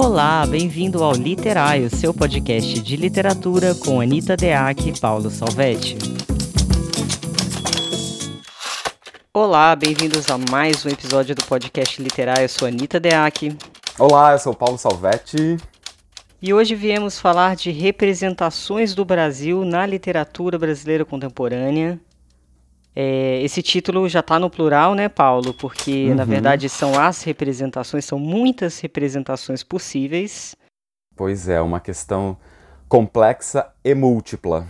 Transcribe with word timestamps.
Olá, 0.00 0.46
bem-vindo 0.46 1.02
ao 1.02 1.12
Literário, 1.12 1.90
seu 1.90 2.14
podcast 2.14 2.80
de 2.80 2.96
literatura 2.96 3.74
com 3.74 4.00
Anita 4.00 4.36
Deac 4.36 4.88
e 4.88 5.00
Paulo 5.00 5.28
Salvetti. 5.28 5.98
Olá, 9.34 9.74
bem-vindos 9.74 10.30
a 10.30 10.38
mais 10.38 10.86
um 10.86 10.88
episódio 10.88 11.34
do 11.34 11.44
podcast 11.44 12.00
Literário. 12.00 12.44
Eu 12.44 12.48
sou 12.48 12.68
Anita 12.68 13.00
Deac. 13.00 13.58
Olá, 13.98 14.34
eu 14.34 14.38
sou 14.38 14.54
Paulo 14.54 14.78
Salvetti. 14.78 15.56
E 16.40 16.54
hoje 16.54 16.76
viemos 16.76 17.18
falar 17.18 17.56
de 17.56 17.72
representações 17.72 18.94
do 18.94 19.04
Brasil 19.04 19.64
na 19.64 19.84
literatura 19.84 20.56
brasileira 20.56 21.04
contemporânea. 21.04 22.00
É, 23.00 23.40
esse 23.42 23.62
título 23.62 24.08
já 24.08 24.18
está 24.18 24.40
no 24.40 24.50
plural, 24.50 24.92
né, 24.92 25.08
Paulo? 25.08 25.54
Porque, 25.54 26.08
uhum. 26.08 26.16
na 26.16 26.24
verdade, 26.24 26.68
são 26.68 26.98
as 26.98 27.22
representações, 27.22 28.04
são 28.04 28.18
muitas 28.18 28.80
representações 28.80 29.62
possíveis. 29.62 30.56
Pois 31.14 31.48
é, 31.48 31.60
uma 31.60 31.78
questão 31.78 32.36
complexa 32.88 33.72
e 33.84 33.94
múltipla. 33.94 34.66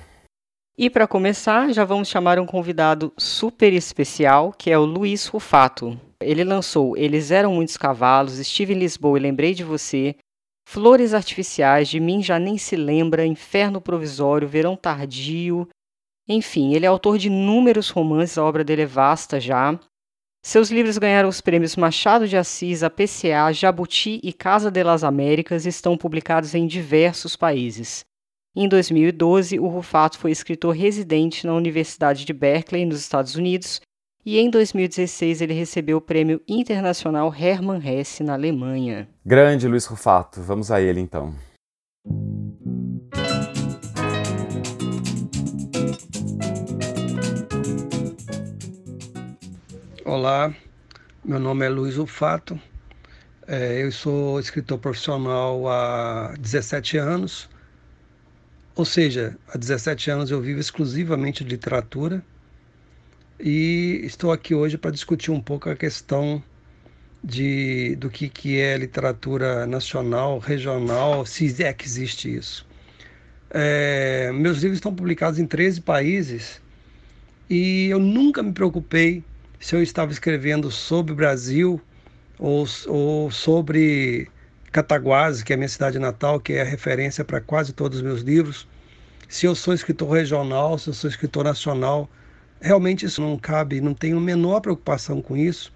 E 0.77 0.91
para 0.91 1.09
começar, 1.09 1.73
já 1.73 1.87
vamos 1.87 2.09
chamar 2.09 2.39
um 2.39 2.45
convidado 2.45 3.15
super 3.17 3.73
especial, 3.73 4.53
que 4.53 4.71
é 4.71 4.79
o 4.79 4.85
Luiz 4.85 5.25
Rufato. 5.25 5.99
Ele 6.21 6.45
lançou 6.45 6.99
Eles 6.99 7.31
Eram 7.31 7.55
Muitos 7.55 7.79
Cavalos, 7.79 8.39
Estive 8.39 8.75
em 8.75 8.79
Lisboa 8.79 9.19
e 9.19 9.23
Lembrei 9.23 9.55
de 9.55 9.65
Você, 9.65 10.17
Flores 10.69 11.15
Artificiais, 11.15 11.89
De 11.89 11.99
Mim 11.99 12.23
Já 12.23 12.39
Nem 12.39 12.59
Se 12.59 12.77
Lembra, 12.77 13.25
Inferno 13.25 13.81
Provisório, 13.81 14.47
Verão 14.47 14.77
Tardio, 14.77 15.67
enfim, 16.29 16.75
ele 16.75 16.85
é 16.85 16.89
autor 16.89 17.17
de 17.17 17.29
inúmeros 17.29 17.89
romances, 17.89 18.37
a 18.37 18.45
obra 18.45 18.63
dele 18.63 18.83
é 18.83 18.87
vasta 18.87 19.41
já. 19.41 19.79
Seus 20.43 20.71
livros 20.71 20.99
ganharam 20.99 21.29
os 21.29 21.41
prêmios 21.41 21.75
Machado 21.77 22.29
de 22.29 22.37
Assis, 22.37 22.83
APCA, 22.83 23.53
Jabuti 23.53 24.21
e 24.23 24.33
Casa 24.33 24.71
de 24.71 24.83
las 24.83 25.03
Américas 25.03 25.67
e 25.67 25.69
estão 25.69 25.97
publicados 25.97 26.55
em 26.55 26.67
diversos 26.67 27.35
países. 27.35 28.05
Em 28.55 28.69
2012, 28.69 29.59
o 29.59 29.67
Rufato 29.69 30.19
foi 30.19 30.31
escritor 30.31 30.75
residente 30.75 31.47
na 31.47 31.55
Universidade 31.55 32.25
de 32.25 32.33
Berkeley, 32.33 32.85
nos 32.85 33.01
Estados 33.01 33.35
Unidos, 33.35 33.81
e 34.25 34.39
em 34.39 34.51
2016 34.51 35.41
ele 35.41 35.55
recebeu 35.55 35.99
o 35.99 36.03
Prêmio 36.03 36.41
Internacional 36.47 37.35
Hermann 37.35 37.81
Hesse 37.83 38.23
na 38.23 38.35
Alemanha. 38.35 39.09
Grande 39.25 39.67
Luiz 39.69 39.87
Rufato, 39.87 40.43
vamos 40.43 40.71
a 40.71 40.81
ele 40.81 41.01
então. 41.01 41.35
Olá, 50.09 50.55
meu 51.23 51.39
nome 51.39 51.67
é 51.67 51.69
Luiz 51.69 51.99
Ufato, 51.99 52.59
é, 53.47 53.83
eu 53.83 53.93
sou 53.93 54.41
escritor 54.41 54.79
profissional 54.79 55.69
há 55.69 56.35
17 56.41 56.97
anos, 56.97 57.47
ou 58.75 58.87
seja, 58.87 59.37
há 59.49 59.59
17 59.59 60.11
anos 60.11 60.31
eu 60.31 60.41
vivo 60.41 60.61
exclusivamente 60.61 61.45
de 61.45 61.51
literatura. 61.51 62.25
E 63.39 64.01
estou 64.03 64.33
aqui 64.33 64.55
hoje 64.55 64.79
para 64.79 64.91
discutir 64.91 65.31
um 65.31 65.43
pouco 65.43 65.69
a 65.69 65.77
questão 65.77 66.43
de, 67.23 67.95
do 67.97 68.09
que, 68.09 68.31
que 68.31 68.59
é 68.59 68.79
literatura 68.79 69.67
nacional, 69.67 70.39
regional, 70.39 71.27
se 71.27 71.63
é 71.63 71.71
que 71.75 71.85
existe 71.85 72.35
isso. 72.35 72.67
É, 73.51 74.33
meus 74.33 74.63
livros 74.63 74.79
estão 74.79 74.95
publicados 74.95 75.39
em 75.39 75.47
13 75.47 75.83
países 75.83 76.63
e 77.51 77.89
eu 77.91 77.99
nunca 77.99 78.43
me 78.43 78.53
preocupei 78.53 79.23
se 79.61 79.75
eu 79.75 79.83
estava 79.83 80.13
escrevendo 80.13 80.71
sobre 80.71 81.13
o 81.13 81.17
Brasil 81.17 81.81
ou, 82.39 82.67
ou 82.87 83.31
sobre 83.31 84.29
Cataguases, 84.71 85.43
que 85.43 85.53
é 85.53 85.55
a 85.55 85.57
minha 85.57 85.69
cidade 85.69 85.99
natal, 85.99 86.39
que 86.39 86.53
é 86.53 86.63
a 86.63 86.65
referência 86.65 87.25
para 87.25 87.41
quase 87.41 87.73
todos 87.73 87.99
os 87.99 88.05
meus 88.05 88.21
livros, 88.21 88.69
se 89.29 89.47
eu 89.47 89.55
sou 89.55 89.75
escritor 89.75 90.11
regional, 90.11 90.79
se 90.79 90.89
eu 90.89 90.95
sou 90.95 91.11
escritor 91.11 91.45
nacional, 91.45 92.09
realmente 92.61 93.05
isso 93.05 93.21
não 93.21 93.37
cabe, 93.37 93.81
não 93.81 93.95
tenho 93.95 94.17
a 94.19 94.21
menor 94.21 94.61
preocupação 94.61 95.21
com 95.21 95.37
isso, 95.37 95.73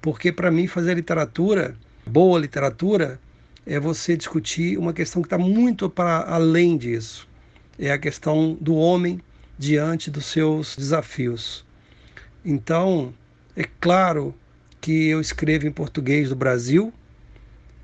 porque 0.00 0.30
para 0.32 0.50
mim 0.50 0.66
fazer 0.66 0.94
literatura, 0.94 1.76
boa 2.06 2.38
literatura, 2.38 3.20
é 3.66 3.78
você 3.78 4.16
discutir 4.16 4.78
uma 4.78 4.92
questão 4.92 5.20
que 5.20 5.26
está 5.26 5.36
muito 5.36 5.90
para 5.90 6.22
além 6.22 6.78
disso. 6.78 7.28
É 7.78 7.90
a 7.90 7.98
questão 7.98 8.56
do 8.60 8.74
homem 8.74 9.20
diante 9.58 10.10
dos 10.10 10.26
seus 10.26 10.74
desafios. 10.76 11.67
Então, 12.44 13.12
é 13.56 13.64
claro 13.80 14.34
que 14.80 15.08
eu 15.08 15.20
escrevo 15.20 15.66
em 15.66 15.72
português 15.72 16.28
do 16.28 16.36
Brasil, 16.36 16.92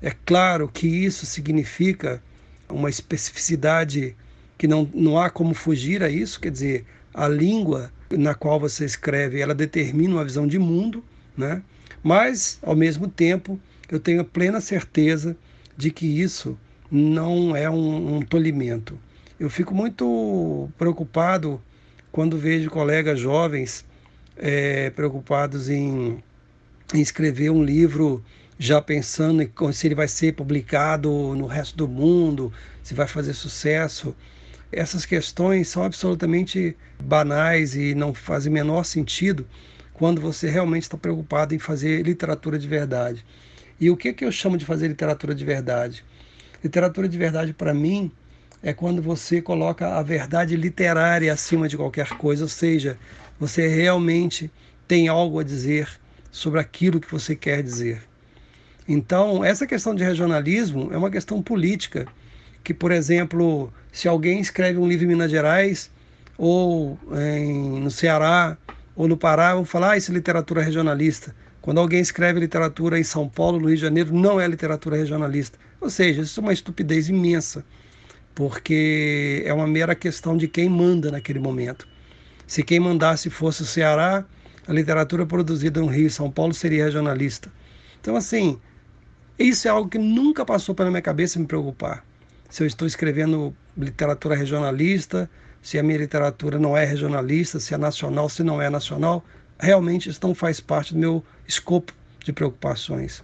é 0.01 0.11
claro 0.25 0.67
que 0.67 0.87
isso 0.87 1.25
significa 1.25 2.21
uma 2.69 2.89
especificidade 2.89 4.15
que 4.57 4.67
não, 4.67 4.89
não 4.93 5.19
há 5.19 5.29
como 5.29 5.53
fugir 5.53 6.03
a 6.03 6.09
isso, 6.09 6.39
quer 6.39 6.51
dizer, 6.51 6.85
a 7.13 7.27
língua 7.27 7.91
na 8.11 8.33
qual 8.33 8.59
você 8.59 8.85
escreve, 8.85 9.41
ela 9.41 9.53
determina 9.53 10.15
uma 10.15 10.23
visão 10.23 10.47
de 10.47 10.59
mundo, 10.59 11.03
né? 11.35 11.61
Mas, 12.03 12.59
ao 12.61 12.75
mesmo 12.75 13.07
tempo, 13.07 13.59
eu 13.89 13.99
tenho 13.99 14.23
plena 14.23 14.61
certeza 14.61 15.35
de 15.75 15.91
que 15.91 16.05
isso 16.05 16.57
não 16.89 17.55
é 17.55 17.69
um, 17.69 18.17
um 18.17 18.21
tolimento. 18.21 18.97
Eu 19.39 19.49
fico 19.49 19.73
muito 19.73 20.69
preocupado 20.77 21.61
quando 22.11 22.37
vejo 22.37 22.69
colegas 22.69 23.19
jovens 23.19 23.83
é, 24.37 24.89
preocupados 24.89 25.69
em, 25.69 26.23
em 26.93 27.01
escrever 27.01 27.49
um 27.49 27.63
livro 27.63 28.23
já 28.57 28.81
pensando 28.81 29.41
em 29.41 29.73
se 29.73 29.87
ele 29.87 29.95
vai 29.95 30.07
ser 30.07 30.33
publicado 30.33 31.09
no 31.35 31.45
resto 31.45 31.75
do 31.75 31.87
mundo, 31.87 32.53
se 32.81 32.93
vai 32.93 33.07
fazer 33.07 33.33
sucesso. 33.33 34.15
Essas 34.71 35.05
questões 35.05 35.67
são 35.67 35.83
absolutamente 35.83 36.75
banais 37.01 37.75
e 37.75 37.93
não 37.93 38.13
fazem 38.13 38.51
menor 38.51 38.83
sentido 38.83 39.45
quando 39.93 40.21
você 40.21 40.49
realmente 40.49 40.83
está 40.83 40.97
preocupado 40.97 41.53
em 41.53 41.59
fazer 41.59 42.01
literatura 42.03 42.57
de 42.57 42.67
verdade. 42.67 43.25
E 43.79 43.89
o 43.89 43.97
que, 43.97 44.13
que 44.13 44.25
eu 44.25 44.31
chamo 44.31 44.57
de 44.57 44.65
fazer 44.65 44.87
literatura 44.87 45.35
de 45.35 45.43
verdade? 45.43 46.03
Literatura 46.63 47.07
de 47.07 47.17
verdade, 47.17 47.53
para 47.53 47.73
mim, 47.73 48.11
é 48.63 48.73
quando 48.73 49.01
você 49.01 49.41
coloca 49.41 49.97
a 49.97 50.01
verdade 50.01 50.55
literária 50.55 51.31
acima 51.31 51.67
de 51.67 51.77
qualquer 51.77 52.09
coisa, 52.17 52.43
ou 52.43 52.49
seja, 52.49 52.97
você 53.39 53.67
realmente 53.67 54.51
tem 54.87 55.07
algo 55.07 55.39
a 55.39 55.43
dizer 55.43 55.89
sobre 56.31 56.59
aquilo 56.59 56.99
que 56.99 57.11
você 57.11 57.35
quer 57.35 57.63
dizer. 57.63 58.01
Então, 58.87 59.43
essa 59.43 59.65
questão 59.65 59.95
de 59.95 60.03
regionalismo 60.03 60.89
é 60.93 60.97
uma 60.97 61.09
questão 61.09 61.41
política, 61.41 62.05
que, 62.63 62.73
por 62.73 62.91
exemplo, 62.91 63.73
se 63.91 64.07
alguém 64.07 64.39
escreve 64.39 64.77
um 64.77 64.87
livro 64.87 65.05
em 65.05 65.09
Minas 65.09 65.31
Gerais, 65.31 65.91
ou 66.37 66.99
em, 67.13 67.79
no 67.79 67.89
Ceará, 67.89 68.57
ou 68.95 69.07
no 69.07 69.17
Pará, 69.17 69.55
vão 69.55 69.65
falar, 69.65 69.91
ah, 69.91 69.97
isso 69.97 70.11
é 70.11 70.13
literatura 70.13 70.61
regionalista. 70.61 71.35
Quando 71.61 71.79
alguém 71.79 71.99
escreve 71.99 72.39
literatura 72.39 72.99
em 72.99 73.03
São 73.03 73.27
Paulo, 73.27 73.59
no 73.59 73.67
Rio 73.67 73.75
de 73.75 73.81
Janeiro, 73.81 74.13
não 74.13 74.39
é 74.39 74.47
literatura 74.47 74.97
regionalista. 74.97 75.57
Ou 75.81 75.89
seja, 75.89 76.21
isso 76.21 76.39
é 76.39 76.43
uma 76.43 76.53
estupidez 76.53 77.09
imensa, 77.09 77.65
porque 78.35 79.41
é 79.45 79.53
uma 79.53 79.67
mera 79.67 79.95
questão 79.95 80.37
de 80.37 80.47
quem 80.47 80.69
manda 80.69 81.09
naquele 81.09 81.39
momento. 81.39 81.87
Se 82.47 82.63
quem 82.63 82.79
mandasse 82.79 83.29
fosse 83.29 83.63
o 83.63 83.65
Ceará, 83.65 84.23
a 84.67 84.73
literatura 84.73 85.25
produzida 85.25 85.79
no 85.79 85.87
Rio 85.87 86.07
e 86.07 86.11
São 86.11 86.29
Paulo 86.29 86.53
seria 86.53 86.85
regionalista. 86.85 87.51
Então, 87.99 88.15
assim, 88.15 88.59
isso 89.37 89.67
é 89.67 89.71
algo 89.71 89.89
que 89.89 89.97
nunca 89.97 90.45
passou 90.45 90.73
pela 90.73 90.89
minha 90.89 91.01
cabeça 91.01 91.39
me 91.39 91.45
preocupar. 91.45 92.05
Se 92.49 92.63
eu 92.63 92.67
estou 92.67 92.87
escrevendo 92.87 93.55
literatura 93.77 94.35
regionalista, 94.35 95.29
se 95.61 95.79
a 95.79 95.83
minha 95.83 95.97
literatura 95.97 96.59
não 96.59 96.77
é 96.77 96.85
regionalista, 96.85 97.59
se 97.59 97.73
é 97.73 97.77
nacional, 97.77 98.29
se 98.29 98.43
não 98.43 98.61
é 98.61 98.69
nacional, 98.69 99.25
realmente 99.59 100.09
isso 100.09 100.19
não 100.21 100.35
faz 100.35 100.59
parte 100.59 100.93
do 100.93 100.99
meu 100.99 101.23
escopo 101.47 101.93
de 102.23 102.31
preocupações. 102.31 103.23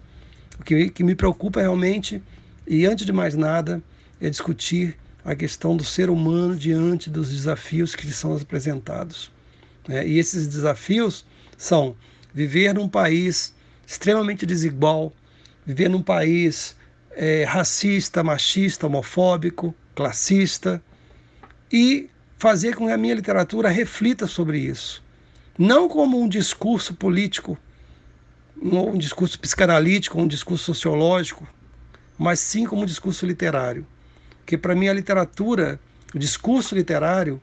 O 0.60 0.64
que, 0.64 0.90
que 0.90 1.04
me 1.04 1.16
preocupa 1.16 1.62
realmente, 1.62 2.22
e 2.68 2.86
antes 2.86 3.06
de 3.06 3.14
mais 3.14 3.36
nada, 3.36 3.82
é 4.20 4.30
discutir 4.30 4.98
a 5.24 5.36
questão 5.36 5.78
do 5.78 5.84
ser 5.84 6.10
humano 6.10 6.56
diante 6.56 7.10
dos 7.10 7.30
desafios 7.30 7.96
que 7.96 8.08
lhe 8.08 8.14
são 8.14 8.36
apresentados. 8.36 9.32
Né? 9.88 10.08
E 10.08 10.18
esses 10.18 10.48
desafios 10.48 11.26
são 11.58 11.96
viver 12.34 12.74
num 12.74 12.90
país 12.90 13.54
extremamente 13.86 14.46
desigual, 14.46 15.14
viver 15.66 15.90
num 15.90 16.02
país 16.02 16.76
é, 17.12 17.44
racista, 17.44 18.24
machista, 18.24 18.88
homofóbico, 18.88 19.76
classista, 19.94 20.82
e 21.72 22.10
fazer 22.38 22.76
com 22.76 22.88
que 22.88 22.92
a 22.92 22.98
minha 22.98 23.14
literatura 23.14 23.70
reflita 23.70 24.28
sobre 24.28 24.60
isso. 24.60 25.04
Não 25.58 25.88
como 25.88 26.20
um 26.20 26.28
discurso 26.28 26.94
político, 26.94 27.58
um 28.62 28.98
discurso 28.98 29.40
psicanalítico, 29.40 30.20
um 30.20 30.28
discurso 30.28 30.66
sociológico, 30.66 31.48
mas 32.18 32.40
sim 32.40 32.66
como 32.66 32.84
um 32.84 32.86
discurso 32.86 33.26
literário. 33.26 33.86
Porque 34.42 34.58
para 34.58 34.76
mim 34.76 34.88
a 34.88 34.94
literatura, 34.94 35.80
o 36.14 36.20
discurso 36.20 36.76
literário, 36.76 37.42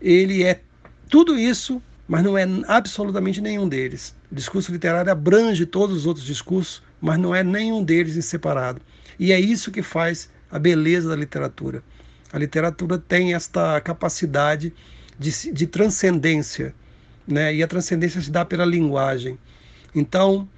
ele 0.00 0.44
é 0.44 0.60
tudo 1.08 1.38
isso, 1.38 1.82
mas 2.06 2.22
não 2.22 2.36
é 2.36 2.46
absolutamente 2.68 3.40
nenhum 3.40 3.68
deles. 3.68 4.14
O 4.30 4.34
discurso 4.34 4.70
literário 4.70 5.10
abrange 5.10 5.66
todos 5.66 5.96
os 5.96 6.06
outros 6.06 6.26
discursos 6.26 6.82
mas 7.00 7.18
não 7.18 7.34
é 7.34 7.42
nenhum 7.42 7.82
deles 7.82 8.16
em 8.16 8.20
separado. 8.20 8.80
E 9.18 9.32
é 9.32 9.40
isso 9.40 9.70
que 9.70 9.82
faz 9.82 10.28
a 10.50 10.58
beleza 10.58 11.08
da 11.08 11.16
literatura. 11.16 11.82
A 12.32 12.38
literatura 12.38 12.98
tem 12.98 13.34
esta 13.34 13.80
capacidade 13.80 14.72
de, 15.18 15.52
de 15.52 15.66
transcendência, 15.66 16.74
né? 17.26 17.54
e 17.54 17.62
a 17.62 17.68
transcendência 17.68 18.20
se 18.20 18.30
dá 18.30 18.44
pela 18.44 18.64
linguagem. 18.64 19.38
Então, 19.94 20.48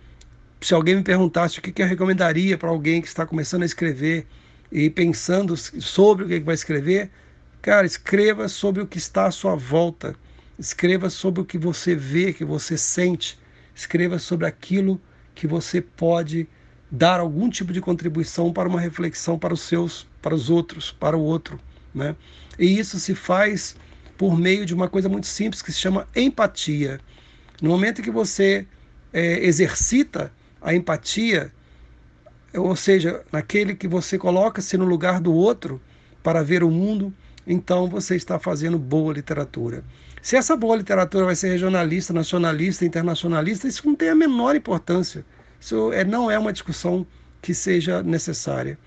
se 0.60 0.74
alguém 0.74 0.96
me 0.96 1.02
perguntasse 1.02 1.58
o 1.58 1.62
que, 1.62 1.72
que 1.72 1.82
eu 1.82 1.86
recomendaria 1.86 2.58
para 2.58 2.68
alguém 2.68 3.00
que 3.00 3.08
está 3.08 3.24
começando 3.24 3.62
a 3.62 3.66
escrever 3.66 4.26
e 4.72 4.88
pensando 4.88 5.54
sobre 5.56 6.24
o 6.24 6.28
que, 6.28 6.40
que 6.40 6.46
vai 6.46 6.54
escrever, 6.54 7.10
cara, 7.60 7.86
escreva 7.86 8.48
sobre 8.48 8.82
o 8.82 8.86
que 8.86 8.96
está 8.96 9.26
à 9.26 9.30
sua 9.30 9.54
volta, 9.54 10.16
escreva 10.58 11.10
sobre 11.10 11.42
o 11.42 11.44
que 11.44 11.58
você 11.58 11.94
vê, 11.94 12.32
que 12.32 12.44
você 12.44 12.78
sente, 12.78 13.38
escreva 13.74 14.18
sobre 14.18 14.46
aquilo 14.46 14.98
que 15.34 15.46
você 15.46 15.82
pode 15.82 16.48
dar 16.90 17.20
algum 17.20 17.50
tipo 17.50 17.72
de 17.72 17.82
contribuição 17.82 18.50
para 18.50 18.68
uma 18.68 18.80
reflexão 18.80 19.38
para 19.38 19.52
os 19.52 19.60
seus, 19.60 20.06
para 20.22 20.34
os 20.34 20.48
outros, 20.48 20.90
para 20.90 21.16
o 21.16 21.22
outro, 21.22 21.60
né? 21.94 22.16
E 22.58 22.78
isso 22.78 22.98
se 22.98 23.14
faz 23.14 23.76
por 24.16 24.38
meio 24.38 24.64
de 24.64 24.74
uma 24.74 24.88
coisa 24.88 25.08
muito 25.08 25.26
simples 25.26 25.60
que 25.60 25.72
se 25.72 25.78
chama 25.78 26.08
empatia. 26.16 26.98
No 27.60 27.70
momento 27.70 28.02
que 28.02 28.10
você 28.10 28.66
é, 29.12 29.44
exercita 29.44 30.32
a 30.60 30.74
empatia, 30.74 31.52
ou 32.54 32.76
seja, 32.76 33.22
naquele 33.32 33.74
que 33.74 33.88
você 33.88 34.18
coloca-se 34.18 34.76
no 34.76 34.84
lugar 34.84 35.20
do 35.20 35.32
outro 35.32 35.80
para 36.22 36.42
ver 36.42 36.62
o 36.62 36.70
mundo, 36.70 37.12
então 37.46 37.88
você 37.88 38.14
está 38.14 38.38
fazendo 38.38 38.78
boa 38.78 39.14
literatura. 39.14 39.82
Se 40.22 40.36
essa 40.36 40.56
boa 40.56 40.76
literatura 40.76 41.24
vai 41.24 41.34
ser 41.34 41.48
regionalista, 41.48 42.12
nacionalista, 42.12 42.84
internacionalista, 42.84 43.66
isso 43.66 43.84
não 43.84 43.96
tem 43.96 44.10
a 44.10 44.14
menor 44.14 44.54
importância. 44.54 45.24
Isso 45.60 45.92
é, 45.92 46.04
não 46.04 46.30
é 46.30 46.38
uma 46.38 46.52
discussão 46.52 47.04
que 47.40 47.52
seja 47.52 48.02
necessária. 48.02 48.78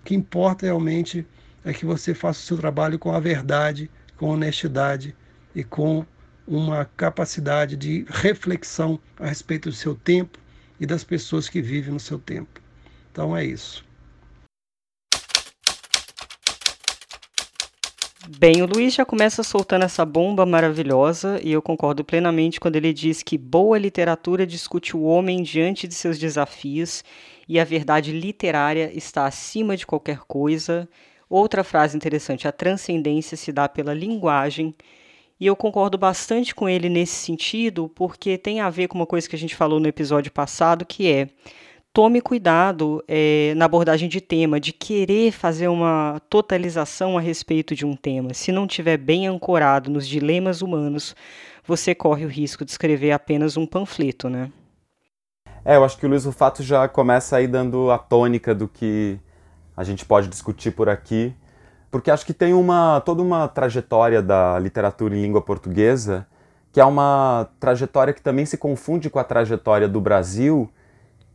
O 0.00 0.04
que 0.04 0.14
importa 0.14 0.66
realmente 0.66 1.26
é 1.64 1.72
que 1.72 1.84
você 1.84 2.14
faça 2.14 2.40
o 2.40 2.42
seu 2.42 2.56
trabalho 2.56 2.98
com 2.98 3.12
a 3.12 3.18
verdade, 3.18 3.90
com 4.16 4.28
honestidade 4.28 5.16
e 5.52 5.64
com 5.64 6.06
uma 6.46 6.84
capacidade 6.96 7.76
de 7.76 8.06
reflexão 8.08 9.00
a 9.18 9.26
respeito 9.26 9.68
do 9.68 9.74
seu 9.74 9.96
tempo 9.96 10.38
e 10.78 10.86
das 10.86 11.02
pessoas 11.02 11.48
que 11.48 11.60
vivem 11.60 11.92
no 11.92 12.00
seu 12.00 12.20
tempo. 12.20 12.61
Então 13.12 13.36
é 13.36 13.44
isso. 13.44 13.84
Bem, 18.38 18.62
o 18.62 18.66
Luiz 18.66 18.94
já 18.94 19.04
começa 19.04 19.42
soltando 19.42 19.84
essa 19.84 20.06
bomba 20.06 20.46
maravilhosa 20.46 21.38
e 21.44 21.52
eu 21.52 21.60
concordo 21.60 22.02
plenamente 22.02 22.58
quando 22.58 22.76
ele 22.76 22.92
diz 22.92 23.22
que 23.22 23.36
boa 23.36 23.76
literatura 23.76 24.46
discute 24.46 24.96
o 24.96 25.02
homem 25.02 25.42
diante 25.42 25.86
de 25.86 25.94
seus 25.94 26.18
desafios 26.18 27.04
e 27.46 27.60
a 27.60 27.64
verdade 27.64 28.12
literária 28.12 28.90
está 28.96 29.26
acima 29.26 29.76
de 29.76 29.86
qualquer 29.86 30.20
coisa. 30.20 30.88
Outra 31.28 31.62
frase 31.62 31.96
interessante: 31.96 32.48
a 32.48 32.52
transcendência 32.52 33.36
se 33.36 33.52
dá 33.52 33.68
pela 33.68 33.92
linguagem. 33.92 34.74
E 35.38 35.46
eu 35.46 35.56
concordo 35.56 35.98
bastante 35.98 36.54
com 36.54 36.68
ele 36.68 36.88
nesse 36.88 37.14
sentido, 37.14 37.90
porque 37.94 38.38
tem 38.38 38.60
a 38.60 38.70
ver 38.70 38.86
com 38.88 38.96
uma 38.96 39.06
coisa 39.06 39.28
que 39.28 39.34
a 39.34 39.38
gente 39.38 39.56
falou 39.56 39.80
no 39.80 39.88
episódio 39.88 40.30
passado, 40.30 40.86
que 40.86 41.10
é 41.10 41.28
tome 41.92 42.20
cuidado 42.22 43.04
é, 43.06 43.52
na 43.56 43.66
abordagem 43.66 44.08
de 44.08 44.20
tema, 44.20 44.58
de 44.58 44.72
querer 44.72 45.30
fazer 45.30 45.68
uma 45.68 46.20
totalização 46.30 47.18
a 47.18 47.20
respeito 47.20 47.74
de 47.74 47.84
um 47.84 47.94
tema. 47.94 48.32
Se 48.32 48.50
não 48.50 48.66
tiver 48.66 48.96
bem 48.96 49.26
ancorado 49.26 49.90
nos 49.90 50.08
dilemas 50.08 50.62
humanos, 50.62 51.14
você 51.66 51.94
corre 51.94 52.24
o 52.24 52.28
risco 52.28 52.64
de 52.64 52.70
escrever 52.70 53.12
apenas 53.12 53.56
um 53.56 53.66
panfleto, 53.66 54.28
né? 54.30 54.50
É, 55.64 55.76
eu 55.76 55.84
acho 55.84 55.98
que 55.98 56.06
o 56.06 56.08
Luiz 56.08 56.24
Rufato 56.24 56.62
já 56.62 56.88
começa 56.88 57.36
aí 57.36 57.46
dando 57.46 57.90
a 57.90 57.98
tônica 57.98 58.54
do 58.54 58.66
que 58.66 59.20
a 59.76 59.84
gente 59.84 60.04
pode 60.04 60.28
discutir 60.28 60.72
por 60.72 60.88
aqui, 60.88 61.32
porque 61.90 62.10
acho 62.10 62.26
que 62.26 62.32
tem 62.32 62.52
uma 62.52 63.00
toda 63.00 63.22
uma 63.22 63.46
trajetória 63.46 64.20
da 64.20 64.58
literatura 64.58 65.14
em 65.14 65.22
língua 65.22 65.40
portuguesa, 65.40 66.26
que 66.72 66.80
é 66.80 66.84
uma 66.84 67.48
trajetória 67.60 68.12
que 68.12 68.22
também 68.22 68.46
se 68.46 68.56
confunde 68.56 69.08
com 69.08 69.18
a 69.18 69.24
trajetória 69.24 69.86
do 69.86 70.00
Brasil, 70.00 70.68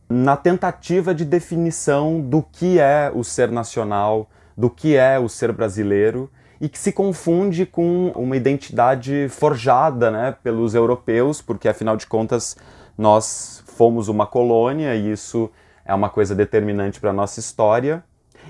na 0.08 0.36
tentativa 0.36 1.14
de 1.14 1.24
definição 1.24 2.20
do 2.20 2.42
que 2.42 2.78
é 2.78 3.12
o 3.14 3.22
ser 3.22 3.50
nacional, 3.50 4.28
do 4.56 4.70
que 4.70 4.96
é 4.96 5.18
o 5.18 5.28
ser 5.28 5.52
brasileiro 5.52 6.30
e 6.60 6.68
que 6.68 6.78
se 6.78 6.90
confunde 6.90 7.66
com 7.66 8.10
uma 8.16 8.36
identidade 8.36 9.28
forjada 9.28 10.10
né, 10.10 10.34
pelos 10.42 10.74
europeus, 10.74 11.40
porque 11.40 11.68
afinal 11.68 11.96
de 11.96 12.06
contas 12.06 12.56
nós 12.96 13.62
fomos 13.66 14.08
uma 14.08 14.26
colônia 14.26 14.94
e 14.94 15.12
isso 15.12 15.50
é 15.84 15.94
uma 15.94 16.10
coisa 16.10 16.34
determinante 16.34 16.98
para 16.98 17.10
a 17.10 17.12
nossa 17.12 17.38
história. 17.38 18.02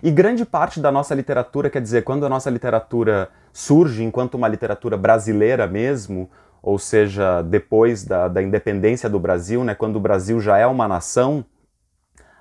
E 0.02 0.10
grande 0.10 0.44
parte 0.44 0.80
da 0.80 0.92
nossa 0.92 1.14
literatura, 1.14 1.68
quer 1.68 1.82
dizer, 1.82 2.04
quando 2.04 2.24
a 2.24 2.28
nossa 2.28 2.48
literatura 2.48 3.28
surge 3.52 4.02
enquanto 4.04 4.34
uma 4.34 4.48
literatura 4.48 4.96
brasileira 4.96 5.66
mesmo, 5.66 6.30
ou 6.68 6.78
seja, 6.78 7.40
depois 7.40 8.04
da, 8.04 8.28
da 8.28 8.42
independência 8.42 9.08
do 9.08 9.18
Brasil, 9.18 9.64
né, 9.64 9.74
quando 9.74 9.96
o 9.96 10.00
Brasil 10.00 10.38
já 10.38 10.58
é 10.58 10.66
uma 10.66 10.86
nação, 10.86 11.42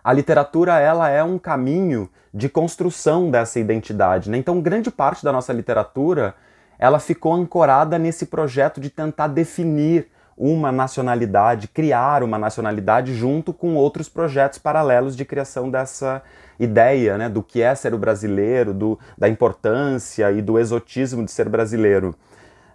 a 0.03 0.11
literatura 0.11 0.77
ela 0.79 1.09
é 1.09 1.23
um 1.23 1.39
caminho 1.39 2.09
de 2.33 2.49
construção 2.49 3.31
dessa 3.31 3.57
identidade. 3.57 4.29
Né? 4.29 4.37
Então, 4.37 4.59
grande 4.59 4.91
parte 4.91 5.23
da 5.23 5.31
nossa 5.31 5.53
literatura 5.53 6.35
ela 6.77 6.99
ficou 6.99 7.33
ancorada 7.33 7.97
nesse 7.97 8.25
projeto 8.25 8.81
de 8.81 8.89
tentar 8.89 9.27
definir 9.27 10.09
uma 10.37 10.73
nacionalidade, 10.73 11.69
criar 11.69 12.21
uma 12.21 12.37
nacionalidade 12.37 13.15
junto 13.15 13.53
com 13.53 13.75
outros 13.75 14.09
projetos 14.09 14.59
paralelos 14.59 15.15
de 15.15 15.23
criação 15.23 15.71
dessa 15.71 16.21
ideia 16.59 17.17
né, 17.17 17.29
do 17.29 17.41
que 17.41 17.61
é 17.61 17.73
ser 17.73 17.93
o 17.93 17.97
brasileiro, 17.97 18.73
do, 18.73 18.99
da 19.17 19.29
importância 19.29 20.29
e 20.33 20.41
do 20.41 20.59
exotismo 20.59 21.23
de 21.23 21.31
ser 21.31 21.47
brasileiro. 21.47 22.13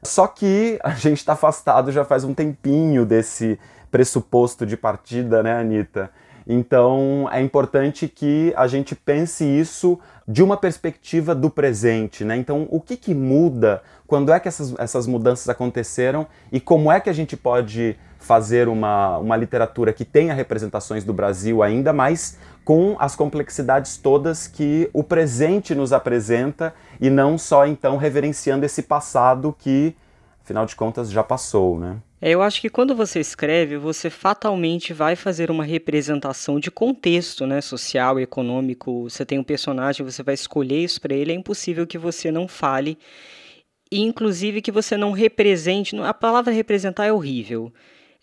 Só 0.02 0.26
que 0.26 0.78
a 0.82 0.90
gente 0.96 1.18
está 1.18 1.34
afastado 1.34 1.92
já 1.92 2.04
faz 2.04 2.24
um 2.24 2.34
tempinho 2.34 3.06
desse 3.06 3.58
pressuposto 3.90 4.66
de 4.66 4.76
partida, 4.76 5.42
né, 5.42 5.54
Anitta? 5.58 6.10
Então 6.46 7.28
é 7.30 7.40
importante 7.40 8.08
que 8.08 8.52
a 8.56 8.66
gente 8.66 8.94
pense 8.94 9.44
isso 9.44 9.98
de 10.26 10.42
uma 10.42 10.56
perspectiva 10.56 11.34
do 11.34 11.48
presente, 11.48 12.24
né? 12.24 12.36
Então 12.36 12.66
o 12.70 12.80
que, 12.80 12.96
que 12.96 13.14
muda, 13.14 13.82
quando 14.06 14.32
é 14.32 14.40
que 14.40 14.48
essas, 14.48 14.74
essas 14.78 15.06
mudanças 15.06 15.48
aconteceram 15.48 16.26
e 16.50 16.60
como 16.60 16.90
é 16.90 16.98
que 16.98 17.10
a 17.10 17.12
gente 17.12 17.36
pode 17.36 17.96
fazer 18.22 18.68
uma, 18.68 19.18
uma 19.18 19.36
literatura 19.36 19.92
que 19.92 20.04
tenha 20.04 20.32
representações 20.32 21.04
do 21.04 21.12
Brasil 21.12 21.62
ainda 21.62 21.92
mais 21.92 22.38
com 22.64 22.96
as 22.98 23.16
complexidades 23.16 23.96
todas 23.96 24.46
que 24.46 24.88
o 24.92 25.02
presente 25.02 25.74
nos 25.74 25.92
apresenta 25.92 26.72
e 27.00 27.10
não 27.10 27.36
só 27.36 27.66
então 27.66 27.96
reverenciando 27.96 28.64
esse 28.64 28.82
passado 28.84 29.54
que, 29.58 29.96
afinal 30.42 30.64
de 30.64 30.76
contas, 30.76 31.10
já 31.10 31.22
passou, 31.22 31.78
né? 31.78 31.96
É, 32.20 32.30
eu 32.30 32.40
acho 32.40 32.60
que 32.60 32.70
quando 32.70 32.94
você 32.94 33.18
escreve, 33.18 33.76
você 33.76 34.08
fatalmente 34.08 34.92
vai 34.92 35.16
fazer 35.16 35.50
uma 35.50 35.64
representação 35.64 36.60
de 36.60 36.70
contexto, 36.70 37.44
né, 37.44 37.60
social, 37.60 38.20
econômico. 38.20 39.10
Você 39.10 39.26
tem 39.26 39.40
um 39.40 39.44
personagem, 39.44 40.06
você 40.06 40.22
vai 40.22 40.34
escolher 40.34 40.84
isso 40.84 41.00
para 41.00 41.16
ele. 41.16 41.32
É 41.32 41.34
impossível 41.34 41.84
que 41.84 41.98
você 41.98 42.30
não 42.30 42.46
fale, 42.46 42.96
e 43.90 44.00
inclusive 44.00 44.62
que 44.62 44.70
você 44.70 44.96
não 44.96 45.10
represente. 45.10 45.96
A 45.96 46.14
palavra 46.14 46.52
representar 46.52 47.06
é 47.06 47.12
horrível. 47.12 47.72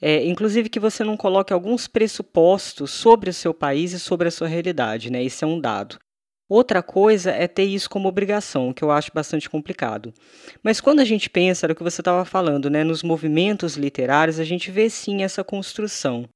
É, 0.01 0.25
inclusive 0.25 0.70
que 0.70 0.79
você 0.79 1.03
não 1.03 1.18
coloque 1.18 1.51
alguns 1.51 1.88
pressupostos 1.88 2.91
sobre 2.91 3.29
o 3.29 3.34
seu 3.34 3.53
país 3.53 3.91
e 3.91 4.00
sobre 4.00 4.27
a 4.27 4.32
sua 4.32 4.48
realidade, 4.48 5.12
né? 5.12 5.22
Isso 5.22 5.44
é 5.44 5.48
um 5.48 5.60
dado. 5.60 5.98
Outra 6.50 6.82
coisa 6.82 7.29
é 7.29 7.48
ter 7.48 7.65
isso 7.65 7.88
como 7.88 8.10
obrigação, 8.10 8.74
que 8.74 8.84
eu 8.84 8.89
acho 8.89 9.12
bastante 9.13 9.48
complicado. 9.48 10.12
Mas 10.63 10.82
quando 10.82 11.00
a 11.00 11.06
gente 11.06 11.29
pensa, 11.29 11.65
era 11.65 11.74
o 11.74 11.75
que 11.75 11.84
você 11.84 12.01
estava 12.01 12.25
falando, 12.25 12.72
né, 12.72 12.84
nos 12.84 13.03
movimentos 13.03 13.77
literários, 13.77 14.39
a 14.39 14.44
gente 14.44 14.72
vê 14.72 14.89
sim 14.89 15.22
essa 15.22 15.44
construção. 15.44 16.27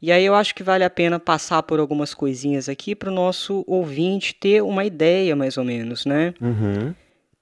E 0.00 0.12
aí 0.12 0.24
eu 0.24 0.36
acho 0.36 0.54
que 0.54 0.62
vale 0.62 0.84
a 0.84 0.90
pena 0.90 1.18
passar 1.18 1.64
por 1.64 1.80
algumas 1.80 2.14
coisinhas 2.14 2.68
aqui 2.68 2.94
para 2.94 3.10
o 3.10 3.14
nosso 3.14 3.64
ouvinte 3.66 4.34
ter 4.34 4.62
uma 4.62 4.84
ideia, 4.84 5.34
mais 5.34 5.56
ou 5.56 5.64
menos, 5.64 6.06
né? 6.06 6.32
Uhum. 6.40 6.94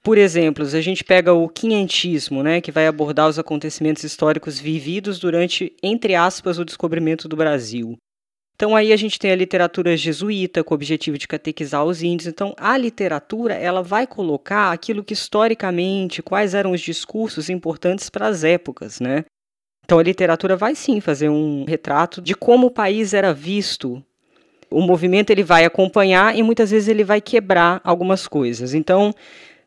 Por 0.05 0.19
exemplo, 0.19 0.63
a 0.63 0.81
gente 0.81 1.03
pega 1.03 1.33
o 1.33 1.49
quinhentismo, 1.49 2.43
né, 2.43 2.61
que 2.61 2.71
vai 2.71 2.85
abordar 2.85 3.27
os 3.27 3.39
acontecimentos 3.39 4.03
históricos 4.03 4.59
vividos 4.59 5.17
durante, 5.17 5.75
entre 5.81 6.13
aspas, 6.13 6.59
o 6.59 6.63
descobrimento 6.63 7.27
do 7.27 7.35
Brasil. 7.35 7.97
Então 8.55 8.75
aí 8.75 8.93
a 8.93 8.97
gente 8.97 9.17
tem 9.17 9.31
a 9.31 9.35
literatura 9.35 9.97
jesuíta 9.97 10.63
com 10.63 10.75
o 10.75 10.77
objetivo 10.77 11.17
de 11.17 11.27
catequizar 11.27 11.83
os 11.83 12.03
índios. 12.03 12.27
Então 12.27 12.53
a 12.55 12.77
literatura 12.77 13.55
ela 13.55 13.81
vai 13.81 14.05
colocar 14.05 14.71
aquilo 14.71 15.03
que 15.03 15.13
historicamente 15.13 16.21
quais 16.21 16.53
eram 16.53 16.71
os 16.71 16.81
discursos 16.81 17.49
importantes 17.49 18.07
para 18.07 18.27
as 18.27 18.43
épocas, 18.43 18.99
né? 18.99 19.25
Então 19.83 19.97
a 19.97 20.03
literatura 20.03 20.55
vai 20.55 20.75
sim 20.75 21.01
fazer 21.01 21.29
um 21.29 21.65
retrato 21.65 22.21
de 22.21 22.35
como 22.35 22.67
o 22.67 22.71
país 22.71 23.11
era 23.11 23.33
visto. 23.33 24.03
O 24.69 24.81
movimento 24.81 25.31
ele 25.31 25.43
vai 25.43 25.65
acompanhar 25.65 26.37
e 26.37 26.43
muitas 26.43 26.69
vezes 26.69 26.87
ele 26.87 27.03
vai 27.03 27.19
quebrar 27.19 27.81
algumas 27.83 28.27
coisas. 28.27 28.75
Então 28.75 29.11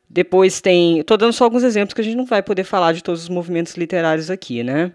depois 0.09 0.61
tem. 0.61 1.00
Estou 1.00 1.17
dando 1.17 1.33
só 1.33 1.45
alguns 1.45 1.62
exemplos 1.62 1.95
que 1.95 2.00
a 2.00 2.05
gente 2.05 2.17
não 2.17 2.27
vai 2.27 2.43
poder 2.43 2.65
falar 2.65 2.93
de 2.93 3.03
todos 3.03 3.23
os 3.23 3.29
movimentos 3.29 3.75
literários 3.75 4.31
aqui, 4.31 4.62
né? 4.62 4.93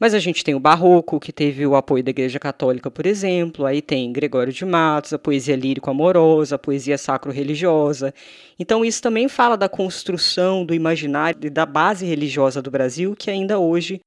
Mas 0.00 0.14
a 0.14 0.18
gente 0.20 0.44
tem 0.44 0.54
o 0.54 0.60
Barroco, 0.60 1.18
que 1.18 1.32
teve 1.32 1.66
o 1.66 1.74
apoio 1.74 2.04
da 2.04 2.10
Igreja 2.10 2.38
Católica, 2.38 2.88
por 2.88 3.04
exemplo, 3.04 3.66
aí 3.66 3.82
tem 3.82 4.12
Gregório 4.12 4.52
de 4.52 4.64
Matos, 4.64 5.12
a 5.12 5.18
poesia 5.18 5.56
lírico-amorosa, 5.56 6.54
a 6.54 6.58
poesia 6.58 6.96
sacro-religiosa. 6.96 8.14
Então, 8.58 8.84
isso 8.84 9.02
também 9.02 9.28
fala 9.28 9.56
da 9.56 9.68
construção 9.68 10.64
do 10.64 10.72
imaginário 10.72 11.46
e 11.46 11.50
da 11.50 11.66
base 11.66 12.06
religiosa 12.06 12.62
do 12.62 12.70
Brasil, 12.70 13.16
que 13.16 13.28
ainda 13.28 13.58
hoje 13.58 14.00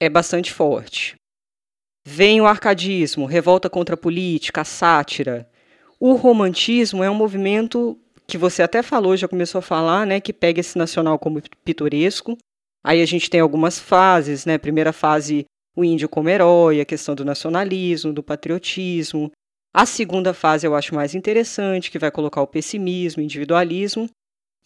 é 0.00 0.08
bastante 0.08 0.52
forte. 0.52 1.14
Vem 2.04 2.40
o 2.40 2.46
arcadismo, 2.46 3.24
revolta 3.24 3.70
contra 3.70 3.94
a 3.94 3.98
política, 3.98 4.62
a 4.62 4.64
sátira. 4.64 5.48
O 6.00 6.14
romantismo 6.14 7.04
é 7.04 7.08
um 7.08 7.14
movimento 7.14 7.96
que 8.26 8.38
você 8.38 8.62
até 8.62 8.82
falou, 8.82 9.16
já 9.16 9.28
começou 9.28 9.58
a 9.58 9.62
falar, 9.62 10.06
né, 10.06 10.20
que 10.20 10.32
pega 10.32 10.60
esse 10.60 10.78
nacional 10.78 11.18
como 11.18 11.42
pitoresco. 11.64 12.36
Aí 12.84 13.00
a 13.00 13.06
gente 13.06 13.30
tem 13.30 13.40
algumas 13.40 13.78
fases, 13.78 14.44
né? 14.44 14.58
Primeira 14.58 14.92
fase, 14.92 15.44
o 15.76 15.84
índio 15.84 16.08
como 16.08 16.28
herói, 16.28 16.80
a 16.80 16.84
questão 16.84 17.14
do 17.14 17.24
nacionalismo, 17.24 18.12
do 18.12 18.22
patriotismo. 18.22 19.30
A 19.72 19.86
segunda 19.86 20.34
fase 20.34 20.66
eu 20.66 20.74
acho 20.74 20.94
mais 20.94 21.14
interessante, 21.14 21.90
que 21.90 21.98
vai 21.98 22.10
colocar 22.10 22.42
o 22.42 22.46
pessimismo, 22.46 23.22
individualismo. 23.22 24.08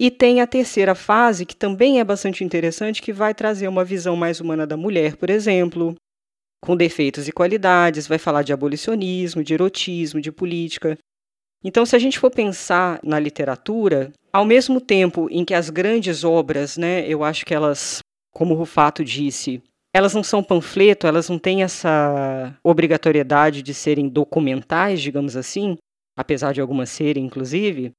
E 0.01 0.11
tem 0.11 0.41
a 0.41 0.47
terceira 0.47 0.95
fase, 0.95 1.47
que 1.47 1.57
também 1.57 2.01
é 2.01 2.05
bastante 2.05 2.43
interessante, 2.43 3.01
que 3.01 3.13
vai 3.13 3.35
trazer 3.35 3.69
uma 3.69 3.85
visão 3.85 4.17
mais 4.17 4.41
humana 4.41 4.67
da 4.67 4.77
mulher, 4.77 5.17
por 5.17 5.31
exemplo, 5.31 5.95
com 6.63 6.77
defeitos 6.77 7.29
e 7.29 7.33
qualidades, 7.33 8.07
vai 8.07 8.19
falar 8.19 8.43
de 8.43 8.53
abolicionismo, 8.53 9.43
de 9.43 9.55
erotismo, 9.55 10.21
de 10.21 10.33
política. 10.33 10.99
Então, 11.65 11.85
se 11.85 11.97
a 11.97 11.99
gente 11.99 12.19
for 12.19 12.31
pensar 12.31 13.01
na 13.03 13.19
literatura, 13.19 14.13
ao 14.33 14.45
mesmo 14.45 14.81
tempo 14.81 15.29
em 15.31 15.45
que 15.45 15.55
as 15.55 15.71
grandes 15.71 16.25
obras, 16.25 16.77
né, 16.77 17.07
eu 17.09 17.25
acho 17.25 17.45
que 17.45 17.55
elas, 17.55 18.01
como 18.33 18.55
o 18.55 18.57
Rufato 18.57 19.05
disse, 19.05 19.63
elas 19.95 20.15
não 20.15 20.23
são 20.23 20.43
panfleto, 20.43 21.07
elas 21.07 21.29
não 21.29 21.39
têm 21.39 21.63
essa 21.63 22.55
obrigatoriedade 22.63 23.63
de 23.63 23.73
serem 23.73 24.09
documentais, 24.09 25.01
digamos 25.01 25.37
assim, 25.37 25.77
apesar 26.17 26.53
de 26.53 26.61
algumas 26.61 26.91
serem, 26.91 27.25
inclusive, 27.25 27.93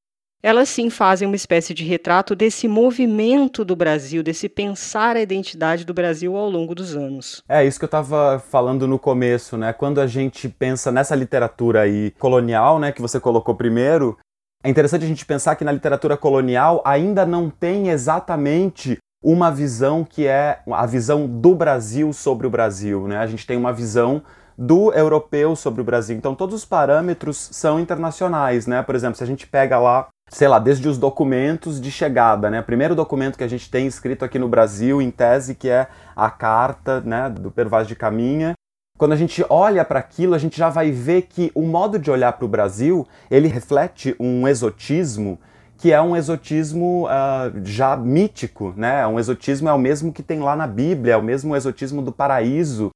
elas 0.48 0.70
sim 0.70 0.89
fazem 0.89 1.27
uma 1.27 1.36
espécie 1.36 1.74
de 1.74 1.84
retrato 1.84 2.34
desse 2.34 2.70
movimento 2.70 3.66
do 3.66 3.75
Brasil, 3.75 4.24
desse 4.24 4.48
pensar 4.48 5.18
a 5.18 5.22
identidade 5.22 5.84
do 5.84 5.94
Brasil 5.94 6.38
ao 6.38 6.50
longo 6.50 6.74
dos 6.74 6.96
anos. 6.96 7.44
É 7.50 7.66
isso 7.66 7.77
que 7.77 7.84
eu 7.84 7.88
estava 7.88 8.39
falando 8.39 8.88
no 8.88 8.98
começo, 8.98 9.58
né? 9.58 9.74
Quando 9.74 10.00
a 10.00 10.08
gente 10.08 10.48
pensa 10.48 10.89
nessa 10.89 11.13
literatura 11.13 11.82
aí 11.82 12.12
colonial, 12.12 12.80
né, 12.80 12.94
que 12.94 13.01
você 13.01 13.20
colocou 13.20 13.56
primeiro, 13.56 14.18
é 14.63 14.70
interessante 14.70 15.04
a 15.04 15.08
gente 15.08 15.25
pensar 15.25 15.58
que 15.58 15.66
na 15.66 15.72
literatura 15.74 16.16
colonial 16.16 16.82
ainda 16.86 17.25
não 17.25 17.50
tem 17.50 17.89
exatamente 17.89 18.98
uma 19.22 19.51
visão 19.51 20.06
que 20.06 20.27
é 20.27 20.62
a 20.72 20.86
visão 20.86 21.27
do 21.27 21.54
Brasil 21.56 22.13
sobre 22.13 22.48
o 22.48 22.50
Brasil, 22.50 23.06
né? 23.06 23.18
A 23.18 23.27
gente 23.27 23.46
tem 23.46 23.58
uma 23.58 23.74
visão 23.74 24.24
do 24.58 24.94
europeu 24.94 25.58
sobre 25.58 25.82
o 25.82 25.84
Brasil. 25.84 26.16
Então 26.16 26.34
todos 26.34 26.56
os 26.56 26.63
parâmetros 26.63 27.50
são 27.51 27.82
internacionais, 27.82 28.66
né? 28.66 28.82
Por 28.82 28.96
exemplo, 28.96 29.18
se 29.18 29.24
a 29.25 29.27
gente 29.27 29.46
pega 29.46 29.77
lá 29.77 30.08
sei 30.30 30.48
lá, 30.48 30.60
desde 30.60 30.88
os 30.88 30.98
documentos 30.98 31.80
de 31.80 31.92
chegada, 31.92 32.50
né? 32.50 32.60
O 32.60 32.64
primeiro 32.64 32.96
documento 32.96 33.38
que 33.38 33.44
a 33.44 33.48
gente 33.48 33.70
tem 33.70 33.88
escrito 33.88 34.26
aqui 34.26 34.38
no 34.38 34.50
Brasil, 34.50 35.02
em 35.02 35.10
tese, 35.10 35.56
que 35.56 35.70
é 35.70 35.88
a 36.16 36.30
carta, 36.30 37.02
né, 37.02 37.30
do 37.30 37.50
Pervaz 37.50 37.88
de 37.88 37.96
Caminha. 37.96 38.54
Quando 38.98 39.14
a 39.14 39.16
gente 39.16 39.46
olha 39.50 39.86
para 39.86 40.00
aquilo, 40.00 40.34
a 40.34 40.40
gente 40.40 40.58
já 40.58 40.70
vai 40.70 40.92
ver 40.92 41.24
que 41.24 41.52
o 41.54 41.62
modo 41.62 42.00
de 42.00 42.10
olhar 42.10 42.34
para 42.34 42.46
o 42.46 42.50
Brasil, 42.50 43.08
ele 43.30 43.48
reflete 43.48 44.16
um 44.20 44.48
exotismo 44.48 45.40
que 45.78 45.94
é 45.94 46.02
um 46.02 46.16
exotismo 46.16 47.06
uh, 47.06 47.64
já 47.64 47.96
mítico, 47.96 48.74
né? 48.76 49.06
Um 49.06 49.20
exotismo 49.20 49.70
é 49.70 49.74
o 49.74 49.78
mesmo 49.78 50.12
que 50.12 50.24
tem 50.24 50.40
lá 50.40 50.56
na 50.56 50.66
Bíblia, 50.66 51.14
é 51.14 51.18
o 51.18 51.22
mesmo 51.22 51.56
exotismo 51.56 52.02
do 52.02 52.12
paraíso. 52.12 52.90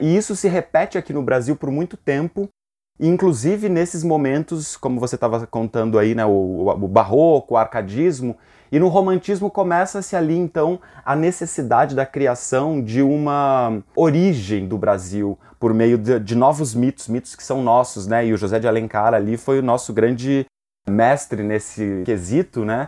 E 0.00 0.16
isso 0.16 0.34
se 0.34 0.48
repete 0.48 0.98
aqui 0.98 1.12
no 1.12 1.22
Brasil 1.22 1.54
por 1.54 1.70
muito 1.70 1.96
tempo, 1.96 2.48
Inclusive 2.98 3.68
nesses 3.68 4.04
momentos, 4.04 4.76
como 4.76 5.00
você 5.00 5.16
estava 5.16 5.46
contando 5.46 5.98
aí, 5.98 6.14
né, 6.14 6.24
o, 6.24 6.68
o, 6.68 6.88
barroco, 6.88 7.54
o 7.54 7.56
arcadismo, 7.56 8.36
e 8.70 8.78
no 8.78 8.88
romantismo 8.88 9.50
começa-se 9.50 10.14
ali 10.14 10.36
então 10.36 10.80
a 11.04 11.16
necessidade 11.16 11.94
da 11.94 12.06
criação 12.06 12.82
de 12.82 13.02
uma 13.02 13.82
origem 13.96 14.66
do 14.66 14.78
Brasil 14.78 15.38
por 15.58 15.74
meio 15.74 15.98
de, 15.98 16.20
de, 16.20 16.34
novos 16.34 16.74
mitos, 16.74 17.08
mitos 17.08 17.34
que 17.34 17.42
são 17.42 17.62
nossos, 17.62 18.06
né? 18.06 18.26
E 18.26 18.32
o 18.32 18.36
José 18.36 18.58
de 18.58 18.68
Alencar 18.68 19.12
ali 19.12 19.36
foi 19.36 19.58
o 19.58 19.62
nosso 19.62 19.92
grande 19.92 20.46
mestre 20.88 21.42
nesse 21.42 22.02
quesito, 22.04 22.64
né? 22.64 22.86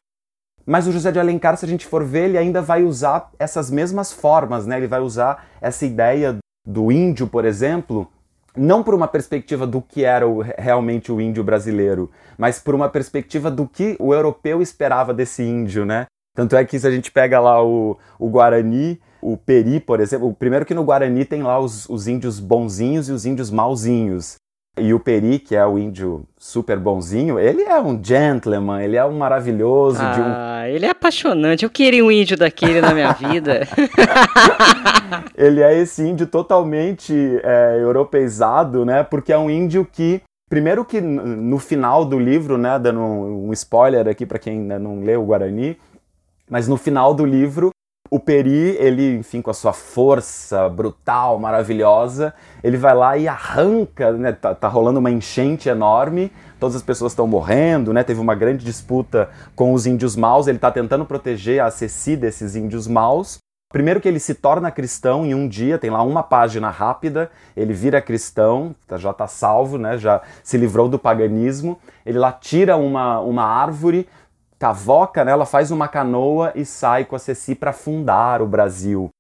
Mas 0.65 0.87
o 0.87 0.93
José 0.93 1.13
de 1.13 1.19
Alencar, 1.19 1.57
se 1.57 1.65
a 1.65 1.69
gente 1.69 1.87
for 1.87 2.05
ver, 2.05 2.25
ele 2.25 2.39
ainda 2.39 2.61
vai 2.61 2.83
usar 2.83 3.31
essas 3.39 3.71
mesmas 3.71 4.13
formas, 4.13 4.67
né? 4.67 4.77
Ele 4.77 4.89
vai 4.89 5.01
usar 5.01 5.47
essa 5.61 5.87
ideia 5.87 6.37
do 6.67 6.91
índio, 6.91 7.29
por 7.29 7.45
exemplo, 7.45 8.11
não 8.57 8.83
por 8.83 8.95
uma 8.95 9.07
perspectiva 9.07 9.67
do 9.67 9.83
que 9.83 10.05
era 10.05 10.27
o, 10.27 10.41
realmente 10.41 11.13
o 11.13 11.21
índio 11.21 11.45
brasileiro, 11.45 12.11
mas 12.39 12.59
por 12.59 12.75
uma 12.75 12.89
perspectiva 12.89 13.51
do 13.51 13.67
que 13.67 13.97
o 13.99 14.15
europeu 14.15 14.63
esperava 14.63 15.13
desse 15.13 15.43
índio, 15.43 15.85
né? 15.85 16.07
Tanto 16.35 16.55
é 16.57 16.65
que 16.65 16.79
se 16.79 16.87
a 16.87 16.91
gente 16.91 17.11
pega 17.11 17.41
lá 17.41 17.65
o, 17.65 17.97
o 18.19 18.29
Guarani, 18.29 19.01
o 19.23 19.37
Peri, 19.37 19.81
por 19.81 20.01
exemplo, 20.01 20.35
primeiro 20.35 20.67
que 20.67 20.75
no 20.75 20.85
Guarani 20.85 21.25
tem 21.25 21.43
lá 21.43 21.59
os, 21.59 21.89
os 21.89 22.07
índios 22.07 22.39
bonzinhos 22.39 23.09
e 23.09 23.13
os 23.13 23.25
índios 23.25 23.51
malzinhos. 23.51 24.37
E 24.79 24.93
o 24.93 25.01
Peri, 25.01 25.39
que 25.39 25.57
é 25.57 25.65
o 25.65 25.79
índio 25.79 26.27
super 26.39 26.79
bonzinho, 26.79 27.39
ele 27.39 27.63
é 27.63 27.81
um 27.81 27.99
gentleman, 28.03 28.83
ele 28.83 28.97
é 28.97 29.05
um 29.05 29.17
maravilhoso. 29.17 29.99
Ah, 30.03 30.13
um... 30.21 30.56
ele 30.71 30.87
é 30.87 30.91
apaixonante. 30.91 31.65
Eu 31.65 31.71
queria 31.71 32.05
um 32.05 32.11
índio 32.11 32.37
daquele 32.37 32.81
na 32.81 32.93
minha 32.93 33.13
vida. 33.13 33.67
ele 35.37 35.63
é 35.63 35.79
esse 35.79 36.03
índio 36.03 36.27
totalmente 36.27 37.15
é, 37.43 37.79
europeizado, 37.81 38.85
né? 38.85 39.03
Porque 39.03 39.33
é 39.33 39.39
um 39.39 39.51
índio 39.51 39.87
que 39.91 40.23
Primeiro 40.49 40.85
que 40.85 41.01
no 41.01 41.59
final 41.59 42.05
do 42.05 42.21
livro, 42.21 42.57
né, 42.57 42.79
dando 42.79 43.01
um 43.01 43.53
spoiler 43.53 44.07
aqui 44.07 44.25
para 44.25 44.39
quem 44.39 44.61
ainda 44.61 44.79
não 44.79 45.03
leu 45.03 45.21
o 45.21 45.27
Guarani, 45.27 45.77
mas 46.49 46.69
no 46.69 46.77
final 46.77 47.13
do 47.13 47.25
livro 47.25 47.71
o 48.17 48.21
Peri, 48.21 48.77
ele, 48.79 49.17
enfim, 49.17 49.41
com 49.41 49.51
a 49.51 49.55
sua 49.55 49.73
força 49.73 50.69
brutal, 50.69 51.39
maravilhosa, 51.39 52.35
ele 52.65 52.77
vai 52.77 52.95
lá 52.95 53.17
e 53.17 53.29
arranca, 53.29 54.13
né? 54.13 54.33
Tá, 54.33 54.55
tá 54.55 54.69
rolando 54.69 54.99
uma 54.99 55.11
enchente 55.11 55.69
enorme, 55.69 56.33
todas 56.59 56.75
as 56.75 56.83
pessoas 56.83 57.13
estão 57.13 57.27
morrendo, 57.27 57.93
né? 57.93 58.03
Teve 58.03 58.21
uma 58.21 58.35
grande 58.35 58.65
disputa 58.65 59.29
com 59.55 59.73
os 59.73 59.87
índios 59.87 60.17
maus, 60.17 60.47
ele 60.47 60.59
tá 60.59 60.71
tentando 60.71 61.05
proteger 61.05 61.63
a 61.63 61.71
Ceci 61.71 62.17
desses 62.17 62.57
índios 62.57 62.89
maus. 62.89 63.39
Primeiro 63.73 64.01
que 64.01 64.09
ele 64.09 64.21
se 64.21 64.33
torna 64.33 64.71
cristão 64.71 65.27
em 65.27 65.35
um 65.35 65.47
dia, 65.47 65.77
tem 65.77 65.91
lá 65.91 66.03
uma 66.03 66.23
página 66.23 66.71
rápida, 66.71 67.31
ele 67.57 67.73
vira 67.73 68.01
cristão, 68.01 68.75
tá, 68.87 68.97
já 68.97 69.11
está 69.11 69.27
salvo, 69.27 69.77
né? 69.77 69.99
já 69.99 70.23
se 70.43 70.57
livrou 70.57 70.89
do 70.89 70.99
paganismo. 70.99 71.79
Ele 72.05 72.19
lá 72.19 72.33
tira 72.33 72.77
uma, 72.77 73.21
uma 73.21 73.45
árvore, 73.45 74.09
cavoca 74.59 75.25
nela, 75.25 75.45
faz 75.45 75.71
uma 75.71 75.89
canoa 75.89 76.53
e 76.55 76.65
sai 76.65 77.05
com 77.05 77.17
a 77.17 77.19
Ceci 77.19 77.55
para 77.55 77.73
fundar 77.73 78.41
o 78.41 78.47
Brasil. 78.47 79.11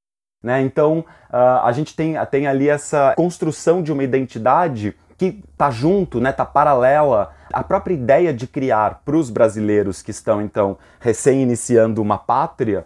Né? 0.43 0.63
Então 0.63 1.05
uh, 1.31 1.65
a 1.65 1.73
gente 1.73 1.95
tem, 1.95 2.15
tem 2.31 2.47
ali 2.47 2.69
essa 2.69 3.15
construção 3.17 3.83
de 3.83 3.93
uma 3.93 4.05
identidade 4.05 4.97
que 5.19 5.43
está 5.51 5.71
junto, 5.71 6.21
né, 6.21 6.31
tá 6.31 6.45
paralela 6.45 7.33
à 7.53 7.65
própria 7.65 7.95
ideia 7.95 8.35
de 8.35 8.47
criar 8.47 9.01
para 9.03 9.17
os 9.17 9.31
brasileiros 9.31 10.03
que 10.03 10.11
estão 10.11 10.43
então 10.43 10.77
recém 11.01 11.43
iniciando 11.43 12.03
uma 12.03 12.19
pátria, 12.19 12.85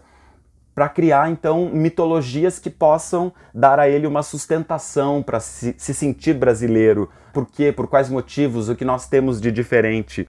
para 0.73 0.87
criar 0.87 1.29
então 1.29 1.69
mitologias 1.73 2.57
que 2.57 2.69
possam 2.69 3.33
dar 3.53 3.79
a 3.79 3.89
ele 3.89 4.07
uma 4.07 4.23
sustentação 4.23 5.21
para 5.21 5.39
se, 5.39 5.75
se 5.77 5.93
sentir 5.93 6.33
brasileiro. 6.33 7.09
Por 7.33 7.45
quê? 7.45 7.71
Por 7.71 7.87
quais 7.87 8.09
motivos? 8.09 8.69
O 8.69 8.75
que 8.75 8.85
nós 8.85 9.07
temos 9.07 9.41
de 9.41 9.51
diferente? 9.51 10.25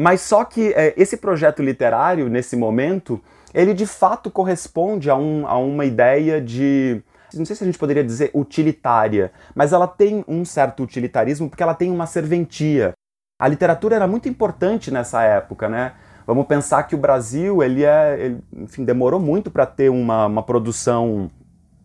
Mas 0.00 0.20
só 0.20 0.44
que 0.44 0.72
é, 0.74 0.94
esse 0.96 1.16
projeto 1.16 1.60
literário, 1.60 2.28
nesse 2.28 2.54
momento, 2.54 3.20
ele 3.52 3.74
de 3.74 3.84
fato 3.84 4.30
corresponde 4.30 5.10
a, 5.10 5.16
um, 5.16 5.44
a 5.44 5.58
uma 5.58 5.84
ideia 5.84 6.40
de. 6.40 7.02
Não 7.34 7.44
sei 7.44 7.56
se 7.56 7.64
a 7.64 7.66
gente 7.66 7.80
poderia 7.80 8.04
dizer 8.04 8.30
utilitária, 8.32 9.32
mas 9.56 9.72
ela 9.72 9.88
tem 9.88 10.24
um 10.28 10.44
certo 10.44 10.84
utilitarismo 10.84 11.50
porque 11.50 11.64
ela 11.64 11.74
tem 11.74 11.90
uma 11.90 12.06
serventia. 12.06 12.92
A 13.40 13.48
literatura 13.48 13.96
era 13.96 14.06
muito 14.06 14.28
importante 14.28 14.88
nessa 14.92 15.24
época, 15.24 15.68
né? 15.68 15.94
Vamos 16.24 16.46
pensar 16.46 16.84
que 16.84 16.94
o 16.94 16.98
Brasil, 16.98 17.60
ele 17.60 17.84
é, 17.84 18.20
ele, 18.20 18.40
enfim, 18.52 18.84
demorou 18.84 19.18
muito 19.18 19.50
para 19.50 19.66
ter 19.66 19.88
uma, 19.88 20.26
uma 20.26 20.44
produção 20.44 21.28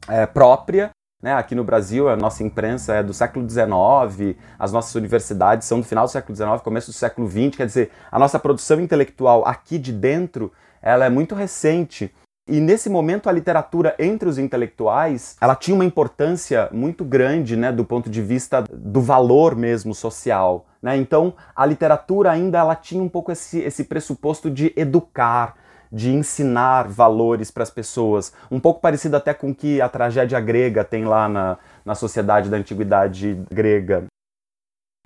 é, 0.08 0.28
própria, 0.28 0.92
né? 1.24 1.34
Aqui 1.34 1.56
no 1.56 1.64
Brasil, 1.64 2.10
a 2.10 2.18
nossa 2.18 2.44
imprensa 2.44 2.96
é 2.96 3.02
do 3.02 3.14
século 3.14 3.50
XIX, 3.50 4.38
as 4.60 4.74
nossas 4.74 4.94
universidades 4.94 5.66
são 5.66 5.80
do 5.80 5.86
final 5.86 6.04
do 6.04 6.12
século 6.12 6.36
XIX, 6.36 6.62
começo 6.62 6.92
do 6.92 6.94
século 6.94 7.30
XX, 7.30 7.56
quer 7.56 7.66
dizer, 7.66 7.92
a 8.12 8.20
nossa 8.20 8.38
produção 8.38 8.82
intelectual 8.82 9.48
aqui 9.48 9.80
de 9.80 9.94
dentro, 9.94 10.52
ela 10.82 11.06
é 11.06 11.10
muito 11.10 11.34
recente. 11.34 12.14
E 12.46 12.60
nesse 12.60 12.90
momento 12.90 13.30
a 13.30 13.32
literatura 13.32 13.96
entre 13.98 14.28
os 14.28 14.38
intelectuais, 14.38 15.38
ela 15.40 15.56
tinha 15.56 15.74
uma 15.74 15.86
importância 15.86 16.68
muito 16.74 17.06
grande, 17.06 17.56
né, 17.56 17.72
do 17.72 17.86
ponto 17.86 18.10
de 18.10 18.22
vista 18.22 18.62
do 18.70 19.00
valor 19.00 19.56
mesmo 19.56 19.96
social, 19.96 20.66
né? 20.82 20.98
Então, 20.98 21.34
a 21.56 21.66
literatura 21.66 22.32
ainda 22.32 22.58
ela 22.58 22.76
tinha 22.76 23.02
um 23.02 23.08
pouco 23.08 23.32
esse, 23.32 23.60
esse 23.60 23.86
pressuposto 23.86 24.52
de 24.52 24.74
educar, 24.76 25.56
de 25.94 26.12
ensinar 26.12 26.88
valores 26.88 27.52
para 27.52 27.62
as 27.62 27.70
pessoas, 27.70 28.34
um 28.50 28.60
pouco 28.60 28.82
parecido 28.82 29.16
até 29.16 29.32
com 29.32 29.52
o 29.52 29.56
que 29.56 29.80
a 29.80 29.88
tragédia 29.88 30.40
grega 30.40 30.84
tem 30.84 31.06
lá 31.06 31.30
na, 31.30 31.60
na 31.86 31.94
sociedade 31.94 32.50
da 32.50 32.58
antiguidade 32.58 33.40
grega, 33.52 34.06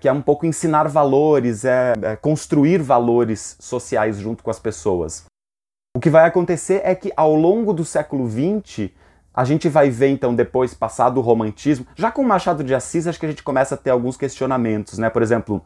que 0.00 0.08
é 0.08 0.12
um 0.12 0.22
pouco 0.22 0.46
ensinar 0.46 0.88
valores, 0.88 1.66
é, 1.66 1.92
é 2.00 2.16
construir 2.16 2.80
valores 2.80 3.56
sociais 3.60 4.16
junto 4.16 4.42
com 4.42 4.50
as 4.50 4.58
pessoas. 4.58 5.26
O 5.94 6.00
que 6.00 6.08
vai 6.08 6.24
acontecer 6.24 6.80
é 6.84 6.94
que 6.94 7.12
ao 7.14 7.34
longo 7.34 7.74
do 7.74 7.84
século 7.84 8.26
XX, 8.26 8.90
a 9.34 9.44
gente 9.44 9.68
vai 9.68 9.90
ver 9.90 10.08
então 10.08 10.34
depois, 10.34 10.72
passado 10.72 11.18
o 11.18 11.20
romantismo, 11.20 11.86
já 11.94 12.10
com 12.10 12.22
o 12.22 12.26
Machado 12.26 12.64
de 12.64 12.74
Assis, 12.74 13.06
acho 13.06 13.20
que 13.20 13.26
a 13.26 13.28
gente 13.28 13.42
começa 13.42 13.74
a 13.74 13.78
ter 13.78 13.90
alguns 13.90 14.16
questionamentos, 14.16 14.96
né? 14.96 15.10
Por 15.10 15.22
exemplo, 15.22 15.64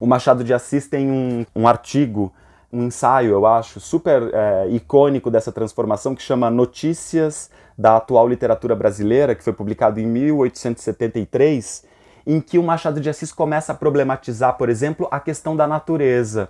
o 0.00 0.06
Machado 0.06 0.42
de 0.42 0.52
Assis 0.52 0.88
tem 0.88 1.10
um, 1.10 1.46
um 1.54 1.68
artigo, 1.68 2.32
um 2.74 2.82
ensaio, 2.82 3.30
eu 3.30 3.46
acho, 3.46 3.78
super 3.78 4.30
é, 4.34 4.68
icônico 4.70 5.30
dessa 5.30 5.52
transformação 5.52 6.12
que 6.14 6.22
chama 6.22 6.50
Notícias 6.50 7.48
da 7.78 7.96
Atual 7.96 8.28
Literatura 8.28 8.74
Brasileira, 8.74 9.34
que 9.34 9.44
foi 9.44 9.52
publicado 9.52 10.00
em 10.00 10.06
1873, 10.06 11.84
em 12.26 12.40
que 12.40 12.58
o 12.58 12.62
Machado 12.64 13.00
de 13.00 13.08
Assis 13.08 13.32
começa 13.32 13.72
a 13.72 13.76
problematizar, 13.76 14.56
por 14.56 14.68
exemplo, 14.68 15.06
a 15.08 15.20
questão 15.20 15.54
da 15.54 15.68
natureza. 15.68 16.48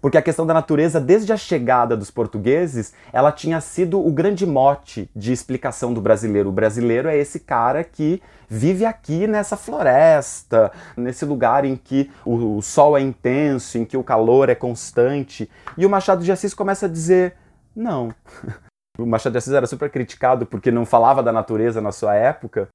Porque 0.00 0.16
a 0.16 0.22
questão 0.22 0.46
da 0.46 0.54
natureza, 0.54 1.00
desde 1.00 1.32
a 1.32 1.36
chegada 1.36 1.96
dos 1.96 2.10
portugueses, 2.10 2.94
ela 3.12 3.30
tinha 3.30 3.60
sido 3.60 4.04
o 4.04 4.10
grande 4.10 4.46
mote 4.46 5.10
de 5.14 5.32
explicação 5.32 5.92
do 5.92 6.00
brasileiro. 6.00 6.48
O 6.48 6.52
brasileiro 6.52 7.08
é 7.08 7.16
esse 7.16 7.40
cara 7.40 7.84
que 7.84 8.22
vive 8.48 8.84
aqui 8.84 9.26
nessa 9.26 9.56
floresta, 9.56 10.72
nesse 10.96 11.24
lugar 11.24 11.64
em 11.64 11.76
que 11.76 12.10
o, 12.24 12.56
o 12.56 12.62
sol 12.62 12.96
é 12.96 13.00
intenso, 13.00 13.78
em 13.78 13.84
que 13.84 13.96
o 13.96 14.04
calor 14.04 14.48
é 14.48 14.54
constante. 14.54 15.50
E 15.76 15.84
o 15.84 15.90
Machado 15.90 16.24
de 16.24 16.32
Assis 16.32 16.54
começa 16.54 16.86
a 16.86 16.88
dizer: 16.88 17.34
não. 17.74 18.14
O 18.98 19.06
Machado 19.06 19.32
de 19.32 19.38
Assis 19.38 19.52
era 19.54 19.66
super 19.66 19.88
criticado 19.88 20.44
porque 20.44 20.70
não 20.70 20.84
falava 20.84 21.22
da 21.22 21.32
natureza 21.32 21.80
na 21.80 21.90
sua 21.90 22.14
época, 22.16 22.68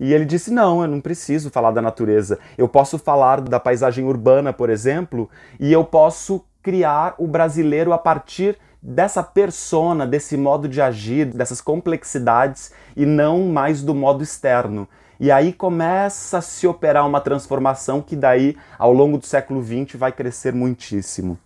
e 0.00 0.14
ele 0.14 0.24
disse: 0.24 0.50
Não, 0.50 0.80
eu 0.80 0.88
não 0.88 1.00
preciso 1.00 1.50
falar 1.50 1.70
da 1.72 1.82
natureza. 1.82 2.38
Eu 2.56 2.66
posso 2.66 2.98
falar 2.98 3.40
da 3.42 3.60
paisagem 3.60 4.04
urbana, 4.04 4.52
por 4.52 4.70
exemplo, 4.70 5.28
e 5.60 5.70
eu 5.70 5.84
posso 5.84 6.42
criar 6.62 7.14
o 7.18 7.26
brasileiro 7.26 7.92
a 7.92 7.98
partir 7.98 8.58
dessa 8.82 9.22
persona, 9.22 10.06
desse 10.06 10.36
modo 10.36 10.68
de 10.68 10.80
agir, 10.80 11.26
dessas 11.26 11.60
complexidades 11.60 12.72
e 12.96 13.04
não 13.04 13.46
mais 13.46 13.82
do 13.82 13.94
modo 13.94 14.22
externo. 14.22 14.88
E 15.18 15.30
aí 15.30 15.52
começa 15.52 16.38
a 16.38 16.40
se 16.40 16.66
operar 16.66 17.06
uma 17.06 17.20
transformação 17.20 18.00
que 18.00 18.16
daí, 18.16 18.56
ao 18.78 18.92
longo 18.92 19.18
do 19.18 19.26
século 19.26 19.62
XX, 19.62 19.96
vai 19.96 20.10
crescer 20.10 20.54
muitíssimo. 20.54 21.38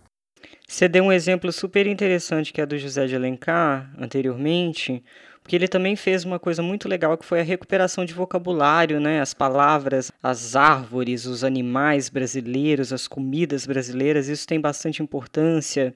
Você 0.67 0.87
deu 0.87 1.03
um 1.03 1.11
exemplo 1.11 1.51
super 1.51 1.85
interessante 1.85 2.53
que 2.53 2.61
é 2.61 2.65
do 2.65 2.77
José 2.77 3.05
de 3.05 3.15
Alencar, 3.15 3.91
anteriormente, 3.99 5.03
porque 5.45 5.55
ele 5.55 5.67
também 5.67 5.95
fez 5.95 6.25
uma 6.25 6.39
coisa 6.39 6.63
muito 6.63 6.89
legal 6.89 7.15
que 7.15 7.23
foi 7.23 7.39
a 7.39 7.43
recuperação 7.43 8.03
de 8.03 8.15
vocabulário, 8.15 8.99
né? 8.99 9.21
As 9.21 9.31
palavras, 9.31 10.11
as 10.23 10.55
árvores, 10.55 11.27
os 11.27 11.43
animais 11.43 12.09
brasileiros, 12.09 12.91
as 12.91 13.07
comidas 13.07 13.67
brasileiras, 13.67 14.27
isso 14.27 14.47
tem 14.47 14.59
bastante 14.59 15.03
importância. 15.03 15.93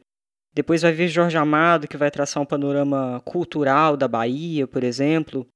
Depois 0.53 0.84
vai 0.84 0.91
vir 0.91 1.08
Jorge 1.08 1.36
Amado, 1.36 1.88
que 1.88 1.98
vai 1.98 2.12
traçar 2.12 2.44
um 2.44 2.46
panorama 2.46 3.24
cultural 3.25 3.98
da 3.98 4.08
Bahia, 4.08 4.68
por 4.68 4.84
exemplo. 4.84 5.48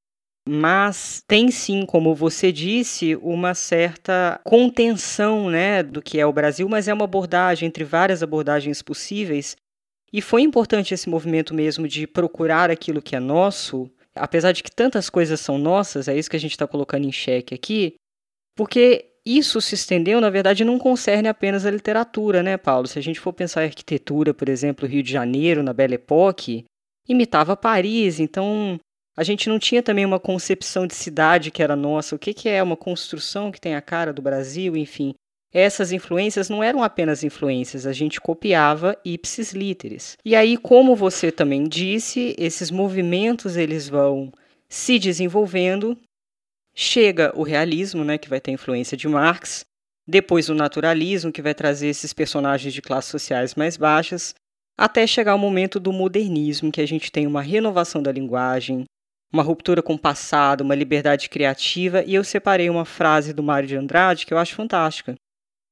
Mas 0.50 1.22
tem 1.28 1.52
sim, 1.52 1.86
como 1.86 2.16
você 2.16 2.52
disse, 2.52 3.16
uma 3.18 3.54
certa 3.54 4.42
contenção 4.44 5.52
né, 5.52 5.84
do 5.84 6.02
que 6.02 6.20
é 6.20 6.26
o 6.26 6.34
Brasil, 6.34 6.68
mas 6.68 6.88
é 6.88 6.94
uma 6.96 7.06
abordagem 7.06 7.68
entre 7.68 7.84
várias 7.84 8.24
abordagens 8.24 8.82
possíveis 8.82 9.56
e 10.14 10.22
foi 10.22 10.44
importante 10.44 10.94
esse 10.94 11.10
movimento 11.10 11.56
mesmo 11.56 11.88
de 11.88 12.06
procurar 12.06 12.70
aquilo 12.70 13.02
que 13.02 13.16
é 13.16 13.20
nosso, 13.20 13.90
apesar 14.14 14.52
de 14.52 14.62
que 14.62 14.72
tantas 14.72 15.10
coisas 15.10 15.40
são 15.42 15.58
nossas, 15.58 16.08
é 16.08 16.16
isso 16.16 16.30
que 16.30 16.36
a 16.36 16.40
gente 16.40 16.52
está 16.52 16.68
colocando 16.68 17.06
em 17.06 17.12
xeque 17.12 17.56
aqui, 17.56 17.96
porque 18.56 19.10
isso 19.26 19.60
se 19.60 19.74
estendeu, 19.74 20.22
na 20.22 20.30
verdade, 20.30 20.64
não 20.64 20.78
concerne 20.78 21.28
apenas 21.28 21.66
a 21.66 21.72
literatura, 21.72 22.44
né, 22.44 22.58
Paulo? 22.58 22.86
Se 22.86 23.00
a 23.00 23.02
gente 23.02 23.20
for 23.20 23.34
pensar 23.34 23.64
em 23.64 23.68
arquitetura, 23.68 24.34
por 24.34 24.48
exemplo, 24.48 24.88
Rio 24.88 25.02
de 25.02 25.12
Janeiro, 25.12 25.64
na 25.64 25.74
Belle 25.74 25.96
Époque, 25.96 26.66
imitava 27.08 27.58
Paris, 27.58 28.20
então 28.20 28.80
a 29.18 29.24
gente 29.24 29.50
não 29.50 29.58
tinha 29.58 29.82
também 29.82 30.06
uma 30.06 30.20
concepção 30.20 30.86
de 30.86 30.94
cidade 30.94 31.50
que 31.50 31.64
era 31.64 31.76
nossa, 31.76 32.16
o 32.16 32.20
que, 32.20 32.34
que 32.34 32.48
é 32.48 32.62
uma 32.62 32.78
construção 32.78 33.52
que 33.52 33.60
tem 33.60 33.74
a 33.74 33.82
cara 33.82 34.14
do 34.14 34.22
Brasil, 34.22 34.78
enfim 34.78 35.16
essas 35.54 35.92
influências 35.92 36.50
não 36.50 36.64
eram 36.64 36.82
apenas 36.82 37.24
influências, 37.24 37.86
a 37.86 37.94
gente 37.94 38.20
copiava 38.20 38.98
ipsis 39.06 39.54
literis. 39.54 40.18
E 40.26 40.36
aí, 40.36 40.58
como 40.58 40.96
você 40.96 41.32
também 41.32 41.66
disse, 41.66 42.36
esses 42.40 42.72
movimentos 42.72 43.56
eles 43.56 43.88
vão 43.88 44.32
se 44.68 44.98
desenvolvendo. 44.98 45.96
Chega 46.74 47.32
o 47.36 47.44
realismo, 47.44 48.04
né, 48.04 48.18
que 48.18 48.28
vai 48.28 48.42
ter 48.42 48.50
influência 48.50 48.98
de 48.98 49.08
Marx, 49.08 49.64
depois 50.08 50.50
o 50.50 50.56
naturalismo, 50.56 51.32
que 51.32 51.42
vai 51.42 51.54
trazer 51.54 51.88
esses 51.88 52.12
personagens 52.14 52.74
de 52.74 52.82
classes 52.82 53.12
sociais 53.12 53.54
mais 53.54 53.78
baixas, 53.78 54.34
até 54.76 55.06
chegar 55.06 55.36
o 55.36 55.40
momento 55.40 55.80
do 55.80 55.94
modernismo, 55.94 56.72
que 56.72 56.82
a 56.82 56.88
gente 56.88 57.12
tem 57.12 57.28
uma 57.28 57.44
renovação 57.44 58.02
da 58.02 58.12
linguagem, 58.12 58.86
uma 59.32 59.44
ruptura 59.44 59.84
com 59.84 59.94
o 59.94 60.00
passado, 60.00 60.62
uma 60.62 60.74
liberdade 60.74 61.30
criativa, 61.30 62.04
e 62.04 62.16
eu 62.16 62.24
separei 62.24 62.70
uma 62.72 62.86
frase 62.86 63.34
do 63.34 63.44
Mário 63.44 63.68
de 63.68 63.76
Andrade 63.76 64.26
que 64.26 64.34
eu 64.34 64.38
acho 64.40 64.56
fantástica, 64.56 65.16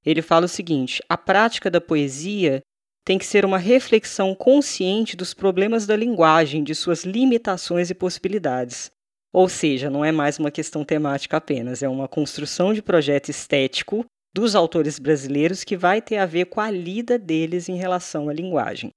ele 0.06 0.22
fala 0.22 0.46
o 0.46 0.50
seguinte: 0.50 1.02
a 1.08 1.18
prática 1.18 1.70
da 1.70 1.82
poesia 1.82 2.62
tem 3.06 3.18
que 3.18 3.26
ser 3.26 3.46
uma 3.46 3.58
reflexão 3.58 4.36
consciente 4.36 5.16
dos 5.16 5.34
problemas 5.34 5.86
da 5.86 5.96
linguagem, 5.96 6.64
de 6.64 6.76
suas 6.76 7.04
limitações 7.04 7.90
e 7.90 7.96
possibilidades. 7.96 8.92
Ou 9.34 9.48
seja, 9.48 9.90
não 9.90 10.04
é 10.04 10.12
mais 10.12 10.38
uma 10.38 10.52
questão 10.52 10.84
temática 10.84 11.38
apenas, 11.38 11.82
é 11.82 11.90
uma 11.90 12.08
construção 12.08 12.74
de 12.74 12.82
projeto 12.82 13.30
estético 13.30 14.06
dos 14.34 14.56
autores 14.56 15.00
brasileiros 15.00 15.64
que 15.64 15.78
vai 15.78 16.02
ter 16.02 16.18
a 16.18 16.26
ver 16.26 16.46
com 16.46 16.62
a 16.62 16.70
lida 16.70 17.18
deles 17.18 17.70
em 17.70 17.76
relação 17.76 18.30
à 18.30 18.34
linguagem. 18.34 18.92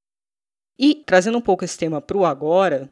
E, 0.79 1.03
trazendo 1.07 1.39
um 1.39 1.41
pouco 1.41 1.65
esse 1.65 1.79
tema 1.79 2.01
para 2.01 2.17
o 2.17 2.25
agora, 2.25 2.89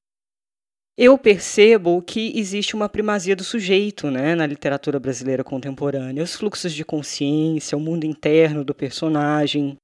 eu 0.96 1.16
percebo 1.16 2.02
que 2.02 2.33
existe 2.38 2.74
uma 2.74 2.88
primazia 2.88 3.35
do 3.35 3.42
sujeito 3.42 4.11
né, 4.11 4.35
na 4.35 4.46
literatura 4.46 5.00
brasileira 5.00 5.42
contemporânea. 5.42 6.22
Os 6.22 6.37
fluxos 6.37 6.72
de 6.72 6.85
consciência, 6.85 7.78
o 7.78 7.81
mundo 7.81 8.05
interno 8.05 8.64
do 8.64 8.74
personagem. 8.74 9.76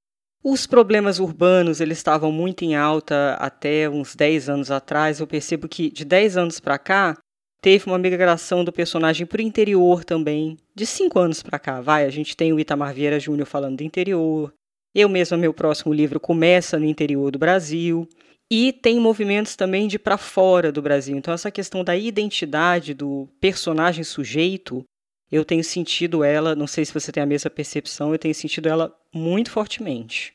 Os 0.45 0.67
problemas 0.67 1.19
urbanos 1.19 1.81
eles 1.81 1.99
estavam 1.99 2.31
muito 2.31 2.65
em 2.65 2.77
alta 2.77 3.35
até 3.41 3.89
uns 3.89 4.15
10 4.15 4.49
anos 4.51 4.71
atrás. 4.71 5.19
Eu 5.19 5.27
percebo 5.27 5.67
que 5.67 5.91
de 5.91 6.05
10 6.05 6.37
anos 6.37 6.61
para 6.61 6.79
cá 6.79 7.17
teve 7.61 7.87
uma 7.87 7.99
migração 7.99 8.63
do 8.63 8.73
personagem 8.73 9.27
para 9.27 9.41
o 9.41 9.45
interior 9.45 10.05
também. 10.05 10.59
De 10.75 10.87
5 10.87 11.19
anos 11.19 11.43
para 11.43 11.59
cá, 11.59 11.81
vai, 11.81 12.05
a 12.05 12.11
gente 12.11 12.37
tem 12.37 12.53
o 12.53 12.61
Itamar 12.61 12.95
Vieira 12.95 13.19
Júnior 13.19 13.47
falando 13.47 13.79
do 13.79 13.83
interior. 13.83 14.53
Eu 14.95 15.09
mesmo, 15.09 15.37
meu 15.37 15.53
próximo 15.53 15.93
livro 15.93 16.21
começa 16.21 16.79
no 16.79 16.85
interior 16.85 17.31
do 17.31 17.39
Brasil. 17.39 18.09
E 18.51 18.73
tem 18.73 18.99
movimentos 18.99 19.55
também 19.57 19.87
de 19.87 19.99
para 19.99 20.17
fora 20.17 20.73
do 20.73 20.81
Brasil. 20.81 21.17
Então, 21.17 21.35
essa 21.35 21.51
questão 21.51 21.85
da 21.85 21.95
identidade 21.95 22.95
do 22.95 23.29
personagem 23.41 24.03
sujeito, 24.03 24.85
eu 25.31 25.45
tenho 25.45 25.63
sentido 25.63 26.25
ela, 26.25 26.55
não 26.55 26.67
sei 26.67 26.85
se 26.85 26.95
você 26.95 27.13
tem 27.13 27.23
a 27.23 27.27
mesma 27.27 27.51
percepção, 27.51 28.13
eu 28.13 28.19
tenho 28.19 28.35
sentido 28.35 28.69
ela 28.69 28.95
muito 29.13 29.51
fortemente. 29.51 30.35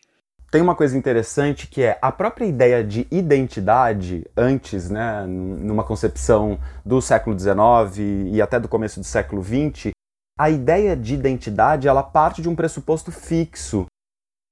Tem 0.52 0.62
uma 0.62 0.76
coisa 0.76 0.95
interessante 0.95 1.65
que 1.65 1.82
é 1.82 1.97
a 1.99 2.12
própria 2.12 2.45
ideia 2.45 2.84
de 2.84 3.08
identidade, 3.10 4.23
antes, 4.38 4.88
né, 4.91 5.26
numa 5.26 5.84
concepção 5.84 6.60
do 6.86 7.02
século 7.02 7.36
XIX 7.38 8.30
e 8.32 8.39
até 8.39 8.60
do 8.60 8.67
começo 8.67 8.99
do 8.99 9.04
século 9.04 9.43
XX, 9.43 9.89
a 10.38 10.52
ideia 10.52 10.95
de 10.95 11.15
identidade 11.15 11.88
ela 11.88 12.04
parte 12.04 12.39
de 12.39 12.47
um 12.47 12.56
pressuposto 12.56 13.12
fixo, 13.12 13.88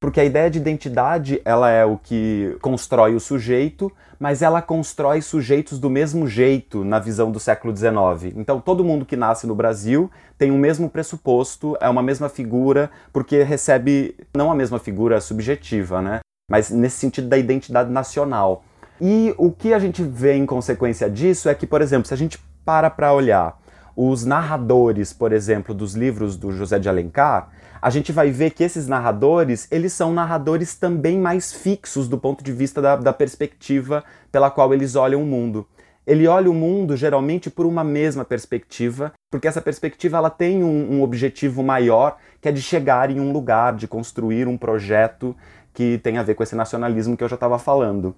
porque 0.02 0.20
a 0.20 0.26
ideia 0.26 0.50
de 0.50 0.58
identidade 0.58 1.40
ela 1.46 1.70
é 1.70 1.86
o 1.86 1.96
que 1.96 2.58
constrói 2.60 3.14
o 3.14 3.20
sujeito, 3.20 3.92
mas 4.20 4.42
ela 4.42 4.60
constrói 4.60 5.22
sujeitos 5.22 5.78
do 5.78 5.92
mesmo 5.92 6.28
jeito 6.28 6.84
na 6.84 6.98
visão 6.98 7.32
do 7.32 7.40
século 7.40 7.76
XIX. 7.76 8.34
Então 8.36 8.60
todo 8.60 8.84
mundo 8.84 9.06
que 9.06 9.16
nasce 9.16 9.46
no 9.46 9.54
Brasil 9.54 10.10
tem 10.40 10.50
o 10.50 10.58
mesmo 10.58 10.90
pressuposto, 10.90 11.78
é 11.80 11.88
uma 11.88 12.02
mesma 12.02 12.28
figura, 12.30 12.90
porque 13.14 13.44
recebe 13.44 14.16
não 14.36 14.52
a 14.52 14.56
mesma 14.56 14.80
figura 14.80 15.22
subjetiva, 15.22 16.02
né? 16.02 16.20
Mas 16.50 16.72
nesse 16.72 16.98
sentido 16.98 17.28
da 17.28 17.38
identidade 17.38 17.92
nacional. 17.92 18.64
E 19.00 19.36
o 19.38 19.52
que 19.52 19.72
a 19.72 19.78
gente 19.78 20.02
vê 20.02 20.34
em 20.34 20.48
consequência 20.48 21.08
disso 21.12 21.48
é 21.48 21.54
que, 21.54 21.68
por 21.68 21.80
exemplo, 21.80 22.08
se 22.08 22.14
a 22.14 22.18
gente 22.18 22.40
para 22.66 22.90
para 22.90 23.14
olhar 23.14 23.60
os 23.96 24.26
narradores, 24.26 25.14
por 25.14 25.32
exemplo, 25.32 25.76
dos 25.76 25.94
livros 25.94 26.36
do 26.36 26.52
José 26.52 26.80
de 26.80 26.90
Alencar, 26.90 27.50
a 27.82 27.90
gente 27.90 28.12
vai 28.12 28.30
ver 28.30 28.52
que 28.52 28.64
esses 28.64 28.88
narradores, 28.88 29.68
eles 29.72 29.92
são 29.92 30.14
narradores 30.14 30.76
também 30.76 31.18
mais 31.18 31.52
fixos 31.52 32.08
do 32.08 32.18
ponto 32.18 32.44
de 32.44 32.52
vista 32.52 32.82
da, 32.82 32.96
da 32.96 33.12
perspectiva 33.12 34.04
pela 34.32 34.52
qual 34.52 34.74
eles 34.74 34.96
olham 34.96 35.24
o 35.24 35.26
mundo. 35.26 35.66
Ele 36.06 36.28
olha 36.28 36.50
o 36.50 36.54
mundo 36.54 36.96
geralmente 36.96 37.50
por 37.50 37.66
uma 37.66 37.84
mesma 37.84 38.24
perspectiva, 38.24 39.12
porque 39.32 39.48
essa 39.48 39.62
perspectiva 39.62 40.18
ela 40.18 40.30
tem 40.30 40.64
um, 40.64 40.94
um 40.94 41.02
objetivo 41.02 41.64
maior, 41.64 42.18
que 42.40 42.50
é 42.50 42.52
de 42.52 42.62
chegar 42.62 43.10
em 43.10 43.20
um 43.20 43.32
lugar, 43.32 43.76
de 43.76 43.88
construir 43.88 44.48
um 44.48 44.58
projeto 44.58 45.36
que 45.74 46.00
tem 46.00 46.18
a 46.18 46.24
ver 46.24 46.36
com 46.36 46.44
esse 46.44 46.56
nacionalismo 46.56 47.18
que 47.18 47.24
eu 47.24 47.30
já 47.30 47.36
estava 47.36 47.58
falando. 47.58 48.16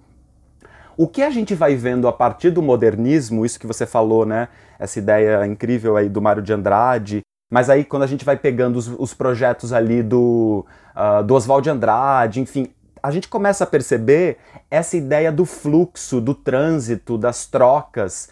O 0.96 1.08
que 1.08 1.22
a 1.22 1.30
gente 1.30 1.54
vai 1.54 1.74
vendo 1.74 2.06
a 2.06 2.12
partir 2.12 2.50
do 2.50 2.62
modernismo, 2.62 3.44
isso 3.44 3.58
que 3.58 3.66
você 3.66 3.84
falou, 3.84 4.24
né? 4.24 4.48
Essa 4.78 4.98
ideia 4.98 5.46
incrível 5.46 5.96
aí 5.96 6.08
do 6.08 6.22
Mário 6.22 6.42
de 6.42 6.52
Andrade, 6.52 7.23
mas 7.54 7.70
aí 7.70 7.84
quando 7.84 8.02
a 8.02 8.08
gente 8.08 8.24
vai 8.24 8.36
pegando 8.36 8.76
os, 8.76 8.88
os 8.88 9.14
projetos 9.14 9.72
ali 9.72 10.02
do, 10.02 10.66
uh, 10.96 11.22
do 11.22 11.36
Oswald 11.36 11.62
de 11.62 11.70
Andrade, 11.70 12.40
enfim, 12.40 12.74
a 13.00 13.12
gente 13.12 13.28
começa 13.28 13.62
a 13.62 13.66
perceber 13.66 14.38
essa 14.68 14.96
ideia 14.96 15.30
do 15.30 15.44
fluxo, 15.44 16.20
do 16.20 16.34
trânsito, 16.34 17.16
das 17.16 17.46
trocas, 17.46 18.28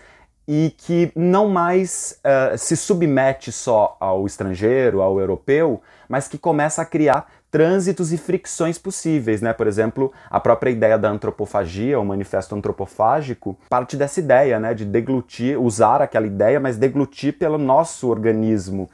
e 0.49 0.75
que 0.77 1.13
não 1.15 1.49
mais 1.49 2.19
uh, 2.19 2.59
se 2.59 2.77
submete 2.77 3.53
só 3.53 3.97
ao 4.01 4.27
estrangeiro, 4.27 5.01
ao 5.01 5.21
europeu, 5.21 5.81
mas 6.09 6.27
que 6.27 6.37
começa 6.37 6.83
a 6.83 6.85
criar 6.85 7.31
trânsitos 7.49 8.13
e 8.13 8.19
fricções 8.19 8.77
possíveis, 8.77 9.41
né? 9.41 9.53
Por 9.53 9.69
exemplo, 9.69 10.13
a 10.29 10.41
própria 10.41 10.71
ideia 10.71 10.99
da 10.99 11.09
antropofagia, 11.09 12.01
o 12.01 12.05
manifesto 12.05 12.57
antropofágico, 12.57 13.57
parte 13.71 13.97
dessa 13.97 14.19
ideia, 14.19 14.59
né, 14.59 14.75
de 14.75 14.85
deglutir, 14.85 15.61
usar 15.61 16.03
aquela 16.03 16.27
ideia, 16.27 16.59
mas 16.59 16.77
deglutir 16.77 17.39
pelo 17.39 17.57
nosso 17.57 18.09
organismo. 18.09 18.91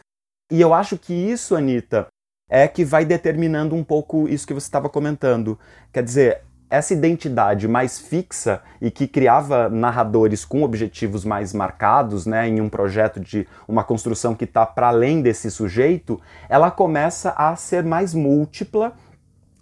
E 0.51 0.61
eu 0.61 0.73
acho 0.73 0.97
que 0.97 1.13
isso, 1.13 1.55
Anitta, 1.55 2.07
é 2.49 2.67
que 2.67 2.85
vai 2.85 3.05
determinando 3.05 3.75
um 3.75 3.85
pouco 3.85 4.29
isso 4.29 4.47
que 4.47 4.55
você 4.55 4.67
estava 4.67 4.89
comentando. 4.89 5.59
Quer 5.93 6.03
dizer, 6.03 6.43
essa 6.71 6.93
identidade 6.93 7.67
mais 7.67 7.99
fixa 7.99 8.63
e 8.81 8.91
que 8.91 9.07
criava 9.07 9.69
narradores 9.69 10.45
com 10.45 10.63
objetivos 10.63 11.25
mais 11.25 11.53
marcados, 11.53 12.27
né, 12.27 12.49
em 12.49 12.61
um 12.61 12.69
projeto 12.69 13.21
de 13.21 13.47
uma 13.67 13.85
construção 13.85 14.35
que 14.35 14.45
está 14.45 14.67
para 14.67 14.89
além 14.89 15.23
desse 15.23 15.51
sujeito, 15.51 16.21
ela 16.49 16.71
começa 16.71 17.31
a 17.31 17.55
ser 17.57 17.85
mais 17.85 18.15
múltipla 18.15 18.93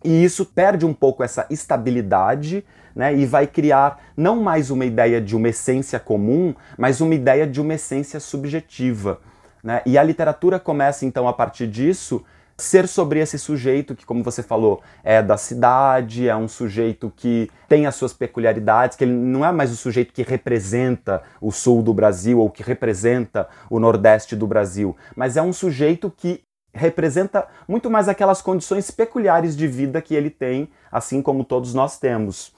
e 0.05 0.25
isso 0.25 0.45
perde 0.45 0.85
um 0.85 0.95
pouco 0.95 1.23
essa 1.23 1.47
estabilidade 1.51 2.65
né, 2.95 3.15
e 3.15 3.27
vai 3.27 3.47
criar 3.47 4.01
não 4.17 4.43
mais 4.43 4.71
uma 4.71 4.85
ideia 4.85 5.21
de 5.21 5.37
uma 5.37 5.49
essência 5.49 5.99
comum, 5.99 6.55
mas 6.79 7.01
uma 7.01 7.15
ideia 7.15 7.47
de 7.47 7.61
uma 7.61 7.75
essência 7.75 8.19
subjetiva. 8.19 9.21
Né? 9.67 9.83
E 9.85 9.99
a 9.99 10.03
literatura 10.05 10.61
começa 10.61 11.05
então 11.05 11.27
a 11.27 11.33
partir 11.33 11.67
disso 11.67 12.25
ser 12.57 12.87
sobre 12.87 13.19
esse 13.19 13.37
sujeito 13.37 13.97
que, 13.97 14.07
como 14.07 14.23
você 14.23 14.41
falou, 14.41 14.81
é 15.03 15.21
da 15.21 15.37
cidade, 15.37 16.29
é 16.29 16.37
um 16.37 16.47
sujeito 16.47 17.13
que 17.15 17.51
tem 17.69 17.85
as 17.85 17.97
suas 17.97 18.13
peculiaridades, 18.13 18.97
que 18.97 19.03
ele 19.03 19.13
não 19.13 19.45
é 19.45 19.51
mais 19.51 19.73
o 19.73 19.77
sujeito 19.77 20.15
que 20.15 20.23
representa 20.23 21.21
o 21.41 21.51
sul 21.51 21.83
do 21.83 21.93
Brasil 21.93 22.39
ou 22.39 22.49
que 22.49 22.63
representa 22.63 23.49
o 23.69 23.81
nordeste 23.81 24.37
do 24.37 24.47
Brasil, 24.47 24.97
mas 25.17 25.37
é 25.37 25.43
um 25.43 25.53
sujeito 25.53 26.13
que 26.17 26.43
representa 26.73 27.49
muito 27.67 27.91
mais 27.91 28.09
aquelas 28.09 28.41
condições 28.41 28.89
peculiares 28.93 29.57
de 29.57 29.67
vida 29.67 30.01
que 30.01 30.15
ele 30.15 30.31
tem, 30.31 30.71
assim 30.93 31.21
como 31.21 31.43
todos 31.43 31.75
nós 31.75 31.99
temos. 31.99 32.55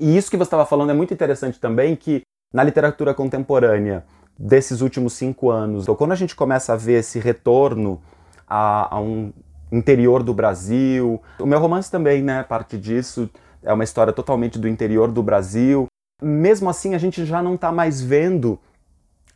E 0.00 0.16
isso 0.16 0.30
que 0.30 0.36
você 0.38 0.44
estava 0.44 0.64
falando 0.64 0.90
é 0.90 0.94
muito 0.94 1.12
interessante 1.12 1.60
também, 1.60 1.94
que 1.94 2.22
na 2.52 2.64
literatura 2.64 3.12
contemporânea 3.12 4.02
desses 4.42 4.80
últimos 4.80 5.12
cinco 5.12 5.50
anos, 5.50 5.88
ou 5.88 5.94
quando 5.94 6.10
a 6.10 6.16
gente 6.16 6.34
começa 6.34 6.72
a 6.72 6.76
ver 6.76 6.94
esse 6.94 7.20
retorno 7.20 8.02
a, 8.48 8.96
a 8.96 9.00
um 9.00 9.32
interior 9.70 10.22
do 10.22 10.34
Brasil. 10.34 11.22
O 11.38 11.46
meu 11.46 11.58
romance 11.58 11.90
também, 11.90 12.22
né, 12.22 12.42
parte 12.42 12.76
disso, 12.76 13.30
é 13.62 13.72
uma 13.72 13.84
história 13.84 14.12
totalmente 14.12 14.58
do 14.58 14.68
interior 14.68 15.10
do 15.10 15.22
Brasil. 15.22 15.86
Mesmo 16.20 16.68
assim, 16.68 16.94
a 16.94 16.98
gente 16.98 17.24
já 17.24 17.42
não 17.42 17.54
está 17.54 17.72
mais 17.72 18.02
vendo, 18.02 18.58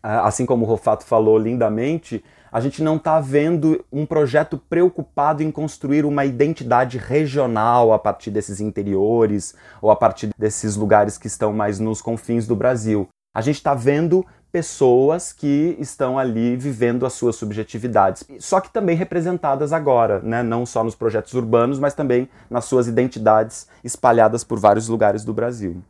assim 0.02 0.44
como 0.44 0.64
o 0.64 0.68
Rofato 0.68 1.04
falou 1.04 1.38
lindamente, 1.38 2.22
a 2.52 2.60
gente 2.60 2.82
não 2.82 2.96
está 2.96 3.20
vendo 3.20 3.84
um 3.92 4.04
projeto 4.04 4.58
preocupado 4.58 5.42
em 5.42 5.50
construir 5.50 6.04
uma 6.04 6.24
identidade 6.24 6.98
regional 6.98 7.92
a 7.92 7.98
partir 7.98 8.30
desses 8.30 8.60
interiores 8.60 9.54
ou 9.80 9.90
a 9.90 9.96
partir 9.96 10.30
desses 10.38 10.76
lugares 10.76 11.16
que 11.16 11.26
estão 11.26 11.52
mais 11.52 11.78
nos 11.78 12.02
confins 12.02 12.46
do 12.46 12.56
Brasil. 12.56 13.08
A 13.34 13.40
gente 13.40 13.56
está 13.56 13.74
vendo 13.74 14.24
pessoas 14.56 15.34
que 15.34 15.76
estão 15.78 16.18
ali 16.18 16.56
vivendo 16.56 17.04
as 17.04 17.12
suas 17.12 17.36
subjetividades, 17.36 18.24
só 18.40 18.58
que 18.58 18.72
também 18.72 18.96
representadas 18.96 19.70
agora, 19.70 20.18
né? 20.20 20.42
não 20.42 20.64
só 20.64 20.82
nos 20.82 20.94
projetos 20.94 21.34
urbanos, 21.34 21.78
mas 21.78 21.92
também 21.92 22.26
nas 22.48 22.64
suas 22.64 22.88
identidades 22.88 23.68
espalhadas 23.84 24.42
por 24.42 24.58
vários 24.58 24.88
lugares 24.88 25.26
do 25.26 25.34
Brasil. 25.34 25.82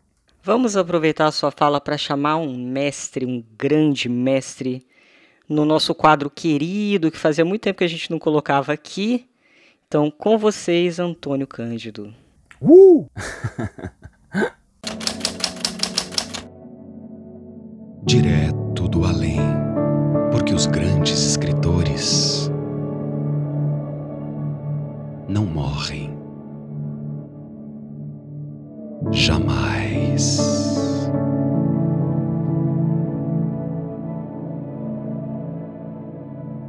Vamos 0.43 0.77
aproveitar 0.77 1.27
a 1.27 1.31
sua 1.31 1.53
fala 1.53 1.81
para 1.81 1.97
chamar 1.97 2.39
um 2.39 2.57
mestre, 2.57 3.25
um 3.25 3.41
grande 3.57 4.09
mestre, 4.09 4.85
no 5.49 5.65
nosso 5.65 5.95
quadro 5.95 6.29
querido, 6.29 7.09
que 7.09 7.19
fazia 7.19 7.45
muito 7.45 7.63
tempo 7.63 7.79
que 7.79 7.85
a 7.85 7.89
gente 7.89 8.11
não 8.11 8.19
colocava 8.19 8.73
aqui. 8.73 9.29
Então, 9.87 10.11
com 10.11 10.37
vocês, 10.37 10.99
Antônio 10.99 11.47
Cândido. 11.47 12.13
Uh! 12.61 13.09
direto 18.07 18.87
do 18.87 19.05
além, 19.05 19.41
porque 20.31 20.55
os 20.55 20.67
grandes 20.67 21.31
escritores 21.31 22.49
não 25.29 25.45
morrem. 25.45 26.17
Jamais. 29.11 30.39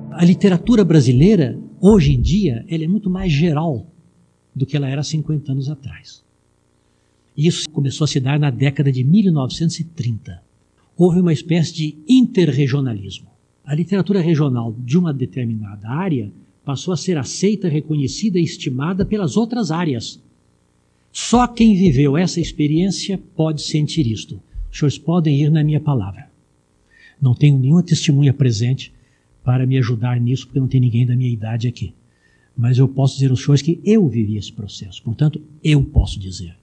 A 0.10 0.26
literatura 0.26 0.84
brasileira, 0.84 1.56
hoje 1.80 2.14
em 2.14 2.20
dia, 2.20 2.66
ela 2.68 2.84
é 2.84 2.88
muito 2.88 3.12
mais 3.12 3.32
geral 3.32 3.86
do 4.56 4.66
que 4.66 4.76
ela 4.76 4.90
era 4.90 5.04
50 5.04 5.52
anos 5.52 5.70
atrás. 5.70 6.26
Isso 7.38 7.70
começou 7.70 8.06
a 8.06 8.08
se 8.08 8.20
dar 8.20 8.40
na 8.40 8.50
década 8.50 8.92
de 8.92 9.04
1930 9.04 10.47
houve 10.98 11.20
uma 11.20 11.32
espécie 11.32 11.74
de 11.74 11.98
interregionalismo. 12.08 13.28
A 13.64 13.76
literatura 13.76 14.20
regional 14.20 14.76
de 14.80 14.98
uma 14.98 15.14
determinada 15.14 15.90
área 15.90 16.32
passou 16.66 16.94
a 16.94 16.98
ser 16.98 17.18
aceita, 17.18 17.70
reconhecida 17.70 18.40
e 18.40 18.44
estimada 18.44 19.06
pelas 19.06 19.38
outras 19.38 19.72
áreas. 19.72 20.20
Só 21.12 21.48
quem 21.48 21.76
viveu 21.76 22.18
essa 22.18 22.42
experiência 22.42 23.20
pode 23.36 23.62
sentir 23.62 24.08
isto. 24.08 24.42
Os 24.72 24.78
senhores 24.78 24.98
podem 24.98 25.42
ir 25.42 25.50
na 25.50 25.64
minha 25.64 25.80
palavra. 25.80 26.30
Não 27.22 27.34
tenho 27.34 27.58
nenhuma 27.58 27.84
testemunha 27.84 28.34
presente 28.34 28.92
para 29.44 29.66
me 29.66 29.78
ajudar 29.78 30.20
nisso, 30.20 30.46
porque 30.46 30.60
não 30.60 30.68
tem 30.68 30.82
ninguém 30.82 31.06
da 31.06 31.16
minha 31.16 31.32
idade 31.32 31.68
aqui. 31.68 31.94
Mas 32.56 32.78
eu 32.78 32.88
posso 32.88 33.16
dizer 33.16 33.30
aos 33.32 33.42
senhores 33.42 33.62
que 33.62 33.80
eu 33.86 34.08
vivi 34.08 34.36
esse 34.38 34.52
processo. 34.52 35.02
Portanto, 35.04 35.42
eu 35.64 35.84
posso 35.84 36.20
dizer. 36.20 36.56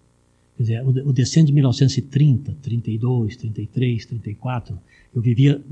Quer 0.56 0.62
dizer, 0.62 0.84
o, 0.84 1.08
o 1.08 1.12
decênio 1.12 1.48
de 1.48 1.52
1930, 1.52 2.56
32, 2.62 3.36
33, 3.36 4.06
34, 4.06 4.78
eu 5.14 5.20
vivia 5.20 5.62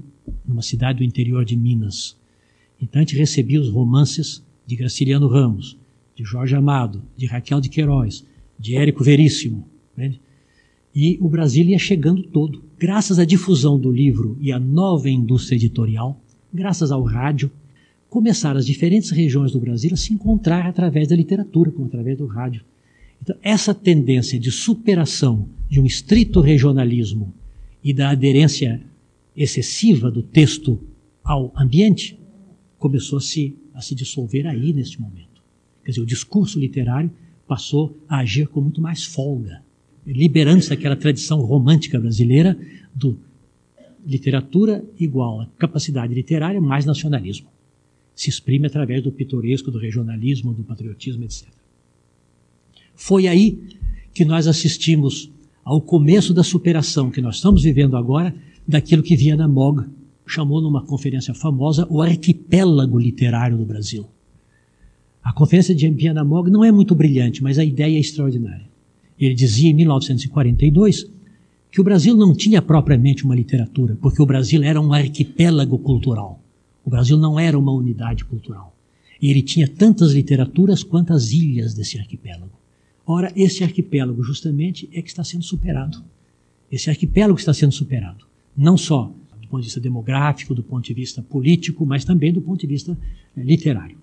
numa 0.47 0.63
cidade 0.63 0.99
do 0.99 1.05
interior 1.05 1.45
de 1.45 1.57
Minas. 1.57 2.17
Então 2.81 3.01
a 3.01 3.05
gente 3.05 3.17
recebia 3.17 3.61
os 3.61 3.69
romances 3.69 4.43
de 4.67 4.77
Graciliano 4.77 5.29
Ramos, 5.29 5.79
de 6.17 6.25
Jorge 6.25 6.55
Amado, 6.55 7.03
de 7.17 7.27
Raquel 7.27 7.61
de 7.61 7.69
Queiroz, 7.69 8.25
de 8.59 8.77
Érico 8.77 9.05
Veríssimo. 9.05 9.67
E 10.95 11.17
o 11.21 11.29
Brasil 11.29 11.67
ia 11.67 11.79
chegando 11.79 12.23
todo. 12.23 12.63
Graças 12.79 13.19
à 13.19 13.25
difusão 13.25 13.79
do 13.79 13.91
livro 13.91 14.37
e 14.41 14.53
à 14.53 14.59
nova 14.59 15.09
indústria 15.09 15.57
editorial, 15.57 16.21
graças 16.53 16.91
ao 16.91 17.03
rádio, 17.03 17.51
começaram 18.11 18.59
as 18.59 18.67
diferentes 18.67 19.11
regiões 19.11 19.53
do 19.53 19.61
Brasil 19.61 19.95
a 19.95 19.97
se 19.97 20.13
encontrar 20.13 20.67
através 20.67 21.09
da 21.09 21.17
literatura, 21.17 21.71
como 21.71 21.87
através 21.87 22.19
do 22.19 22.27
rádio. 22.27 22.63
Então, 23.23 23.37
essa 23.41 23.73
tendência 23.73 24.39
de 24.39 24.51
superação 24.51 25.49
de 25.71 25.81
um 25.81 25.87
estrito 25.87 26.41
regionalismo 26.41 27.33
e 27.83 27.95
da 27.95 28.11
aderência 28.11 28.83
excessiva 29.37 30.11
do 30.11 30.23
texto 30.23 30.81
ao 31.23 31.53
ambiente 31.57 32.19
começou 32.79 33.19
a 33.19 33.21
se, 33.21 33.57
a 33.73 33.81
se 33.81 33.95
dissolver 33.95 34.47
aí 34.47 34.73
neste 34.73 35.01
momento. 35.01 35.41
Quer 35.85 35.93
dizer, 35.93 36.01
o 36.01 36.07
discurso 36.07 36.59
literário 36.59 37.11
passou 37.47 37.97
a 38.09 38.19
agir 38.19 38.49
com 38.49 38.61
muito 38.61 38.81
mais 38.81 39.05
folga, 39.05 39.63
liberando-se 40.05 40.71
daquela 40.71 40.97
tradição 40.97 41.41
romântica 41.43 42.01
brasileira 42.01 42.59
do 42.93 43.17
literatura 44.05 44.85
igual 44.99 45.43
a 45.43 45.47
capacidade 45.59 46.13
literária 46.13 46.61
mais 46.61 46.85
nacionalismo. 46.85 47.47
Se 48.17 48.29
exprime 48.29 48.67
através 48.67 49.01
do 49.01 49.13
pitoresco, 49.13 49.71
do 49.71 49.79
regionalismo, 49.79 50.53
do 50.53 50.65
patriotismo, 50.65 51.23
etc. 51.23 51.62
Foi 53.05 53.27
aí 53.27 53.59
que 54.15 54.25
nós 54.25 54.47
assistimos 54.47 55.29
ao 55.65 55.81
começo 55.81 56.33
da 56.33 56.45
superação 56.45 57.11
que 57.11 57.21
nós 57.21 57.35
estamos 57.35 57.65
vivendo 57.65 57.97
agora 57.97 58.33
daquilo 58.67 59.03
que 59.03 59.17
Viana 59.17 59.49
Mog 59.49 59.89
chamou 60.25 60.61
numa 60.61 60.87
conferência 60.87 61.35
famosa 61.35 61.85
o 61.91 62.01
arquipélago 62.01 62.97
literário 62.97 63.59
do 63.59 63.65
Brasil. 63.65 64.07
A 65.21 65.33
conferência 65.33 65.75
de 65.75 65.91
Viana 65.91 66.23
Mog 66.23 66.49
não 66.49 66.63
é 66.63 66.71
muito 66.71 66.95
brilhante, 66.95 67.43
mas 67.43 67.59
a 67.59 67.65
ideia 67.65 67.97
é 67.97 67.99
extraordinária. 67.99 68.69
Ele 69.19 69.35
dizia 69.35 69.69
em 69.69 69.75
1942 69.75 71.11
que 71.73 71.81
o 71.81 71.85
Brasil 71.85 72.17
não 72.17 72.33
tinha 72.33 72.63
propriamente 72.63 73.25
uma 73.25 73.35
literatura, 73.35 73.99
porque 74.01 74.23
o 74.23 74.27
Brasil 74.27 74.63
era 74.63 74.81
um 74.81 74.93
arquipélago 74.93 75.77
cultural. 75.77 76.41
O 76.85 76.91
Brasil 76.91 77.19
não 77.19 77.37
era 77.37 77.59
uma 77.59 77.73
unidade 77.73 78.25
cultural. 78.25 78.77
E 79.21 79.29
ele 79.29 79.43
tinha 79.43 79.67
tantas 79.67 80.13
literaturas 80.13 80.85
quanto 80.85 81.13
as 81.13 81.33
ilhas 81.33 81.75
desse 81.75 81.99
arquipélago. 81.99 82.62
Ora, 83.07 83.33
esse 83.35 83.65
arquipélago 83.65 84.23
justamente 84.23 84.89
é 84.93 85.03
que 85.03 85.09
está 85.09 85.25
sendo 85.25 85.43
superado. 85.43 86.03
Esse 86.71 86.89
arquipélago 86.89 87.39
está 87.39 87.53
sendo 87.53 87.73
superado. 87.73 88.25
Não 88.57 88.77
só 88.77 89.13
do 89.41 89.49
ponto 89.49 89.61
de 89.61 89.67
vista 89.67 89.81
demográfico, 89.81 90.55
do 90.55 90.63
ponto 90.63 90.85
de 90.85 90.95
vista 90.95 91.21
político, 91.23 91.85
mas 91.85 92.05
também 92.05 92.33
do 92.33 92.41
ponto 92.41 92.61
de 92.61 92.67
vista 92.67 92.99
eh, 93.37 93.43
literário. 93.43 93.99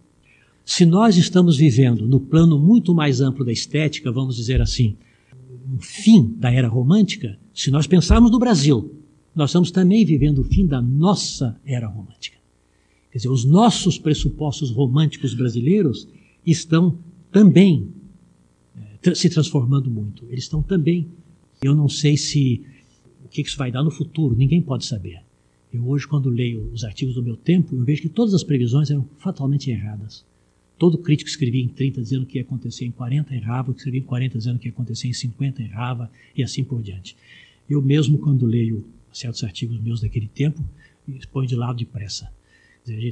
Se 0.63 0.85
nós 0.85 1.17
estamos 1.17 1.57
vivendo 1.57 2.07
no 2.07 2.19
plano 2.19 2.59
muito 2.59 2.93
mais 2.93 3.21
amplo 3.21 3.43
da 3.43 3.51
estética, 3.51 4.12
vamos 4.12 4.35
dizer 4.35 4.62
assim, 4.62 4.95
o 5.75 5.81
fim 5.81 6.35
da 6.38 6.51
era 6.51 6.67
romântica, 6.67 7.39
se 7.53 7.71
nós 7.71 7.88
pensarmos 7.88 8.29
no 8.29 8.38
Brasil, 8.38 8.93
nós 9.35 9.49
estamos 9.49 9.71
também 9.71 10.05
vivendo 10.05 10.39
o 10.39 10.43
fim 10.43 10.65
da 10.65 10.81
nossa 10.81 11.59
era 11.65 11.88
romântica. 11.88 12.38
Quer 13.12 13.17
dizer, 13.17 13.29
os 13.29 13.43
nossos 13.43 13.97
pressupostos 13.97 14.69
românticos 14.69 15.33
brasileiros 15.33 16.07
estão 16.45 16.97
também 17.31 17.88
se 19.15 19.29
transformando 19.29 19.89
muito. 19.89 20.25
Eles 20.29 20.43
estão 20.43 20.62
também. 20.62 21.07
Eu 21.62 21.75
não 21.75 21.89
sei 21.89 22.17
se 22.17 22.63
o 23.23 23.27
que 23.27 23.41
isso 23.41 23.57
vai 23.57 23.71
dar 23.71 23.83
no 23.83 23.91
futuro, 23.91 24.35
ninguém 24.35 24.62
pode 24.62 24.85
saber. 24.85 25.21
Eu 25.71 25.88
hoje, 25.88 26.07
quando 26.07 26.29
leio 26.29 26.69
os 26.73 26.83
artigos 26.83 27.15
do 27.15 27.23
meu 27.23 27.38
tempo, 27.38 27.75
eu 27.75 27.83
vejo 27.83 28.01
que 28.01 28.09
todas 28.09 28.33
as 28.33 28.43
previsões 28.43 28.89
eram 28.89 29.07
fatalmente 29.17 29.69
erradas. 29.69 30.25
Todo 30.77 30.97
crítico 30.97 31.29
escrevia 31.29 31.62
em 31.62 31.67
30 31.67 32.01
dizendo 32.01 32.25
que 32.25 32.38
ia 32.38 32.41
acontecer 32.41 32.85
em 32.85 32.91
40 32.91 33.35
errava, 33.35 33.69
o 33.69 33.73
que 33.73 33.79
escrevia 33.79 33.99
em 33.99 34.03
40 34.03 34.38
dizendo 34.38 34.59
que 34.59 34.67
ia 34.67 34.71
acontecer 34.71 35.07
em 35.07 35.13
50 35.13 35.62
errava, 35.62 36.09
e 36.35 36.41
assim 36.41 36.63
por 36.63 36.81
diante. 36.81 37.15
Eu 37.69 37.81
mesmo, 37.81 38.17
quando 38.17 38.45
leio 38.45 38.83
certos 39.12 39.43
artigos 39.43 39.79
meus 39.79 40.01
daquele 40.01 40.27
tempo, 40.27 40.63
exponho 41.07 41.47
de 41.47 41.55
lado 41.55 41.77
depressa. 41.77 42.31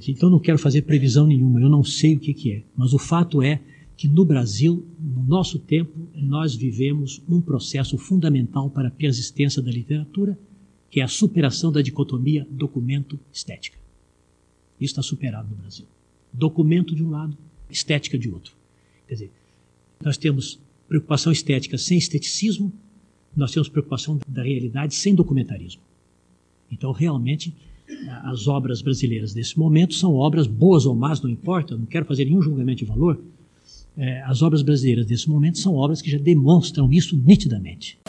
Então 0.08 0.30
não 0.30 0.40
quero 0.40 0.58
fazer 0.58 0.84
previsão 0.84 1.28
nenhuma, 1.28 1.62
eu 1.62 1.70
não 1.70 1.84
sei 1.84 2.16
o 2.16 2.20
que, 2.20 2.34
que 2.34 2.52
é. 2.54 2.64
Mas 2.76 2.94
o 2.94 2.98
fato 2.98 3.42
é 3.42 3.62
que 3.98 4.08
no 4.08 4.24
Brasil, 4.24 4.86
no 5.00 5.24
nosso 5.24 5.58
tempo, 5.58 5.92
nós 6.14 6.56
vivemos 6.56 7.20
um 7.28 7.42
processo 7.42 7.98
fundamental 7.98 8.70
para 8.70 8.90
a 8.90 8.92
persistência 8.92 9.60
da 9.60 9.72
literatura, 9.72 10.38
que 10.90 11.02
é 11.02 11.04
a 11.04 11.08
superação 11.08 11.72
da 11.72 11.82
dicotomia 11.82 12.48
documento-estética. 12.52 13.78
Isso 14.80 14.92
está 14.92 15.02
superado 15.02 15.50
no 15.50 15.56
Brasil. 15.56 15.88
Documento 16.32 16.94
de 16.94 17.04
um 17.04 17.10
lado, 17.10 17.36
estética 17.72 18.20
de 18.20 18.30
outro. 18.30 18.54
Quer 19.08 19.16
dizer, 19.16 19.32
nós 20.00 20.16
temos 20.16 20.60
preocupação 20.88 21.32
estética 21.32 21.76
sem 21.76 21.98
esteticismo, 21.98 22.72
nós 23.36 23.52
temos 23.52 23.68
preocupação 23.68 24.20
da 24.28 24.44
realidade 24.44 24.94
sem 24.94 25.16
documentarismo. 25.16 25.82
Então, 26.72 26.92
realmente, 26.92 27.54
as 28.24 28.48
obras 28.48 28.82
brasileiras 28.82 29.34
desse 29.34 29.58
momento 29.58 29.96
são 29.96 30.14
obras 30.14 30.46
boas 30.46 30.86
ou 30.86 30.96
más, 30.96 31.20
não 31.20 31.30
importa, 31.30 31.76
não 31.76 31.86
quero 31.86 32.06
fazer 32.06 32.26
nenhum 32.26 32.42
julgamento 32.42 32.80
de 32.80 32.86
valor. 32.86 33.20
É, 34.00 34.22
as 34.28 34.44
obras 34.44 34.62
brasileiras 34.62 35.08
desse 35.08 35.28
momento 35.28 35.58
são 35.58 35.76
obras 35.76 36.04
que 36.04 36.12
já 36.12 36.20
demonstram 36.20 36.92
isso 36.92 37.18
nitidamente. 37.18 38.00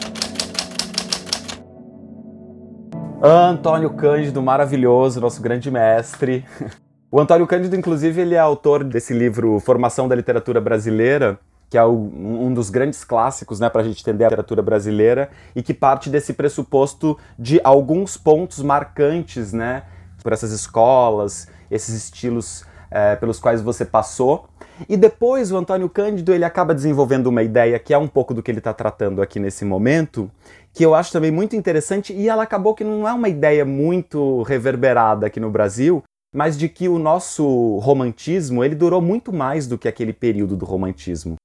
Antônio 3.23 3.89
Cândido, 3.95 4.39
maravilhoso, 4.39 5.19
nosso 5.19 5.41
grande 5.41 5.69
mestre. 5.71 6.45
O 7.11 7.19
Antônio 7.19 7.47
Cândido, 7.47 7.75
inclusive, 7.75 8.21
ele 8.21 8.35
é 8.35 8.37
autor 8.37 8.83
desse 8.83 9.15
livro 9.15 9.59
Formação 9.59 10.07
da 10.07 10.13
Literatura 10.13 10.61
Brasileira, 10.61 11.39
que 11.67 11.75
é 11.75 11.83
um 11.83 12.53
dos 12.53 12.69
grandes 12.69 13.03
clássicos 13.03 13.59
né, 13.59 13.67
para 13.67 13.81
a 13.81 13.83
gente 13.83 13.99
entender 13.99 14.25
a 14.25 14.27
literatura 14.27 14.61
brasileira 14.61 15.31
e 15.55 15.63
que 15.63 15.73
parte 15.73 16.07
desse 16.07 16.33
pressuposto 16.33 17.17
de 17.37 17.59
alguns 17.63 18.15
pontos 18.15 18.61
marcantes 18.61 19.51
né, 19.51 19.85
por 20.21 20.33
essas 20.33 20.51
escolas, 20.51 21.47
esses 21.71 21.95
estilos 21.95 22.63
é, 22.91 23.15
pelos 23.15 23.39
quais 23.39 23.61
você 23.61 23.85
passou. 23.85 24.47
E 24.87 24.95
depois 24.95 25.51
o 25.51 25.57
Antônio 25.57 25.89
Cândido 25.89 26.33
ele 26.33 26.45
acaba 26.45 26.73
desenvolvendo 26.73 27.27
uma 27.27 27.43
ideia 27.43 27.77
que 27.79 27.93
é 27.93 27.97
um 27.97 28.07
pouco 28.07 28.33
do 28.33 28.41
que 28.41 28.49
ele 28.49 28.59
está 28.59 28.73
tratando 28.73 29.21
aqui 29.21 29.39
nesse 29.39 29.65
momento, 29.65 30.29
que 30.73 30.85
eu 30.85 30.95
acho 30.95 31.11
também 31.11 31.31
muito 31.31 31.55
interessante 31.55 32.13
e 32.13 32.29
ela 32.29 32.43
acabou 32.43 32.73
que 32.73 32.83
não 32.83 33.07
é 33.07 33.13
uma 33.13 33.29
ideia 33.29 33.65
muito 33.65 34.43
reverberada 34.43 35.27
aqui 35.27 35.39
no 35.39 35.49
Brasil, 35.49 36.03
mas 36.33 36.57
de 36.57 36.69
que 36.69 36.87
o 36.87 36.99
nosso 36.99 37.77
romantismo 37.79 38.63
ele 38.63 38.75
durou 38.75 39.01
muito 39.01 39.33
mais 39.33 39.67
do 39.67 39.77
que 39.77 39.87
aquele 39.87 40.13
período 40.13 40.55
do 40.55 40.65
romantismo. 40.65 41.35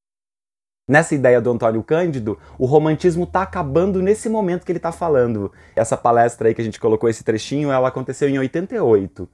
Nessa 0.87 1.15
ideia 1.15 1.41
do 1.41 1.51
Antônio 1.51 1.83
Cândido, 1.83 2.39
o 2.59 2.67
romantismo 2.67 3.25
está 3.25 3.41
acabando 3.41 4.03
nesse 4.03 4.29
momento 4.29 4.67
que 4.67 4.73
ele 4.73 4.79
está 4.79 4.93
falando. 4.93 5.51
Essa 5.75 5.97
palestra 5.97 6.49
aí 6.49 6.55
que 6.55 6.61
a 6.61 6.65
gente 6.65 6.79
colocou 6.79 7.09
esse 7.09 7.25
trechinho, 7.25 7.73
ela 7.73 7.89
aconteceu 7.89 8.29
em 8.29 8.39
88. 8.39 9.27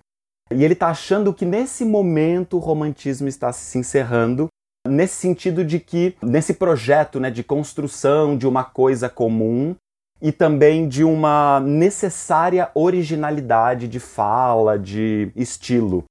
E 0.52 0.64
ele 0.64 0.74
está 0.74 0.88
achando 0.88 1.32
que 1.32 1.44
nesse 1.44 1.84
momento 1.84 2.56
o 2.56 2.60
romantismo 2.60 3.28
está 3.28 3.52
se 3.52 3.78
encerrando, 3.78 4.48
nesse 4.86 5.14
sentido 5.14 5.64
de 5.64 5.78
que, 5.78 6.16
nesse 6.22 6.54
projeto 6.54 7.20
né, 7.20 7.30
de 7.30 7.44
construção 7.44 8.36
de 8.36 8.46
uma 8.46 8.64
coisa 8.64 9.08
comum 9.08 9.76
e 10.20 10.32
também 10.32 10.88
de 10.88 11.04
uma 11.04 11.60
necessária 11.60 12.70
originalidade 12.74 13.88
de 13.88 14.00
fala, 14.00 14.78
de 14.78 15.30
estilo. 15.36 16.04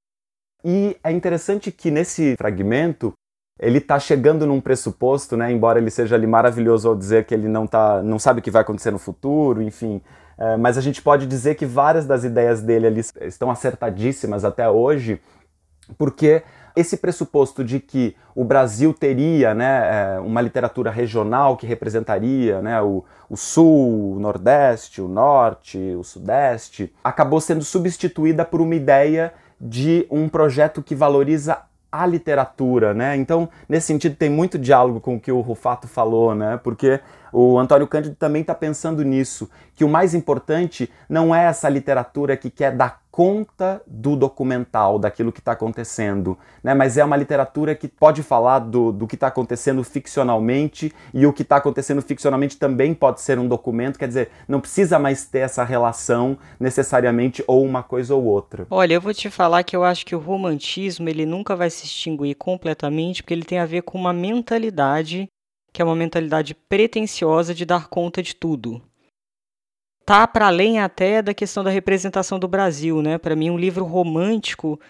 E 0.64 0.96
é 1.02 1.12
interessante 1.12 1.70
que 1.70 1.90
nesse 1.90 2.34
fragmento 2.36 3.12
ele 3.58 3.78
está 3.78 3.98
chegando 3.98 4.46
num 4.46 4.60
pressuposto, 4.60 5.36
né, 5.36 5.52
embora 5.52 5.78
ele 5.78 5.90
seja 5.90 6.14
ali 6.14 6.26
maravilhoso 6.26 6.88
ao 6.88 6.96
dizer 6.96 7.26
que 7.26 7.34
ele 7.34 7.46
não, 7.46 7.66
tá, 7.66 8.02
não 8.02 8.18
sabe 8.18 8.40
o 8.40 8.42
que 8.42 8.50
vai 8.50 8.62
acontecer 8.62 8.90
no 8.90 8.98
futuro, 8.98 9.60
enfim, 9.60 10.00
é, 10.40 10.56
mas 10.56 10.78
a 10.78 10.80
gente 10.80 11.02
pode 11.02 11.26
dizer 11.26 11.54
que 11.54 11.66
várias 11.66 12.06
das 12.06 12.24
ideias 12.24 12.62
dele 12.62 12.86
ali 12.86 13.02
estão 13.20 13.50
acertadíssimas 13.50 14.42
até 14.42 14.68
hoje, 14.70 15.20
porque 15.98 16.42
esse 16.74 16.96
pressuposto 16.96 17.62
de 17.62 17.78
que 17.78 18.16
o 18.34 18.42
Brasil 18.42 18.94
teria 18.94 19.54
né, 19.54 20.14
é, 20.16 20.20
uma 20.20 20.40
literatura 20.40 20.90
regional 20.90 21.58
que 21.58 21.66
representaria 21.66 22.62
né, 22.62 22.80
o, 22.80 23.04
o, 23.28 23.36
Sul, 23.36 24.16
o 24.16 24.20
Nordeste, 24.20 25.02
o 25.02 25.08
Norte, 25.08 25.78
o 25.98 26.02
Sudeste, 26.02 26.90
acabou 27.04 27.40
sendo 27.40 27.62
substituída 27.62 28.42
por 28.42 28.62
uma 28.62 28.74
ideia 28.74 29.34
de 29.60 30.06
um 30.10 30.26
projeto 30.26 30.82
que 30.82 30.94
valoriza 30.94 31.58
a 31.92 32.06
literatura, 32.06 32.94
né? 32.94 33.16
Então, 33.16 33.48
nesse 33.68 33.88
sentido, 33.88 34.14
tem 34.14 34.30
muito 34.30 34.56
diálogo 34.56 35.00
com 35.00 35.16
o 35.16 35.20
que 35.20 35.32
o 35.32 35.40
Rufato 35.40 35.88
falou, 35.88 36.34
né? 36.36 36.58
Porque 36.62 37.00
o 37.32 37.58
Antônio 37.58 37.86
Cândido 37.86 38.16
também 38.16 38.42
está 38.42 38.54
pensando 38.54 39.04
nisso, 39.04 39.50
que 39.74 39.84
o 39.84 39.88
mais 39.88 40.14
importante 40.14 40.90
não 41.08 41.34
é 41.34 41.44
essa 41.44 41.68
literatura 41.68 42.36
que 42.36 42.50
quer 42.50 42.76
dar 42.76 43.00
conta 43.10 43.82
do 43.86 44.14
documental, 44.14 44.98
daquilo 44.98 45.32
que 45.32 45.40
está 45.40 45.52
acontecendo, 45.52 46.38
né? 46.62 46.74
mas 46.74 46.96
é 46.96 47.04
uma 47.04 47.16
literatura 47.16 47.74
que 47.74 47.88
pode 47.88 48.22
falar 48.22 48.60
do, 48.60 48.92
do 48.92 49.06
que 49.06 49.16
está 49.16 49.26
acontecendo 49.26 49.82
ficcionalmente 49.82 50.92
e 51.12 51.26
o 51.26 51.32
que 51.32 51.42
está 51.42 51.56
acontecendo 51.56 52.00
ficcionalmente 52.02 52.56
também 52.56 52.94
pode 52.94 53.20
ser 53.20 53.38
um 53.38 53.48
documento, 53.48 53.98
quer 53.98 54.06
dizer, 54.06 54.30
não 54.46 54.60
precisa 54.60 54.98
mais 54.98 55.24
ter 55.24 55.40
essa 55.40 55.64
relação 55.64 56.38
necessariamente 56.58 57.42
ou 57.46 57.64
uma 57.64 57.82
coisa 57.82 58.14
ou 58.14 58.24
outra. 58.24 58.66
Olha, 58.70 58.94
eu 58.94 59.00
vou 59.00 59.12
te 59.12 59.28
falar 59.28 59.64
que 59.64 59.74
eu 59.74 59.82
acho 59.82 60.06
que 60.06 60.14
o 60.14 60.20
romantismo 60.20 61.08
ele 61.08 61.26
nunca 61.26 61.56
vai 61.56 61.68
se 61.68 61.84
extinguir 61.84 62.36
completamente 62.36 63.22
porque 63.22 63.34
ele 63.34 63.44
tem 63.44 63.58
a 63.58 63.66
ver 63.66 63.82
com 63.82 63.98
uma 63.98 64.12
mentalidade 64.12 65.28
que 65.72 65.80
é 65.80 65.84
uma 65.84 65.96
mentalidade 65.96 66.54
pretensiosa 66.54 67.54
de 67.54 67.64
dar 67.64 67.88
conta 67.88 68.22
de 68.22 68.34
tudo. 68.34 68.82
Tá 70.04 70.26
para 70.26 70.46
além 70.46 70.80
até 70.80 71.22
da 71.22 71.34
questão 71.34 71.62
da 71.62 71.70
representação 71.70 72.38
do 72.38 72.48
Brasil, 72.48 73.00
né? 73.02 73.18
Para 73.18 73.36
mim, 73.36 73.50
um 73.50 73.58
livro 73.58 73.84
romântico 73.84 74.80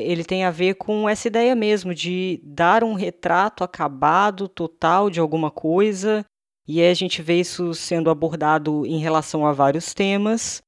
ele 0.00 0.24
tem 0.24 0.44
a 0.44 0.50
ver 0.50 0.74
com 0.74 1.08
essa 1.08 1.28
ideia 1.28 1.54
mesmo 1.54 1.94
de 1.94 2.40
dar 2.42 2.82
um 2.82 2.94
retrato 2.94 3.62
acabado, 3.62 4.48
total 4.48 5.10
de 5.10 5.20
alguma 5.20 5.50
coisa. 5.50 6.24
E 6.66 6.82
a 6.82 6.94
gente 6.94 7.20
vê 7.20 7.40
isso 7.40 7.74
sendo 7.74 8.10
abordado 8.10 8.86
em 8.86 8.98
relação 8.98 9.46
a 9.46 9.52
vários 9.52 9.92
temas. 9.92 10.62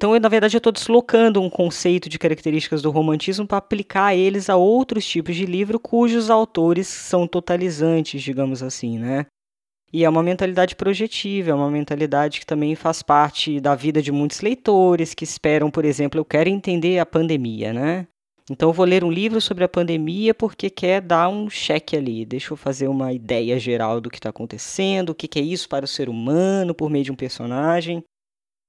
Então, 0.00 0.14
eu, 0.14 0.20
na 0.20 0.30
verdade, 0.30 0.56
eu 0.56 0.60
estou 0.60 0.72
deslocando 0.72 1.42
um 1.42 1.50
conceito 1.50 2.08
de 2.08 2.18
características 2.18 2.80
do 2.80 2.90
romantismo 2.90 3.46
para 3.46 3.58
aplicar 3.58 4.16
eles 4.16 4.48
a 4.48 4.56
outros 4.56 5.06
tipos 5.06 5.36
de 5.36 5.44
livro 5.44 5.78
cujos 5.78 6.30
autores 6.30 6.88
são 6.88 7.26
totalizantes, 7.26 8.22
digamos 8.22 8.62
assim, 8.62 8.98
né? 8.98 9.26
E 9.92 10.02
é 10.02 10.08
uma 10.08 10.22
mentalidade 10.22 10.74
projetiva, 10.74 11.50
é 11.50 11.54
uma 11.54 11.70
mentalidade 11.70 12.40
que 12.40 12.46
também 12.46 12.74
faz 12.74 13.02
parte 13.02 13.60
da 13.60 13.74
vida 13.74 14.00
de 14.00 14.10
muitos 14.10 14.40
leitores 14.40 15.12
que 15.12 15.22
esperam, 15.22 15.70
por 15.70 15.84
exemplo, 15.84 16.18
eu 16.18 16.24
quero 16.24 16.48
entender 16.48 16.98
a 16.98 17.04
pandemia, 17.04 17.74
né? 17.74 18.06
Então 18.50 18.72
vou 18.72 18.86
ler 18.86 19.04
um 19.04 19.12
livro 19.12 19.38
sobre 19.38 19.64
a 19.64 19.68
pandemia 19.68 20.32
porque 20.32 20.70
quer 20.70 21.02
dar 21.02 21.28
um 21.28 21.50
cheque 21.50 21.94
ali. 21.94 22.24
Deixa 22.24 22.54
eu 22.54 22.56
fazer 22.56 22.88
uma 22.88 23.12
ideia 23.12 23.58
geral 23.58 24.00
do 24.00 24.08
que 24.08 24.16
está 24.16 24.30
acontecendo, 24.30 25.10
o 25.10 25.14
que, 25.14 25.28
que 25.28 25.38
é 25.38 25.42
isso 25.42 25.68
para 25.68 25.84
o 25.84 25.88
ser 25.88 26.08
humano 26.08 26.74
por 26.74 26.88
meio 26.88 27.04
de 27.04 27.12
um 27.12 27.16
personagem. 27.16 28.02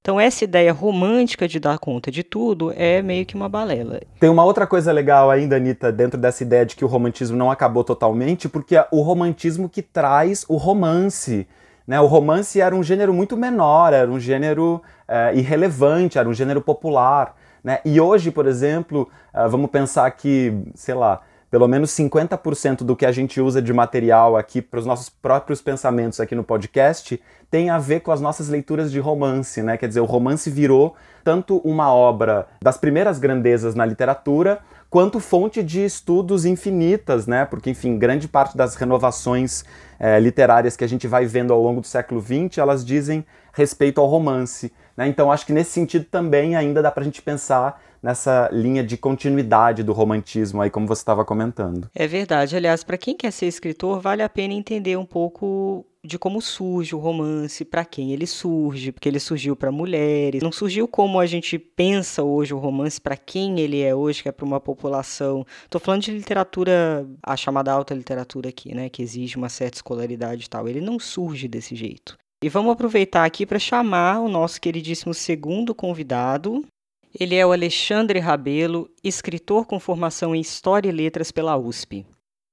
Então, 0.02 0.20
essa 0.20 0.42
ideia 0.42 0.72
romântica 0.72 1.46
de 1.46 1.60
dar 1.60 1.78
conta 1.78 2.10
de 2.10 2.24
tudo 2.24 2.72
é 2.76 3.00
meio 3.00 3.24
que 3.24 3.36
uma 3.36 3.48
balela. 3.48 4.00
Tem 4.18 4.28
uma 4.28 4.44
outra 4.44 4.66
coisa 4.66 4.90
legal 4.90 5.30
ainda, 5.30 5.54
Anitta, 5.54 5.92
dentro 5.92 6.18
dessa 6.18 6.42
ideia 6.42 6.66
de 6.66 6.74
que 6.74 6.84
o 6.84 6.88
romantismo 6.88 7.36
não 7.36 7.52
acabou 7.52 7.84
totalmente, 7.84 8.48
porque 8.48 8.74
é 8.74 8.84
o 8.90 9.00
romantismo 9.00 9.68
que 9.68 9.80
traz 9.80 10.44
o 10.48 10.56
romance. 10.56 11.46
Né? 11.86 12.00
O 12.00 12.06
romance 12.06 12.60
era 12.60 12.74
um 12.74 12.82
gênero 12.82 13.14
muito 13.14 13.36
menor, 13.36 13.92
era 13.92 14.10
um 14.10 14.18
gênero 14.18 14.82
é, 15.06 15.36
irrelevante, 15.36 16.18
era 16.18 16.28
um 16.28 16.34
gênero 16.34 16.60
popular. 16.60 17.36
Né? 17.62 17.78
E 17.84 18.00
hoje, 18.00 18.32
por 18.32 18.46
exemplo, 18.46 19.08
uh, 19.32 19.48
vamos 19.48 19.70
pensar 19.70 20.10
que, 20.10 20.52
sei 20.74 20.96
lá, 20.96 21.20
pelo 21.52 21.68
menos 21.68 21.90
50% 21.90 22.78
do 22.78 22.96
que 22.96 23.04
a 23.04 23.12
gente 23.12 23.38
usa 23.38 23.60
de 23.60 23.74
material 23.74 24.38
aqui 24.38 24.62
para 24.62 24.80
os 24.80 24.86
nossos 24.86 25.10
próprios 25.10 25.60
pensamentos 25.60 26.18
aqui 26.18 26.34
no 26.34 26.42
podcast 26.42 27.20
tem 27.50 27.68
a 27.68 27.76
ver 27.76 28.00
com 28.00 28.10
as 28.10 28.22
nossas 28.22 28.48
leituras 28.48 28.90
de 28.90 28.98
romance, 28.98 29.62
né? 29.62 29.76
Quer 29.76 29.86
dizer, 29.86 30.00
o 30.00 30.06
romance 30.06 30.48
virou 30.48 30.96
tanto 31.22 31.58
uma 31.58 31.92
obra 31.92 32.46
das 32.62 32.78
primeiras 32.78 33.18
grandezas 33.18 33.74
na 33.74 33.84
literatura, 33.84 34.60
quanto 34.88 35.20
fonte 35.20 35.62
de 35.62 35.84
estudos 35.84 36.46
infinitas, 36.46 37.26
né? 37.26 37.44
Porque, 37.44 37.68
enfim, 37.68 37.98
grande 37.98 38.26
parte 38.26 38.56
das 38.56 38.74
renovações 38.74 39.62
é, 40.00 40.18
literárias 40.18 40.74
que 40.74 40.84
a 40.84 40.88
gente 40.88 41.06
vai 41.06 41.26
vendo 41.26 41.52
ao 41.52 41.60
longo 41.62 41.82
do 41.82 41.86
século 41.86 42.22
XX, 42.22 42.56
elas 42.56 42.82
dizem 42.82 43.26
respeito 43.52 44.00
ao 44.00 44.06
romance. 44.06 44.72
Né? 44.96 45.06
Então, 45.06 45.30
acho 45.30 45.44
que 45.44 45.52
nesse 45.52 45.72
sentido 45.72 46.06
também 46.06 46.56
ainda 46.56 46.80
dá 46.80 46.90
para 46.90 47.02
a 47.02 47.04
gente 47.04 47.20
pensar 47.20 47.78
nessa 48.02 48.48
linha 48.52 48.82
de 48.82 48.96
continuidade 48.96 49.82
do 49.82 49.92
romantismo 49.92 50.60
aí, 50.60 50.70
como 50.70 50.86
você 50.86 51.00
estava 51.00 51.24
comentando. 51.24 51.88
É 51.94 52.06
verdade. 52.06 52.56
Aliás, 52.56 52.82
para 52.82 52.98
quem 52.98 53.16
quer 53.16 53.30
ser 53.30 53.46
escritor, 53.46 54.00
vale 54.00 54.22
a 54.22 54.28
pena 54.28 54.54
entender 54.54 54.96
um 54.96 55.06
pouco 55.06 55.86
de 56.04 56.18
como 56.18 56.42
surge 56.42 56.96
o 56.96 56.98
romance, 56.98 57.64
para 57.64 57.84
quem 57.84 58.12
ele 58.12 58.26
surge, 58.26 58.90
porque 58.90 59.08
ele 59.08 59.20
surgiu 59.20 59.54
para 59.54 59.70
mulheres, 59.70 60.42
não 60.42 60.50
surgiu 60.50 60.88
como 60.88 61.20
a 61.20 61.26
gente 61.26 61.56
pensa 61.60 62.24
hoje 62.24 62.52
o 62.52 62.58
romance, 62.58 63.00
para 63.00 63.16
quem 63.16 63.60
ele 63.60 63.80
é 63.80 63.94
hoje, 63.94 64.20
que 64.20 64.28
é 64.28 64.32
para 64.32 64.44
uma 64.44 64.60
população. 64.60 65.46
Estou 65.62 65.80
falando 65.80 66.02
de 66.02 66.10
literatura, 66.10 67.06
a 67.22 67.36
chamada 67.36 67.70
alta 67.70 67.94
literatura 67.94 68.48
aqui, 68.48 68.74
né, 68.74 68.88
que 68.88 69.00
exige 69.00 69.36
uma 69.36 69.48
certa 69.48 69.78
escolaridade 69.78 70.44
e 70.44 70.48
tal. 70.48 70.68
Ele 70.68 70.80
não 70.80 70.98
surge 70.98 71.46
desse 71.46 71.76
jeito. 71.76 72.18
E 72.42 72.48
vamos 72.48 72.72
aproveitar 72.72 73.24
aqui 73.24 73.46
para 73.46 73.60
chamar 73.60 74.18
o 74.18 74.28
nosso 74.28 74.60
queridíssimo 74.60 75.14
segundo 75.14 75.72
convidado, 75.72 76.64
ele 77.18 77.34
é 77.34 77.44
o 77.44 77.52
Alexandre 77.52 78.18
Rabelo, 78.18 78.88
escritor 79.02 79.66
com 79.66 79.78
formação 79.78 80.34
em 80.34 80.40
História 80.40 80.88
e 80.88 80.92
Letras 80.92 81.30
pela 81.30 81.56
USP. 81.56 82.06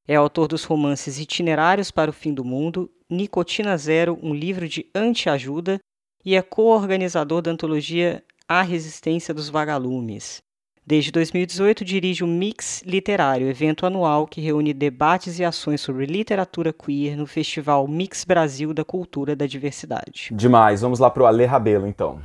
É 0.07 0.15
autor 0.15 0.47
dos 0.47 0.63
romances 0.63 1.19
Itinerários 1.19 1.91
para 1.91 2.09
o 2.09 2.13
Fim 2.13 2.33
do 2.33 2.43
Mundo, 2.43 2.89
Nicotina 3.09 3.77
Zero, 3.77 4.17
um 4.21 4.33
livro 4.33 4.67
de 4.67 4.85
anti-ajuda, 4.93 5.79
e 6.25 6.35
é 6.35 6.41
co-organizador 6.41 7.41
da 7.41 7.51
antologia 7.51 8.23
A 8.47 8.61
Resistência 8.61 9.33
dos 9.33 9.49
Vagalumes. 9.49 10.41
Desde 10.85 11.11
2018 11.11 11.85
dirige 11.85 12.23
o 12.23 12.27
Mix 12.27 12.81
Literário, 12.83 13.47
evento 13.47 13.85
anual 13.85 14.25
que 14.25 14.41
reúne 14.41 14.73
debates 14.73 15.37
e 15.37 15.45
ações 15.45 15.79
sobre 15.81 16.07
literatura 16.07 16.73
queer 16.73 17.15
no 17.15 17.27
Festival 17.27 17.87
Mix 17.87 18.25
Brasil 18.25 18.73
da 18.73 18.83
Cultura 18.83 19.35
da 19.35 19.45
Diversidade. 19.45 20.29
Demais, 20.31 20.81
vamos 20.81 20.97
lá 20.97 21.09
para 21.11 21.23
o 21.23 21.25
Ale 21.27 21.45
Rabelo 21.45 21.85
então. 21.85 22.19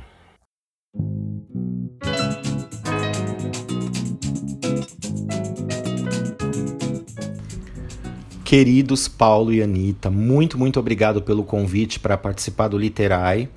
Queridos 8.45 9.07
Paulo 9.07 9.51
e 9.51 9.61
Anitta, 9.61 10.09
muito, 10.09 10.57
muito 10.57 10.79
obrigado 10.79 11.21
pelo 11.21 11.43
convite 11.43 11.99
para 11.99 12.15
participar 12.15 12.67
do 12.67 12.77
Literai. 12.77 13.49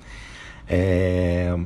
É... 0.67 1.57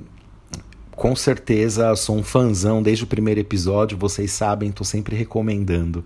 Com 0.91 1.15
certeza 1.15 1.95
sou 1.95 2.17
um 2.17 2.21
fãzão 2.21 2.83
desde 2.83 3.05
o 3.05 3.07
primeiro 3.07 3.39
episódio, 3.39 3.97
vocês 3.97 4.31
sabem, 4.31 4.69
estou 4.69 4.85
sempre 4.85 5.15
recomendando. 5.15 6.05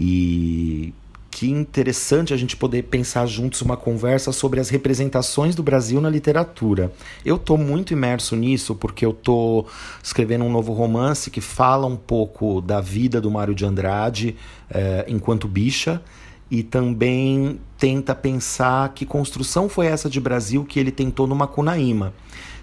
E 0.00 0.94
que 1.30 1.50
interessante 1.50 2.32
a 2.32 2.36
gente 2.36 2.56
poder 2.56 2.84
pensar 2.84 3.26
juntos 3.26 3.60
uma 3.62 3.76
conversa 3.76 4.32
sobre 4.32 4.60
as 4.60 4.68
representações 4.68 5.54
do 5.54 5.62
Brasil 5.62 6.00
na 6.00 6.08
literatura. 6.08 6.92
Eu 7.24 7.36
estou 7.36 7.58
muito 7.58 7.92
imerso 7.92 8.34
nisso 8.34 8.74
porque 8.74 9.04
eu 9.04 9.10
estou 9.10 9.66
escrevendo 10.02 10.44
um 10.44 10.50
novo 10.50 10.72
romance 10.72 11.30
que 11.30 11.40
fala 11.40 11.86
um 11.86 11.96
pouco 11.96 12.60
da 12.60 12.80
vida 12.80 13.20
do 13.20 13.30
Mário 13.30 13.54
de 13.54 13.64
Andrade 13.64 14.36
eh, 14.70 15.04
enquanto 15.08 15.46
bicha 15.46 16.02
e 16.50 16.62
também 16.62 17.60
tenta 17.76 18.14
pensar 18.14 18.92
que 18.94 19.04
construção 19.04 19.68
foi 19.68 19.86
essa 19.86 20.08
de 20.08 20.20
Brasil 20.20 20.64
que 20.64 20.80
ele 20.80 20.90
tentou 20.90 21.26
no 21.26 21.34
Macunaíma. 21.34 22.14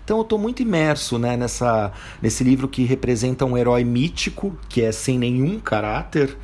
Então 0.04 0.18
eu 0.18 0.22
estou 0.22 0.38
muito 0.38 0.62
imerso 0.62 1.18
né, 1.18 1.36
nessa, 1.36 1.92
nesse 2.22 2.44
livro 2.44 2.68
que 2.68 2.84
representa 2.84 3.44
um 3.44 3.58
herói 3.58 3.84
mítico, 3.84 4.56
que 4.70 4.82
é 4.82 4.92
sem 4.92 5.18
nenhum 5.18 5.60
caráter, 5.60 6.38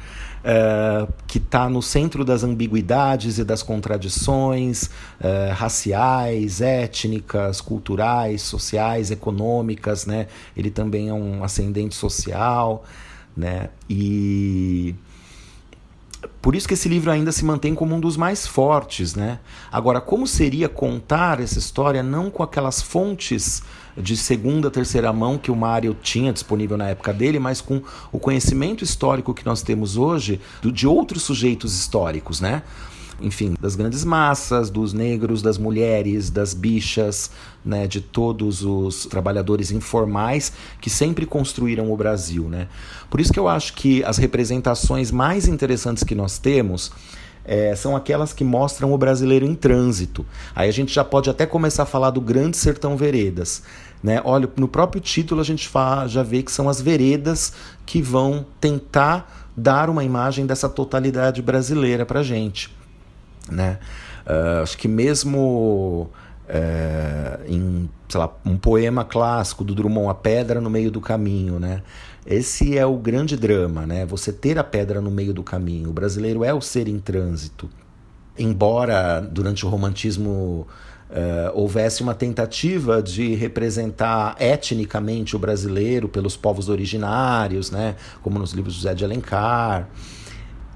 é, 0.44 1.08
que 1.28 1.38
está 1.38 1.70
no 1.70 1.82
centro 1.82 2.26
das 2.26 2.44
ambiguidades 2.44 3.38
e 3.38 3.44
das 3.44 3.62
contradições 3.62 4.90
é, 5.20 5.52
raciais, 5.52 6.62
étnicas, 6.62 7.62
culturais, 7.62 8.42
sociais, 8.42 9.12
econômicas, 9.12 10.06
né? 10.06 10.28
Ele 10.56 10.72
também 10.72 11.10
é 11.10 11.14
um 11.14 11.44
ascendente 11.44 11.96
social, 11.96 12.84
né? 13.36 13.70
E 13.90 14.96
por 16.42 16.56
isso 16.56 16.68
que 16.68 16.74
esse 16.74 16.90
livro 16.90 17.12
ainda 17.12 17.32
se 17.32 17.46
mantém 17.46 17.74
como 17.76 17.96
um 17.96 18.00
dos 18.00 18.18
mais 18.18 18.48
fortes, 18.48 19.16
né? 19.16 19.40
Agora, 19.72 20.02
como 20.02 20.26
seria 20.26 20.68
contar 20.68 21.40
essa 21.40 21.60
história 21.60 22.02
não 22.02 22.30
com 22.30 22.44
aquelas 22.44 22.82
fontes 22.82 23.64
de 23.98 24.16
segunda, 24.16 24.72
terceira 24.72 25.12
mão 25.12 25.38
que 25.38 25.52
o 25.52 25.56
Mário 25.56 25.96
tinha 26.02 26.32
disponível 26.32 26.78
na 26.78 26.90
época 26.90 27.14
dele, 27.14 27.40
mas 27.40 27.62
com 27.62 27.82
o 28.12 28.20
conhecimento 28.20 28.84
histórico 28.84 29.34
que 29.34 29.46
nós 29.46 29.62
temos 29.62 29.98
hoje 29.98 30.40
de 30.62 30.88
outros 30.88 31.24
sujeitos 31.24 31.78
históricos, 31.78 32.40
né? 32.42 32.64
enfim, 33.22 33.54
das 33.60 33.76
grandes 33.76 34.04
massas, 34.04 34.70
dos 34.70 34.94
negros, 34.94 35.42
das 35.42 35.58
mulheres, 35.58 36.30
das 36.30 36.54
bichas, 36.54 37.32
né, 37.64 37.88
de 37.88 38.02
todos 38.02 38.64
os 38.64 39.06
trabalhadores 39.06 39.72
informais 39.72 40.52
que 40.80 40.90
sempre 40.90 41.26
construíram 41.26 41.92
o 41.92 41.98
Brasil, 41.98 42.50
né? 42.50 42.68
Por 43.10 43.20
isso 43.20 43.32
que 43.32 43.40
eu 43.40 43.48
acho 43.48 43.74
que 43.74 44.04
as 44.04 44.18
representações 44.18 45.12
mais 45.12 45.48
interessantes 45.48 46.04
que 46.04 46.16
nós 46.16 46.38
temos 46.40 46.92
é, 47.46 47.76
são 47.76 47.96
aquelas 47.96 48.34
que 48.34 48.44
mostram 48.44 48.94
o 48.94 48.98
brasileiro 48.98 49.46
em 49.46 49.56
trânsito. 49.56 50.26
Aí 50.56 50.70
a 50.70 50.74
gente 50.74 50.94
já 50.94 51.04
pode 51.04 51.30
até 51.30 51.46
começar 51.46 51.84
a 51.84 51.86
falar 51.86 52.12
do 52.12 52.22
Grande 52.22 52.58
Sertão 52.58 52.96
Veredas. 52.96 53.64
Né? 54.04 54.22
Olha, 54.24 54.50
no 54.58 54.68
próprio 54.68 55.02
título 55.02 55.42
a 55.42 55.44
gente 55.44 55.68
fala, 55.68 56.08
já 56.08 56.24
vê 56.24 56.42
que 56.42 56.52
são 56.52 56.68
as 56.68 56.82
veredas 56.82 57.54
que 57.86 58.02
vão 58.02 58.46
tentar 58.60 59.50
dar 59.56 59.90
uma 59.90 60.04
imagem 60.04 60.46
dessa 60.46 60.70
totalidade 60.70 61.42
brasileira 61.42 62.06
para 62.06 62.24
gente. 62.24 62.76
Né? 63.50 63.78
Uh, 64.26 64.64
acho 64.64 64.78
que 64.78 64.88
mesmo 64.88 66.10
uh, 66.52 67.52
em 67.52 67.90
sei 68.12 68.20
lá, 68.20 68.30
um 68.46 68.58
poema 68.58 69.06
clássico 69.06 69.64
do 69.64 69.74
Drummond, 69.74 70.10
A 70.10 70.14
Pedra 70.14 70.60
no 70.60 70.70
Meio 70.70 70.92
do 70.92 71.00
Caminho, 71.00 71.60
né? 71.60 71.82
Esse 72.26 72.78
é 72.78 72.86
o 72.86 72.98
grande 72.98 73.36
drama, 73.36 73.88
né? 73.88 74.06
Você 74.06 74.32
ter 74.32 74.60
a 74.60 74.64
pedra 74.64 75.02
no 75.02 75.10
meio 75.10 75.34
do 75.34 75.42
caminho. 75.42 75.90
O 75.90 75.94
brasileiro 75.94 76.44
é 76.44 76.54
o 76.54 76.62
ser 76.62 76.88
em 76.88 77.00
trânsito. 77.00 77.70
Embora 78.38 79.20
durante 79.20 79.66
o 79.66 79.70
romantismo 79.70 80.68
uh, 81.10 81.52
houvesse 81.54 82.04
uma 82.04 82.14
tentativa 82.14 83.02
de 83.02 83.34
representar 83.34 84.36
etnicamente 84.40 85.36
o 85.36 85.40
brasileiro 85.40 86.08
pelos 86.08 86.38
povos 86.38 86.70
originários, 86.70 87.72
né? 87.72 87.96
Como 88.22 88.38
nos 88.38 88.52
livros 88.52 88.76
de 88.76 88.82
José 88.82 88.94
de 88.94 89.04
Alencar. 89.04 89.90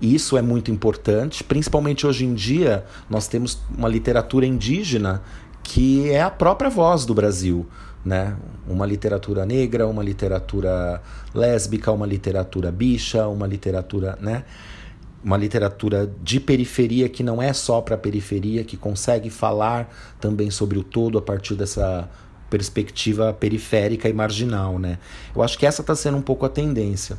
Isso 0.02 0.36
é 0.38 0.42
muito 0.42 0.72
importante, 0.72 1.42
principalmente 1.44 2.06
hoje 2.06 2.26
em 2.26 2.34
dia, 2.34 2.84
nós 3.10 3.30
temos 3.30 3.58
uma 3.78 3.88
literatura 3.88 4.46
indígena 4.46 5.22
que 5.66 6.10
é 6.12 6.22
a 6.22 6.30
própria 6.30 6.70
voz 6.70 7.06
do 7.06 7.14
Brasil 7.14 7.68
né? 8.06 8.38
Uma 8.68 8.86
literatura 8.86 9.46
negra, 9.46 9.88
uma 9.88 10.04
literatura 10.04 11.02
lésbica, 11.34 11.92
uma 11.92 12.06
literatura 12.06 12.72
bicha, 12.72 13.28
uma 13.28 13.48
literatura, 13.48 14.18
né? 14.22 14.46
Uma 15.24 15.38
literatura 15.38 16.10
de 16.22 16.40
periferia 16.40 17.10
que 17.10 17.24
não 17.24 17.42
é 17.42 17.52
só 17.52 17.82
para 17.82 17.96
a 17.96 17.98
periferia, 17.98 18.64
que 18.64 18.78
consegue 18.78 19.32
falar 19.32 19.92
também 20.22 20.52
sobre 20.52 20.78
o 20.78 20.84
todo 20.84 21.18
a 21.18 21.22
partir 21.22 21.56
dessa 21.56 22.08
perspectiva 22.48 23.34
periférica 23.34 24.08
e 24.08 24.14
marginal, 24.14 24.78
né? 24.78 25.00
Eu 25.36 25.42
acho 25.42 25.58
que 25.58 25.66
essa 25.66 25.82
está 25.82 25.96
sendo 25.96 26.18
um 26.18 26.22
pouco 26.22 26.46
a 26.46 26.50
tendência. 26.50 27.18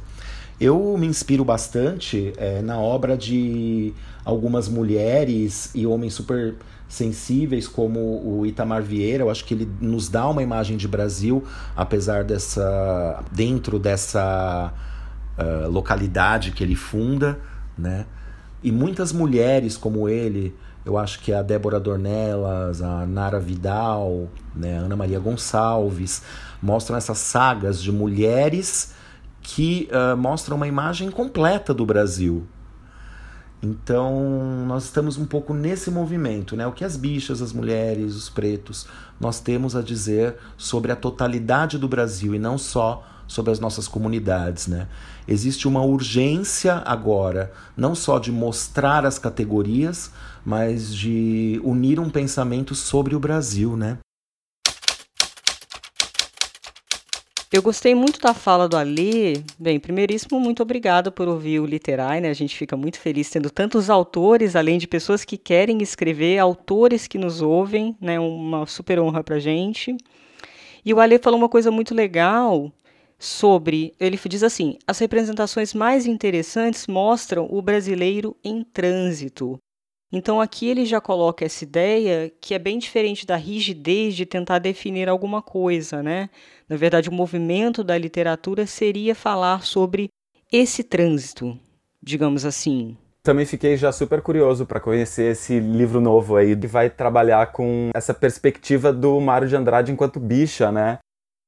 Eu 0.59 0.97
me 0.97 1.07
inspiro 1.07 1.45
bastante 1.45 2.33
é, 2.37 2.63
na 2.63 2.79
obra 2.79 3.17
de 3.17 3.93
algumas 4.25 4.69
mulheres 4.69 5.71
e 5.75 5.85
homens 5.85 6.15
super 6.15 6.55
sensíveis 6.89 7.67
como 7.67 8.01
o 8.25 8.47
Itamar 8.47 8.83
Vieira, 8.83 9.25
eu 9.25 9.31
acho 9.31 9.45
que 9.45 9.55
ele 9.55 9.69
nos 9.81 10.09
dá 10.09 10.29
uma 10.29 10.43
imagem 10.43 10.77
de 10.77 10.87
Brasil, 10.87 11.45
apesar 11.75 12.25
dessa 12.25 13.25
dentro 13.33 13.79
dessa 13.79 14.73
uh, 15.39 15.69
localidade 15.69 16.53
que 16.53 16.63
ele 16.63 16.77
funda, 16.77 17.39
né? 17.77 18.07
E 18.63 18.73
muitas 18.73 19.13
mulheres 19.13 19.77
como 19.77 20.09
ele, 20.09 20.55
eu 20.85 20.97
acho 20.97 21.21
que 21.21 21.33
a 21.33 21.43
Débora 21.43 21.79
Dornelas, 21.79 22.81
a 22.81 23.05
Nara 23.07 23.41
Vidal, 23.41 24.29
né, 24.55 24.79
Ana 24.79 24.97
Maria 24.97 25.19
Gonçalves, 25.19 26.23
mostram 26.63 26.97
essas 26.97 27.19
sagas 27.19 27.83
de 27.83 27.93
mulheres 27.93 28.95
que 29.43 29.89
uh, 29.93 30.17
mostram 30.17 30.57
uma 30.57 30.67
imagem 30.67 31.11
completa 31.11 31.73
do 31.75 31.85
Brasil, 31.85 32.47
então, 33.63 34.65
nós 34.67 34.85
estamos 34.85 35.17
um 35.17 35.25
pouco 35.25 35.55
nesse 35.55 35.91
movimento, 35.91 36.55
né? 36.55 36.67
O 36.67 36.73
que 36.73 36.85
as 36.85 36.97
bichas, 36.97 37.41
as 37.41 37.53
mulheres, 37.53 38.15
os 38.15 38.29
pretos, 38.29 38.87
nós 39.19 39.41
temos 39.41 39.75
a 39.75 39.83
dizer 39.83 40.37
sobre 40.57 40.93
a 40.93 40.97
totalidade 40.97 41.79
do 41.79 41.89
Brasil 41.89 42.35
e 42.35 42.39
não 42.39 42.59
só 42.59 43.05
sobre 43.27 43.51
as 43.51 43.59
nossas 43.59 43.89
comunidades, 43.89 44.69
né? 44.69 44.89
Existe 45.27 45.67
uma 45.67 45.83
urgência 45.83 46.83
agora, 46.85 47.53
não 47.77 47.95
só 47.95 48.19
de 48.19 48.31
mostrar 48.31 49.05
as 49.05 49.19
categorias, 49.19 50.13
mas 50.45 50.95
de 50.95 51.61
unir 51.65 51.99
um 51.99 52.09
pensamento 52.09 52.75
sobre 52.75 53.17
o 53.17 53.21
Brasil, 53.21 53.77
né? 53.77 53.99
Eu 57.53 57.63
gostei 57.63 57.95
muito 57.95 58.19
da 58.19 58.35
fala 58.35 58.69
do 58.69 58.77
Ali. 58.77 59.45
Bem, 59.57 59.79
primeiríssimo, 59.79 60.41
muito 60.41 60.63
obrigado 60.63 61.13
por 61.13 61.29
ouvir 61.29 61.61
o 61.61 61.65
Literai, 61.65 62.21
né? 62.21 62.29
A 62.29 62.35
gente 62.35 62.57
fica 62.57 62.77
muito 62.77 62.99
feliz 62.99 63.31
tendo 63.31 63.49
tantos 63.51 63.89
autores, 63.89 64.57
além 64.57 64.79
de 64.79 64.89
pessoas 64.89 65.25
que 65.25 65.39
querem 65.39 65.81
escrever, 65.81 66.39
autores 66.39 67.07
que 67.07 67.17
nos 67.17 67.41
ouvem, 67.41 67.97
né? 68.01 68.19
Uma 68.19 68.67
super 68.67 68.99
honra 68.99 69.23
pra 69.23 69.39
gente. 69.39 69.97
E 70.85 70.93
o 70.93 70.99
Ali 70.99 71.19
falou 71.19 71.39
uma 71.39 71.49
coisa 71.49 71.71
muito 71.71 71.95
legal 71.95 72.73
sobre, 73.17 73.95
ele 74.01 74.19
diz 74.29 74.43
assim: 74.43 74.77
as 74.85 74.99
representações 74.99 75.73
mais 75.73 76.05
interessantes 76.05 76.89
mostram 76.89 77.47
o 77.49 77.63
brasileiro 77.63 78.37
em 78.43 78.65
trânsito. 78.65 79.57
Então 80.13 80.41
aqui 80.41 80.69
ele 80.69 80.85
já 80.85 81.01
coloca 81.01 81.45
essa 81.45 81.65
ideia 81.65 82.33
que 82.41 82.55
é 82.55 82.59
bem 82.59 82.79
diferente 82.79 83.27
da 83.27 83.37
rigidez 83.37 84.15
de 84.15 84.25
tentar 84.25 84.59
definir 84.59 85.09
alguma 85.09 85.43
coisa, 85.43 86.03
né? 86.03 86.31
Na 86.69 86.77
verdade, 86.77 87.09
o 87.09 87.13
movimento 87.13 87.83
da 87.83 87.99
literatura 87.99 88.67
seria 88.67 89.15
falar 89.15 89.65
sobre 89.65 90.09
esse 90.53 90.85
trânsito, 90.85 91.59
digamos 92.03 92.45
assim. 92.45 92.97
Também 93.23 93.45
fiquei 93.45 93.77
já 93.77 93.91
super 93.91 94.23
curioso 94.23 94.65
para 94.65 94.79
conhecer 94.79 95.33
esse 95.33 95.59
livro 95.59 96.01
novo 96.01 96.37
aí 96.37 96.55
que 96.55 96.69
vai 96.69 96.89
trabalhar 96.89 97.51
com 97.51 97.91
essa 97.93 98.15
perspectiva 98.15 98.93
do 98.93 99.21
Mário 99.21 99.49
de 99.49 99.57
Andrade 99.57 99.91
enquanto 99.91 100.21
bicha, 100.21 100.71
né? 100.71 100.99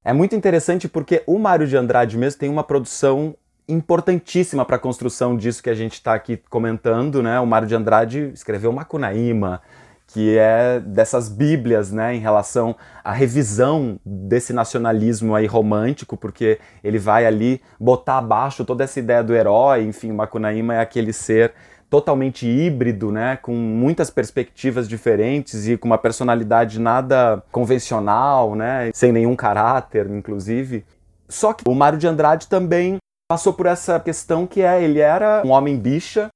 É 0.05 0.13
muito 0.13 0.35
interessante 0.35 0.89
porque 0.89 1.23
o 1.27 1.39
Mário 1.39 1.69
de 1.69 1.77
Andrade 1.77 2.19
mesmo 2.19 2.41
tem 2.41 2.49
uma 2.49 2.65
produção 2.65 3.37
importantíssima 3.69 4.65
para 4.65 4.77
a 4.77 4.79
construção 4.79 5.37
disso 5.37 5.63
que 5.63 5.71
a 5.71 5.75
gente 5.75 5.95
está 5.95 6.15
aqui 6.15 6.41
comentando, 6.49 7.23
né? 7.23 7.39
O 7.39 7.47
Mário 7.47 7.69
de 7.69 7.75
Andrade 7.75 8.31
escreveu 8.33 8.73
Macunaíma, 8.73 9.61
que 10.09 10.39
é 10.39 10.81
dessas 10.81 11.29
bíblias, 11.29 11.93
né, 11.93 12.15
em 12.15 12.19
relação 12.19 12.75
à 13.05 13.13
revisão 13.13 14.01
desse 14.05 14.55
nacionalismo 14.55 15.35
aí 15.35 15.47
romântico, 15.47 16.17
porque 16.17 16.59
ele 16.83 16.99
vai 16.99 17.27
ali 17.27 17.61
botar 17.79 18.17
abaixo 18.17 18.65
toda 18.65 18.85
essa 18.85 18.99
ideia 18.99 19.23
do 19.23 19.35
herói, 19.35 19.85
enfim, 19.85 20.11
Macunaíma 20.11 20.77
é 20.77 20.81
aquele 20.81 21.13
ser 21.13 21.53
totalmente 21.91 22.47
híbrido, 22.47 23.13
né, 23.13 23.37
com 23.37 23.53
muitas 23.55 24.09
perspectivas 24.09 24.89
diferentes 24.89 25.69
e 25.69 25.77
com 25.77 25.87
uma 25.87 25.99
personalidade 25.99 26.81
nada 26.81 27.43
convencional, 27.53 28.55
né, 28.55 28.91
sem 28.95 29.13
nenhum 29.13 29.37
caráter, 29.37 30.09
inclusive. 30.11 30.87
Só 31.29 31.53
que 31.53 31.65
o 31.69 31.75
Mário 31.75 31.99
de 31.99 32.07
Andrade 32.07 32.47
também 32.47 32.97
passou 33.29 33.53
por 33.53 33.67
essa 33.67 34.01
questão 34.01 34.47
que 34.47 34.63
é 34.63 34.83
ele 34.83 35.01
era 35.01 35.43
um 35.45 35.51
homem 35.51 35.77
bicha, 35.79 36.29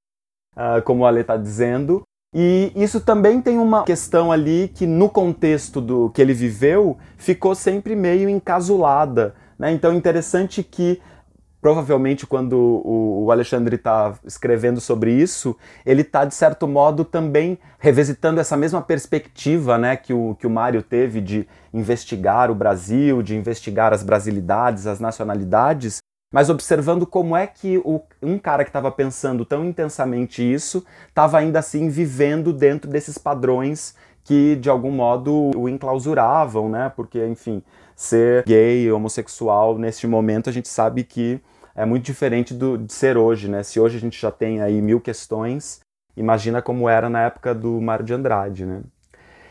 uh, 0.54 0.82
como 0.82 1.06
a 1.06 1.08
Ale 1.08 1.22
está 1.22 1.38
dizendo, 1.38 2.02
e 2.34 2.70
isso 2.76 3.00
também 3.00 3.40
tem 3.40 3.58
uma 3.58 3.84
questão 3.84 4.30
ali 4.30 4.68
que 4.68 4.86
no 4.86 5.08
contexto 5.08 5.80
do 5.80 6.10
que 6.10 6.20
ele 6.20 6.34
viveu 6.34 6.98
ficou 7.16 7.54
sempre 7.54 7.96
meio 7.96 8.28
encasulada, 8.28 9.34
né? 9.58 9.72
Então 9.72 9.92
interessante 9.92 10.62
que 10.62 11.00
provavelmente 11.62 12.26
quando 12.26 12.82
o, 12.84 13.30
Alexandre 13.30 13.76
está 13.76 14.14
escrevendo 14.24 14.80
sobre 14.80 15.12
isso, 15.12 15.56
ele 15.86 16.02
está, 16.02 16.24
de 16.24 16.34
certo 16.34 16.66
modo, 16.66 17.04
também 17.04 17.56
revisitando 17.78 18.40
essa 18.40 18.56
mesma 18.56 18.82
perspectiva 18.82 19.78
né, 19.78 19.96
que, 19.96 20.12
o, 20.12 20.34
que 20.34 20.44
o 20.44 20.50
Mário 20.50 20.82
teve 20.82 21.20
de 21.20 21.46
investigar 21.72 22.50
o 22.50 22.54
Brasil, 22.54 23.22
de 23.22 23.36
investigar 23.36 23.92
as 23.92 24.02
brasilidades, 24.02 24.88
as 24.88 24.98
nacionalidades, 24.98 25.98
mas 26.32 26.48
observando 26.48 27.06
como 27.06 27.36
é 27.36 27.46
que 27.46 27.76
o, 27.84 28.00
um 28.22 28.38
cara 28.38 28.64
que 28.64 28.70
estava 28.70 28.90
pensando 28.90 29.44
tão 29.44 29.64
intensamente 29.64 30.42
isso 30.42 30.84
estava 31.06 31.38
ainda 31.38 31.58
assim 31.58 31.90
vivendo 31.90 32.52
dentro 32.52 32.90
desses 32.90 33.18
padrões 33.18 33.94
que 34.24 34.56
de 34.56 34.70
algum 34.70 34.90
modo 34.90 35.50
o 35.56 35.68
enclausuravam, 35.68 36.68
né? 36.68 36.90
Porque, 36.94 37.24
enfim, 37.26 37.62
ser 37.94 38.44
gay, 38.44 38.90
homossexual 38.90 39.76
neste 39.76 40.06
momento 40.06 40.48
a 40.48 40.52
gente 40.52 40.68
sabe 40.68 41.04
que 41.04 41.40
é 41.74 41.84
muito 41.84 42.04
diferente 42.04 42.54
do, 42.54 42.78
de 42.78 42.92
ser 42.92 43.16
hoje, 43.16 43.48
né? 43.48 43.62
Se 43.62 43.78
hoje 43.78 43.96
a 43.96 44.00
gente 44.00 44.20
já 44.20 44.30
tem 44.30 44.62
aí 44.62 44.80
mil 44.80 45.00
questões, 45.00 45.80
imagina 46.16 46.62
como 46.62 46.88
era 46.88 47.10
na 47.10 47.22
época 47.22 47.54
do 47.54 47.80
Mário 47.80 48.04
de 48.04 48.14
Andrade, 48.14 48.64
né? 48.64 48.82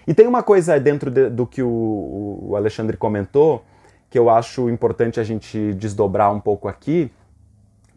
E 0.08 0.14
tem 0.14 0.26
uma 0.26 0.42
coisa 0.42 0.80
dentro 0.80 1.12
de, 1.12 1.30
do 1.30 1.46
que 1.46 1.62
o, 1.62 2.40
o 2.50 2.56
Alexandre 2.56 2.98
comentou 2.98 3.64
que 4.12 4.20
eu 4.20 4.30
acho 4.30 4.70
importante 4.70 5.22
a 5.22 5.24
gente 5.24 5.74
desdobrar 5.74 6.34
um 6.34 6.40
pouco 6.40 6.68
aqui, 6.68 7.10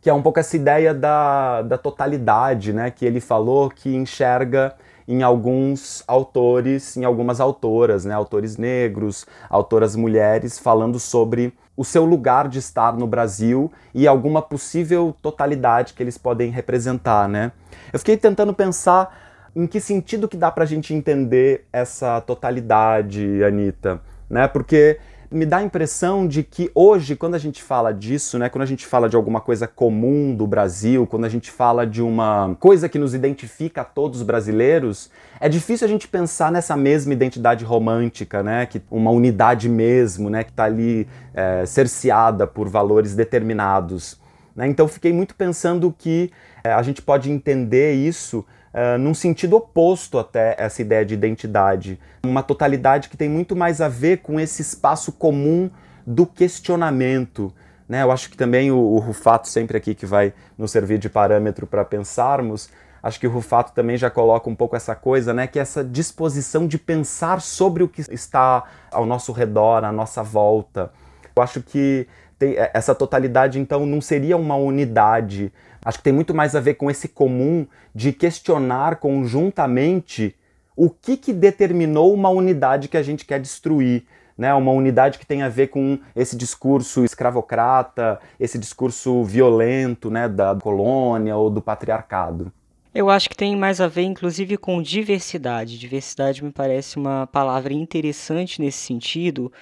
que 0.00 0.08
é 0.08 0.14
um 0.14 0.22
pouco 0.22 0.38
essa 0.38 0.56
ideia 0.56 0.94
da, 0.94 1.60
da 1.62 1.76
totalidade, 1.76 2.72
né? 2.72 2.88
Que 2.88 3.04
ele 3.04 3.20
falou 3.20 3.68
que 3.68 3.94
enxerga 3.94 4.76
em 5.08 5.24
alguns 5.24 6.04
autores, 6.06 6.96
em 6.96 7.04
algumas 7.04 7.40
autoras, 7.40 8.04
né, 8.04 8.14
autores 8.14 8.56
negros, 8.56 9.26
autoras 9.50 9.94
mulheres, 9.94 10.58
falando 10.58 10.98
sobre 10.98 11.52
o 11.76 11.84
seu 11.84 12.04
lugar 12.04 12.48
de 12.48 12.58
estar 12.60 12.96
no 12.96 13.06
Brasil 13.06 13.70
e 13.92 14.06
alguma 14.06 14.40
possível 14.40 15.14
totalidade 15.20 15.92
que 15.94 16.02
eles 16.02 16.16
podem 16.16 16.50
representar, 16.50 17.28
né? 17.28 17.50
Eu 17.92 17.98
fiquei 17.98 18.16
tentando 18.16 18.54
pensar 18.54 19.50
em 19.54 19.66
que 19.66 19.80
sentido 19.80 20.28
que 20.28 20.36
dá 20.36 20.50
para 20.50 20.62
a 20.62 20.66
gente 20.66 20.94
entender 20.94 21.66
essa 21.72 22.20
totalidade, 22.20 23.42
Anitta, 23.42 24.00
né? 24.30 24.46
Porque 24.46 25.00
me 25.34 25.44
dá 25.44 25.56
a 25.58 25.62
impressão 25.62 26.28
de 26.28 26.44
que 26.44 26.70
hoje, 26.74 27.16
quando 27.16 27.34
a 27.34 27.38
gente 27.38 27.60
fala 27.60 27.92
disso, 27.92 28.38
né, 28.38 28.48
quando 28.48 28.62
a 28.62 28.66
gente 28.66 28.86
fala 28.86 29.08
de 29.08 29.16
alguma 29.16 29.40
coisa 29.40 29.66
comum 29.66 30.34
do 30.34 30.46
Brasil, 30.46 31.06
quando 31.06 31.24
a 31.24 31.28
gente 31.28 31.50
fala 31.50 31.84
de 31.84 32.00
uma 32.00 32.56
coisa 32.60 32.88
que 32.88 32.98
nos 32.98 33.14
identifica 33.14 33.80
a 33.80 33.84
todos 33.84 34.20
os 34.20 34.26
brasileiros, 34.26 35.10
é 35.40 35.48
difícil 35.48 35.86
a 35.86 35.90
gente 35.90 36.06
pensar 36.06 36.52
nessa 36.52 36.76
mesma 36.76 37.12
identidade 37.12 37.64
romântica, 37.64 38.42
né, 38.42 38.64
que 38.64 38.80
uma 38.88 39.10
unidade 39.10 39.68
mesmo, 39.68 40.30
né, 40.30 40.44
que 40.44 40.50
está 40.50 40.64
ali 40.64 41.08
é, 41.34 41.66
cerceada 41.66 42.46
por 42.46 42.68
valores 42.68 43.16
determinados. 43.16 44.20
Né? 44.54 44.68
Então, 44.68 44.86
fiquei 44.86 45.12
muito 45.12 45.34
pensando 45.34 45.92
que 45.96 46.30
é, 46.62 46.72
a 46.72 46.82
gente 46.82 47.02
pode 47.02 47.30
entender 47.30 47.94
isso 47.94 48.46
uh, 48.74 48.98
num 48.98 49.14
sentido 49.14 49.56
oposto 49.56 50.18
até 50.18 50.56
essa 50.58 50.82
ideia 50.82 51.04
de 51.04 51.14
identidade. 51.14 51.98
Uma 52.24 52.42
totalidade 52.42 53.08
que 53.08 53.16
tem 53.16 53.28
muito 53.28 53.54
mais 53.54 53.80
a 53.80 53.88
ver 53.88 54.18
com 54.18 54.40
esse 54.40 54.60
espaço 54.60 55.12
comum 55.12 55.70
do 56.06 56.26
questionamento. 56.26 57.54
Né? 57.88 58.02
Eu 58.02 58.10
acho 58.10 58.28
que 58.28 58.36
também 58.36 58.70
o, 58.70 58.76
o 58.76 58.98
Rufato, 58.98 59.48
sempre 59.48 59.76
aqui 59.76 59.94
que 59.94 60.04
vai 60.04 60.34
nos 60.58 60.72
servir 60.72 60.98
de 60.98 61.08
parâmetro 61.08 61.66
para 61.66 61.84
pensarmos, 61.84 62.68
acho 63.02 63.20
que 63.20 63.26
o 63.26 63.30
Rufato 63.30 63.72
também 63.72 63.96
já 63.96 64.10
coloca 64.10 64.50
um 64.50 64.54
pouco 64.54 64.74
essa 64.74 64.94
coisa, 64.94 65.34
né? 65.34 65.46
Que 65.46 65.58
é 65.58 65.62
essa 65.62 65.84
disposição 65.84 66.66
de 66.66 66.78
pensar 66.78 67.40
sobre 67.42 67.82
o 67.82 67.88
que 67.88 68.00
está 68.10 68.64
ao 68.90 69.04
nosso 69.04 69.30
redor, 69.30 69.84
à 69.84 69.92
nossa 69.92 70.22
volta. 70.22 70.90
Eu 71.36 71.42
acho 71.42 71.60
que 71.60 72.06
tem, 72.38 72.54
essa 72.72 72.94
totalidade, 72.94 73.58
então, 73.58 73.86
não 73.86 74.00
seria 74.00 74.36
uma 74.36 74.56
unidade, 74.56 75.52
Acho 75.84 75.98
que 75.98 76.04
tem 76.04 76.12
muito 76.12 76.34
mais 76.34 76.56
a 76.56 76.60
ver 76.60 76.74
com 76.74 76.90
esse 76.90 77.08
comum 77.08 77.66
de 77.94 78.12
questionar 78.12 78.96
conjuntamente 78.96 80.34
o 80.76 80.90
que, 80.90 81.16
que 81.16 81.32
determinou 81.32 82.12
uma 82.14 82.30
unidade 82.30 82.88
que 82.88 82.96
a 82.96 83.02
gente 83.02 83.24
quer 83.24 83.40
destruir. 83.40 84.04
Né, 84.36 84.52
uma 84.52 84.72
unidade 84.72 85.20
que 85.20 85.24
tem 85.24 85.42
a 85.42 85.48
ver 85.48 85.68
com 85.68 85.96
esse 86.16 86.36
discurso 86.36 87.04
escravocrata, 87.04 88.18
esse 88.40 88.58
discurso 88.58 89.22
violento 89.22 90.10
né, 90.10 90.28
da 90.28 90.56
colônia 90.56 91.36
ou 91.36 91.48
do 91.48 91.62
patriarcado. 91.62 92.50
Eu 92.92 93.10
acho 93.10 93.28
que 93.28 93.36
tem 93.36 93.56
mais 93.56 93.80
a 93.80 93.86
ver, 93.86 94.02
inclusive, 94.02 94.56
com 94.56 94.82
diversidade. 94.82 95.78
Diversidade 95.78 96.42
me 96.42 96.50
parece 96.50 96.96
uma 96.96 97.28
palavra 97.28 97.72
interessante 97.72 98.60
nesse 98.60 98.78
sentido, 98.78 99.52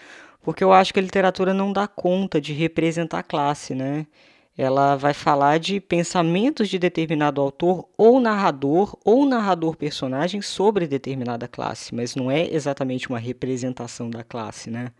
porque 0.42 0.62
eu 0.64 0.72
acho 0.72 0.92
que 0.92 0.98
a 0.98 1.02
literatura 1.02 1.52
não 1.52 1.70
dá 1.70 1.86
conta 1.86 2.40
de 2.40 2.54
representar 2.54 3.20
a 3.20 3.22
classe, 3.22 3.74
né? 3.74 4.06
Ela 4.56 4.96
vai 4.96 5.14
falar 5.14 5.58
de 5.58 5.80
pensamentos 5.80 6.68
de 6.68 6.78
determinado 6.78 7.40
autor 7.40 7.88
ou 7.96 8.20
narrador 8.20 8.96
ou 9.04 9.24
narrador 9.24 9.76
personagem 9.76 10.42
sobre 10.42 10.86
determinada 10.86 11.48
classe, 11.48 11.94
mas 11.94 12.14
não 12.14 12.30
é 12.30 12.46
exatamente 12.52 13.08
uma 13.08 13.18
representação 13.18 14.10
da 14.10 14.22
classe, 14.22 14.70
né? 14.70 14.92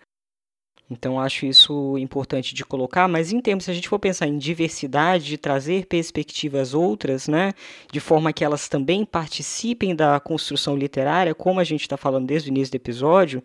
Então 0.92 1.18
acho 1.18 1.46
isso 1.46 1.96
importante 1.98 2.54
de 2.54 2.64
colocar, 2.64 3.08
mas 3.08 3.32
em 3.32 3.40
termos, 3.40 3.64
se 3.64 3.70
a 3.70 3.74
gente 3.74 3.88
for 3.88 3.98
pensar 3.98 4.26
em 4.26 4.38
diversidade, 4.38 5.24
de 5.24 5.38
trazer 5.38 5.86
perspectivas 5.86 6.74
outras, 6.74 7.26
né, 7.26 7.52
de 7.90 7.98
forma 7.98 8.32
que 8.32 8.44
elas 8.44 8.68
também 8.68 9.04
participem 9.04 9.94
da 9.94 10.20
construção 10.20 10.76
literária, 10.76 11.34
como 11.34 11.58
a 11.58 11.64
gente 11.64 11.82
está 11.82 11.96
falando 11.96 12.26
desde 12.26 12.48
o 12.48 12.52
início 12.52 12.72
do 12.72 12.76
episódio, 12.76 13.42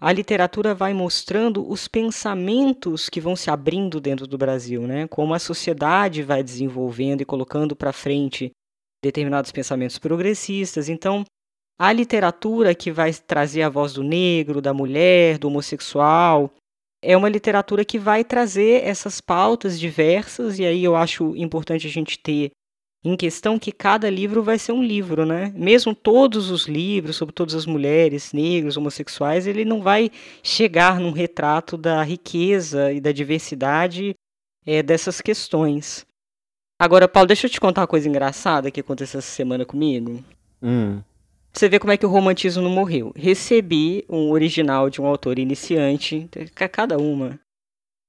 a 0.00 0.12
literatura 0.12 0.74
vai 0.74 0.92
mostrando 0.92 1.66
os 1.70 1.86
pensamentos 1.88 3.08
que 3.08 3.20
vão 3.20 3.36
se 3.36 3.50
abrindo 3.50 4.00
dentro 4.00 4.26
do 4.26 4.36
Brasil, 4.36 4.82
né, 4.82 5.06
como 5.06 5.32
a 5.32 5.38
sociedade 5.38 6.22
vai 6.22 6.42
desenvolvendo 6.42 7.20
e 7.22 7.24
colocando 7.24 7.76
para 7.76 7.92
frente 7.92 8.50
determinados 9.02 9.52
pensamentos 9.52 9.98
progressistas. 9.98 10.88
Então, 10.88 11.24
a 11.78 11.92
literatura 11.92 12.74
que 12.74 12.90
vai 12.90 13.12
trazer 13.14 13.62
a 13.62 13.68
voz 13.68 13.92
do 13.92 14.02
negro, 14.02 14.60
da 14.60 14.74
mulher, 14.74 15.38
do 15.38 15.46
homossexual, 15.46 16.52
é 17.02 17.16
uma 17.16 17.28
literatura 17.28 17.84
que 17.84 17.98
vai 17.98 18.24
trazer 18.24 18.84
essas 18.84 19.20
pautas 19.20 19.78
diversas, 19.78 20.58
e 20.58 20.64
aí 20.64 20.82
eu 20.82 20.96
acho 20.96 21.36
importante 21.36 21.86
a 21.86 21.90
gente 21.90 22.18
ter 22.18 22.50
em 23.04 23.16
questão 23.16 23.58
que 23.58 23.70
cada 23.70 24.10
livro 24.10 24.42
vai 24.42 24.58
ser 24.58 24.72
um 24.72 24.82
livro, 24.82 25.24
né? 25.24 25.52
Mesmo 25.54 25.94
todos 25.94 26.50
os 26.50 26.66
livros 26.66 27.16
sobre 27.16 27.32
todas 27.32 27.54
as 27.54 27.64
mulheres, 27.64 28.32
negros, 28.32 28.76
homossexuais, 28.76 29.46
ele 29.46 29.64
não 29.64 29.80
vai 29.80 30.10
chegar 30.42 30.98
num 30.98 31.12
retrato 31.12 31.76
da 31.76 32.02
riqueza 32.02 32.92
e 32.92 33.00
da 33.00 33.12
diversidade 33.12 34.14
é, 34.66 34.82
dessas 34.82 35.20
questões. 35.20 36.04
Agora, 36.80 37.08
Paulo, 37.08 37.28
deixa 37.28 37.46
eu 37.46 37.50
te 37.50 37.60
contar 37.60 37.82
uma 37.82 37.86
coisa 37.86 38.08
engraçada 38.08 38.70
que 38.70 38.80
aconteceu 38.80 39.18
essa 39.18 39.30
semana 39.30 39.64
comigo. 39.64 40.22
Hum. 40.62 41.00
Você 41.52 41.68
vê 41.68 41.78
como 41.78 41.92
é 41.92 41.96
que 41.96 42.06
o 42.06 42.08
romantismo 42.08 42.62
não 42.62 42.70
morreu. 42.70 43.12
Recebi 43.16 44.04
um 44.08 44.30
original 44.30 44.88
de 44.88 45.00
um 45.00 45.06
autor 45.06 45.38
iniciante, 45.38 46.28
cada 46.54 46.96
uma, 46.98 47.38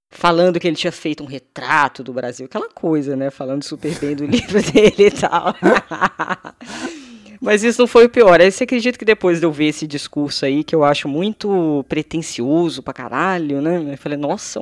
falando 0.09 0.59
que 0.59 0.67
ele 0.67 0.75
tinha 0.75 0.91
feito 0.91 1.23
um 1.23 1.27
retrato 1.27 2.03
do 2.03 2.13
Brasil, 2.13 2.45
aquela 2.45 2.69
coisa, 2.69 3.15
né? 3.15 3.29
Falando 3.29 3.63
super 3.63 3.97
bem 3.99 4.15
do 4.15 4.25
livro 4.27 4.61
dele 4.61 5.07
e 5.07 5.11
tal. 5.11 5.55
Mas 7.41 7.63
isso 7.63 7.81
não 7.81 7.87
foi 7.87 8.05
o 8.05 8.09
pior. 8.09 8.41
Aí 8.41 8.51
você 8.51 8.65
acredita 8.65 8.97
que 8.97 9.05
depois 9.05 9.39
de 9.39 9.45
eu 9.45 9.51
ver 9.51 9.67
esse 9.67 9.87
discurso 9.87 10.45
aí, 10.45 10.63
que 10.63 10.75
eu 10.75 10.83
acho 10.83 11.07
muito 11.07 11.85
pretencioso 11.87 12.83
pra 12.83 12.93
caralho, 12.93 13.61
né? 13.61 13.93
Eu 13.93 13.97
falei, 13.97 14.17
nossa. 14.17 14.59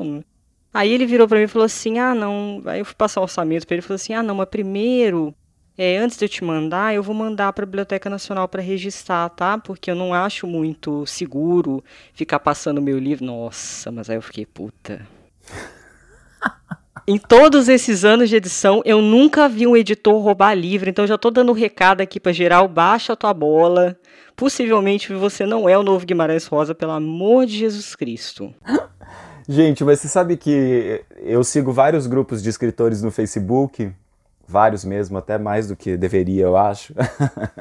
Aí 0.71 0.91
ele 0.91 1.07
virou 1.07 1.28
pra 1.28 1.39
mim 1.39 1.45
e 1.45 1.47
falou 1.47 1.65
assim: 1.65 1.97
ah, 1.97 2.13
não. 2.13 2.61
Aí 2.65 2.80
eu 2.80 2.86
fui 2.86 2.93
passar 2.95 3.19
o 3.19 3.23
orçamento 3.23 3.65
pra 3.65 3.75
ele 3.75 3.80
e 3.80 3.84
falou 3.84 3.95
assim: 3.95 4.13
ah, 4.13 4.21
não, 4.21 4.36
mas 4.36 4.47
primeiro 4.47 5.34
é, 5.78 5.97
antes 5.97 6.17
de 6.17 6.25
eu 6.25 6.30
te 6.30 6.43
mandar, 6.43 6.95
eu 6.95 7.03
vou 7.03 7.13
mandar 7.13 7.53
para 7.53 7.63
a 7.63 7.67
Biblioteca 7.67 8.09
Nacional 8.09 8.47
para 8.47 8.63
registrar, 8.63 9.30
tá? 9.30 9.59
Porque 9.59 9.91
eu 9.91 9.95
não 9.95 10.11
acho 10.11 10.47
muito 10.47 11.05
seguro 11.05 11.84
ficar 12.13 12.39
passando 12.39 12.82
meu 12.82 12.97
livro. 12.97 13.23
Nossa, 13.23 13.91
mas 13.91 14.09
aí 14.09 14.15
eu 14.15 14.21
fiquei 14.21 14.45
puta. 14.45 15.05
em 17.07 17.19
todos 17.19 17.69
esses 17.69 18.03
anos 18.03 18.28
de 18.28 18.36
edição, 18.36 18.82
eu 18.86 19.01
nunca 19.03 19.47
vi 19.47 19.67
um 19.67 19.78
editor 19.78 20.19
roubar 20.19 20.55
livro, 20.55 20.89
então 20.89 21.05
já 21.05 21.17
tô 21.17 21.30
dando 21.30 21.51
um 21.51 21.55
recado 21.55 22.01
aqui 22.01 22.19
para 22.19 22.34
geral, 22.34 22.67
baixa 22.67 23.13
a 23.13 23.15
tua 23.15 23.34
bola. 23.34 23.95
Possivelmente 24.36 25.13
você 25.13 25.45
não 25.45 25.69
é 25.69 25.78
o 25.78 25.84
novo 25.84 26.05
Guimarães 26.07 26.47
Rosa, 26.47 26.73
pelo 26.73 26.91
amor 26.91 27.45
de 27.45 27.55
Jesus 27.55 27.95
Cristo. 27.95 28.51
Gente, 29.47 29.84
mas 29.84 29.99
você 29.99 30.07
sabe 30.07 30.38
que 30.38 31.03
eu 31.17 31.43
sigo 31.43 31.71
vários 31.71 32.07
grupos 32.07 32.41
de 32.41 32.49
escritores 32.49 33.01
no 33.01 33.11
Facebook 33.11 33.91
vários 34.47 34.85
mesmo, 34.85 35.17
até 35.17 35.37
mais 35.37 35.67
do 35.67 35.75
que 35.75 35.97
deveria, 35.97 36.43
eu 36.43 36.55
acho. 36.55 36.93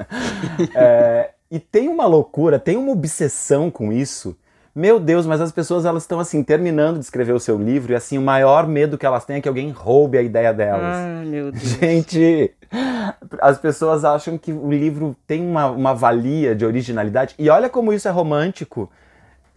é, 0.74 1.30
e 1.50 1.58
tem 1.58 1.88
uma 1.88 2.06
loucura, 2.06 2.58
tem 2.58 2.76
uma 2.76 2.92
obsessão 2.92 3.70
com 3.70 3.92
isso. 3.92 4.36
Meu 4.74 5.00
Deus, 5.00 5.26
mas 5.26 5.40
as 5.40 5.50
pessoas 5.50 5.86
elas 5.86 6.02
estão 6.02 6.20
assim 6.20 6.42
terminando 6.42 6.98
de 6.98 7.04
escrever 7.04 7.32
o 7.32 7.40
seu 7.40 7.56
livro 7.56 7.92
e 7.92 7.96
assim 7.96 8.18
o 8.18 8.22
maior 8.22 8.68
medo 8.68 8.98
que 8.98 9.06
elas 9.06 9.24
têm 9.24 9.36
é 9.36 9.40
que 9.40 9.48
alguém 9.48 9.70
roube 9.70 10.18
a 10.18 10.22
ideia 10.22 10.52
delas. 10.52 10.96
Ah, 10.96 11.22
meu 11.24 11.50
Deus. 11.50 11.64
Gente, 11.64 12.52
as 13.40 13.58
pessoas 13.58 14.04
acham 14.04 14.36
que 14.36 14.52
o 14.52 14.70
livro 14.70 15.16
tem 15.26 15.40
uma, 15.40 15.70
uma 15.70 15.94
valia 15.94 16.54
de 16.54 16.66
originalidade 16.66 17.34
e 17.38 17.48
olha 17.48 17.70
como 17.70 17.90
isso 17.90 18.06
é 18.06 18.10
romântico. 18.10 18.90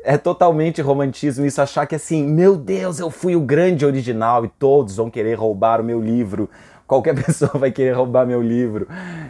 É 0.01 0.17
totalmente 0.17 0.82
romantismo 0.82 1.45
isso 1.45 1.61
achar 1.61 1.86
que 1.86 1.95
assim, 1.95 2.25
meu 2.25 2.55
Deus, 2.55 2.99
eu 2.99 3.09
fui 3.09 3.36
o 3.36 3.41
grande 3.41 3.86
original 3.86 4.45
e 4.45 4.47
todos 4.47 4.95
vão 4.95 5.09
querer 5.09 5.34
roubar 5.34 5.82
o 5.82 5.84
meu 5.84 5.99
livro 5.99 6.49
qualquer 6.89 7.13
pessoa 7.23 7.51
vai 7.53 7.71
querer 7.71 7.91
roubar 7.91 8.25
meu 8.25 8.41
livro. 8.41 8.87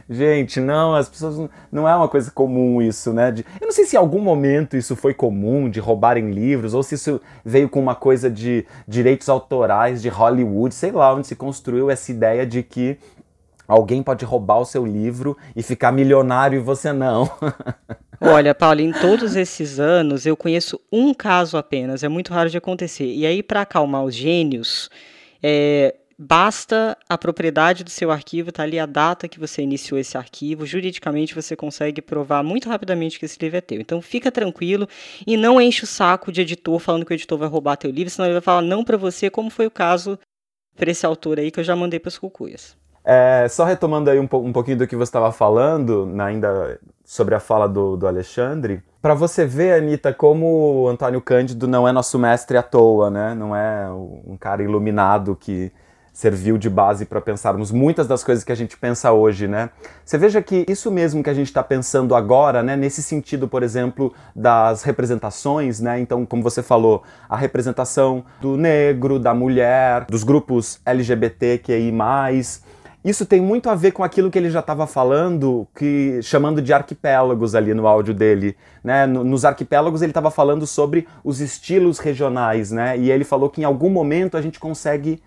Gente, 0.10 0.62
não, 0.62 0.96
as 0.96 1.10
pessoas 1.10 1.50
não 1.70 1.88
é 1.88 1.96
uma 1.96 2.08
coisa 2.08 2.32
comum 2.32 2.82
isso, 2.82 3.12
né? 3.14 3.32
De, 3.32 3.46
eu 3.60 3.68
não 3.68 3.74
sei 3.74 3.86
se 3.86 3.98
em 3.98 4.00
algum 4.00 4.22
momento 4.22 4.78
isso 4.78 4.96
foi 4.96 5.14
comum 5.14 5.70
de 5.70 5.80
roubarem 5.80 6.32
livros 6.32 6.74
ou 6.74 6.82
se 6.82 6.96
isso 6.96 7.22
veio 7.44 7.68
com 7.70 7.80
uma 7.80 7.94
coisa 7.94 8.32
de 8.32 8.66
direitos 8.88 9.28
autorais 9.28 10.02
de 10.02 10.08
Hollywood, 10.08 10.74
sei 10.74 10.92
lá, 10.92 11.14
onde 11.14 11.28
se 11.28 11.36
construiu 11.36 11.92
essa 11.92 12.10
ideia 12.10 12.46
de 12.46 12.64
que 12.64 12.98
alguém 13.68 14.02
pode 14.02 14.24
roubar 14.24 14.60
o 14.60 14.66
seu 14.66 14.86
livro 14.86 15.38
e 15.56 15.62
ficar 15.62 15.92
milionário 15.92 16.58
e 16.58 16.64
você 16.64 16.94
não. 16.94 17.30
Olha, 18.22 18.56
Paulo, 18.56 18.82
em 18.82 18.92
todos 18.92 19.36
esses 19.36 19.80
anos 19.80 20.26
eu 20.26 20.36
conheço 20.36 20.80
um 20.92 21.14
caso 21.14 21.58
apenas, 21.58 22.04
é 22.04 22.10
muito 22.10 22.34
raro 22.34 22.50
de 22.50 22.58
acontecer. 22.58 23.06
E 23.06 23.26
aí, 23.26 23.42
para 23.42 23.62
acalmar 23.62 24.04
os 24.04 24.14
gênios, 24.14 24.90
é, 25.42 25.96
Basta 26.22 26.98
a 27.08 27.18
propriedade 27.18 27.82
do 27.82 27.90
seu 27.90 28.12
arquivo, 28.12 28.52
tá 28.52 28.64
ali 28.64 28.78
a 28.78 28.86
data 28.86 29.26
que 29.26 29.40
você 29.40 29.62
iniciou 29.62 29.98
esse 29.98 30.18
arquivo. 30.18 30.66
Juridicamente 30.66 31.34
você 31.34 31.56
consegue 31.56 32.02
provar 32.02 32.44
muito 32.44 32.68
rapidamente 32.68 33.18
que 33.18 33.24
esse 33.24 33.40
livro 33.42 33.58
é 33.58 33.62
teu. 33.62 33.80
Então 33.80 34.02
fica 34.02 34.30
tranquilo 34.30 34.86
e 35.26 35.38
não 35.38 35.62
enche 35.62 35.86
o 35.86 35.88
saco 35.88 36.30
de 36.30 36.42
editor 36.42 36.78
falando 36.78 37.06
que 37.06 37.14
o 37.14 37.16
editor 37.16 37.38
vai 37.38 37.48
roubar 37.48 37.78
teu 37.78 37.90
livro, 37.90 38.10
senão 38.10 38.28
ele 38.28 38.34
vai 38.34 38.42
falar 38.42 38.62
não 38.62 38.84
para 38.84 38.98
você, 38.98 39.30
como 39.30 39.50
foi 39.50 39.66
o 39.66 39.72
caso 39.72 40.20
para 40.76 40.92
esse 40.92 41.06
autor 41.06 41.40
aí 41.40 41.52
que 41.52 41.62
eu 41.62 41.64
já 41.64 41.74
mandei 41.74 42.02
para 42.02 42.10
as 42.10 42.18
cucuias. 42.18 42.76
É, 43.02 43.48
só 43.48 43.64
retomando 43.64 44.10
aí 44.10 44.20
um, 44.20 44.28
um 44.30 44.52
pouquinho 44.52 44.80
do 44.80 44.88
que 44.88 44.98
você 44.98 45.10
estava 45.10 45.32
falando, 45.32 46.06
né, 46.06 46.26
ainda 46.26 46.78
sobre 47.06 47.34
a 47.34 47.40
fala 47.40 47.66
do, 47.66 47.96
do 47.96 48.06
Alexandre, 48.06 48.84
para 49.02 49.14
você 49.14 49.46
ver, 49.46 49.76
Anitta, 49.76 50.14
como 50.14 50.84
o 50.84 50.90
Antônio 50.90 51.22
Cândido 51.22 51.66
não 51.66 51.88
é 51.88 51.94
nosso 51.94 52.20
mestre 52.20 52.58
à 52.58 52.62
toa, 52.62 53.10
né? 53.10 53.34
Não 53.34 53.56
é 53.56 53.90
um 53.90 54.36
cara 54.38 54.62
iluminado 54.62 55.34
que 55.38 55.72
serviu 56.20 56.58
de 56.58 56.70
base 56.70 57.06
para 57.06 57.22
pensarmos 57.22 57.72
muitas 57.72 58.06
das 58.06 58.26
coisas 58.26 58.44
que 58.44 58.52
a 58.52 58.56
gente 58.56 58.76
pensa 58.76 59.10
hoje, 59.14 59.48
né? 59.48 59.70
Você 60.04 60.18
veja 60.18 60.42
que 60.42 60.66
isso 60.68 60.92
mesmo 60.92 61.24
que 61.24 61.30
a 61.30 61.34
gente 61.34 61.48
está 61.48 61.64
pensando 61.64 62.14
agora, 62.14 62.62
né? 62.62 62.76
Nesse 62.76 63.02
sentido, 63.02 63.48
por 63.48 63.64
exemplo, 63.64 64.14
das 64.36 64.84
representações, 64.84 65.80
né? 65.80 65.98
Então, 65.98 66.26
como 66.26 66.44
você 66.44 66.62
falou, 66.62 67.04
a 67.30 67.38
representação 67.38 68.26
do 68.42 68.58
negro, 68.58 69.18
da 69.18 69.34
mulher, 69.34 70.08
dos 70.10 70.26
grupos 70.26 70.82
LGBTQI+, 70.86 71.94
isso 73.06 73.26
tem 73.26 73.40
muito 73.40 73.70
a 73.70 73.76
ver 73.76 73.92
com 73.92 74.04
aquilo 74.04 74.30
que 74.30 74.38
ele 74.38 74.50
já 74.50 74.60
estava 74.60 74.86
falando, 74.86 75.66
que 75.74 76.20
chamando 76.22 76.62
de 76.62 76.74
arquipélagos 76.74 77.56
ali 77.56 77.74
no 77.74 77.88
áudio 77.88 78.14
dele, 78.14 78.58
né? 78.84 79.08
Nos 79.08 79.46
arquipélagos 79.46 80.02
ele 80.02 80.12
estava 80.12 80.30
falando 80.30 80.68
sobre 80.68 81.08
os 81.24 81.40
estilos 81.40 81.98
regionais, 81.98 82.72
né? 82.72 82.98
E 82.98 83.10
ele 83.10 83.24
falou 83.24 83.50
que 83.50 83.62
em 83.62 83.64
algum 83.64 83.90
momento 83.90 84.36
a 84.36 84.42
gente 84.42 84.60
consegue 84.60 85.24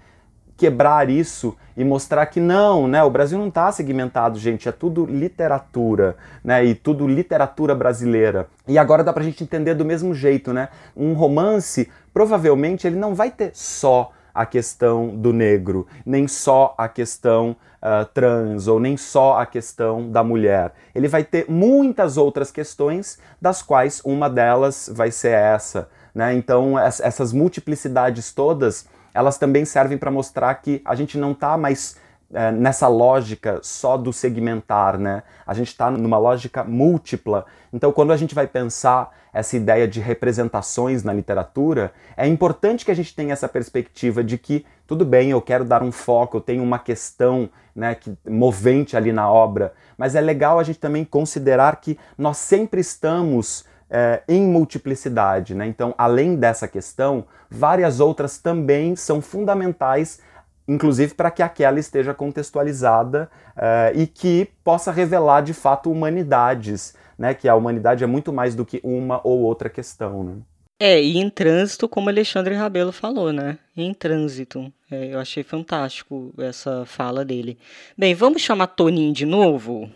quebrar 0.63 1.11
isso 1.11 1.57
e 1.77 1.83
mostrar 1.83 2.25
que 2.27 2.39
não, 2.39 2.87
né? 2.87 3.03
O 3.03 3.11
Brasil 3.11 3.37
não 3.37 3.49
está 3.49 3.73
segmentado, 3.73 4.39
gente, 4.39 4.69
é 4.69 4.73
tudo 4.73 5.05
literatura, 5.05 6.17
né? 6.45 6.65
E 6.65 6.73
tudo 6.73 7.09
literatura 7.09 7.75
brasileira. 7.75 8.47
E 8.69 8.79
agora 8.79 9.03
dá 9.03 9.13
pra 9.13 9.25
gente 9.25 9.43
entender 9.43 9.75
do 9.75 9.85
mesmo 9.85 10.15
jeito, 10.15 10.53
né? 10.53 10.69
Um 10.97 11.15
romance, 11.15 11.91
provavelmente 12.15 12.87
ele 12.87 12.95
não 12.95 13.13
vai 13.13 13.29
ter 13.29 13.51
só 13.55 14.13
a 14.33 14.47
questão 14.47 15.09
do 15.09 15.33
negro, 15.33 15.85
nem 16.07 16.29
só 16.29 16.77
a 16.79 16.87
questão 16.87 17.57
uh, 17.83 18.05
trans, 18.15 18.69
ou 18.69 18.79
nem 18.79 18.97
só 18.97 19.41
a 19.41 19.45
questão 19.45 20.09
da 20.13 20.23
mulher. 20.23 20.73
Ele 20.95 21.09
vai 21.09 21.25
ter 21.25 21.47
muitas 21.51 22.17
outras 22.17 22.53
questões, 22.53 23.19
das 23.41 23.63
quais 23.63 24.01
uma 24.05 24.31
delas 24.31 24.89
vai 24.95 25.11
ser 25.11 25.33
essa. 25.33 25.89
Né? 26.15 26.35
Então, 26.35 26.79
essas 26.79 27.33
multiplicidades 27.33 28.33
todas 28.33 28.87
elas 29.15 29.39
também 29.39 29.65
servem 29.65 29.99
para 29.99 30.11
mostrar 30.11 30.55
que 30.57 30.81
a 30.85 30.95
gente 30.95 31.19
não 31.19 31.33
está 31.33 31.57
mais 31.57 31.97
é, 32.33 32.51
nessa 32.51 32.89
lógica 32.89 33.61
só 33.63 33.97
do 33.97 34.13
segmentar, 34.13 34.99
né? 34.99 35.23
A 35.47 35.53
gente 35.53 35.69
está 35.69 35.91
numa 35.91 36.17
lógica 36.17 36.65
múltipla. 36.65 37.45
Então, 37.71 37.93
quando 37.93 38.11
a 38.11 38.17
gente 38.17 38.35
vai 38.35 38.47
pensar 38.47 39.11
essa 39.35 39.57
ideia 39.57 39.87
de 39.87 40.01
representações 40.01 41.03
na 41.03 41.13
literatura, 41.13 41.93
é 42.17 42.27
importante 42.27 42.85
que 42.85 42.91
a 42.91 42.95
gente 42.95 43.15
tenha 43.15 43.33
essa 43.33 43.49
perspectiva 43.49 44.25
de 44.25 44.39
que, 44.39 44.65
tudo 44.87 45.05
bem, 45.05 45.31
eu 45.31 45.43
quero 45.43 45.65
dar 45.65 45.83
um 45.83 45.93
foco, 45.93 46.39
eu 46.39 46.41
tenho 46.41 46.63
uma 46.63 46.79
questão 46.79 47.51
né, 47.75 47.95
que, 47.95 48.17
movente 48.27 48.97
ali 48.97 49.13
na 49.13 49.31
obra, 49.31 49.73
mas 49.97 50.15
é 50.15 50.21
legal 50.21 50.59
a 50.59 50.63
gente 50.63 50.79
também 50.79 51.05
considerar 51.05 51.81
que 51.81 51.99
nós 52.17 52.39
sempre 52.39 52.81
estamos 52.81 53.65
é, 53.93 54.23
em 54.27 54.43
multiplicidade. 54.43 55.55
Né? 55.55 55.67
Então, 55.67 55.95
além 55.99 56.35
dessa 56.35 56.67
questão, 56.67 57.27
várias 57.51 58.01
outras 58.01 58.39
também 58.39 58.97
são 58.97 59.21
fundamentais, 59.21 60.21
inclusive 60.67 61.15
para 61.15 61.31
que 61.31 61.43
aquela 61.43 61.79
esteja 61.79 62.15
contextualizada 62.15 63.31
é, 63.55 63.93
e 63.95 64.07
que 64.07 64.49
possa 64.65 64.91
revelar 64.91 65.43
de 65.43 65.53
fato 65.53 65.93
humanidades, 65.93 66.95
né? 67.19 67.35
que 67.35 67.47
a 67.47 67.55
humanidade 67.55 68.03
é 68.03 68.07
muito 68.07 68.33
mais 68.33 68.55
do 68.55 68.65
que 68.65 68.81
uma 68.83 69.21
ou 69.23 69.41
outra 69.41 69.69
questão. 69.69 70.25
Né? 70.25 70.35
É, 70.81 71.01
e 71.01 71.19
em 71.19 71.29
trânsito, 71.29 71.87
como 71.87 72.09
Alexandre 72.09 72.55
Rabelo 72.55 72.91
falou, 72.91 73.33
né? 73.33 73.57
Em 73.77 73.95
trânsito. 73.95 74.73
É, 74.91 75.15
eu 75.15 75.21
achei 75.21 75.45
fantástico 75.45 76.35
essa 76.39 76.85
fala 76.85 77.25
dele. 77.25 77.57
Bem, 77.97 78.17
vamos 78.17 78.43
chamar 78.43 78.67
Toninho 78.67 79.13
de 79.13 79.25
novo? 79.25 79.89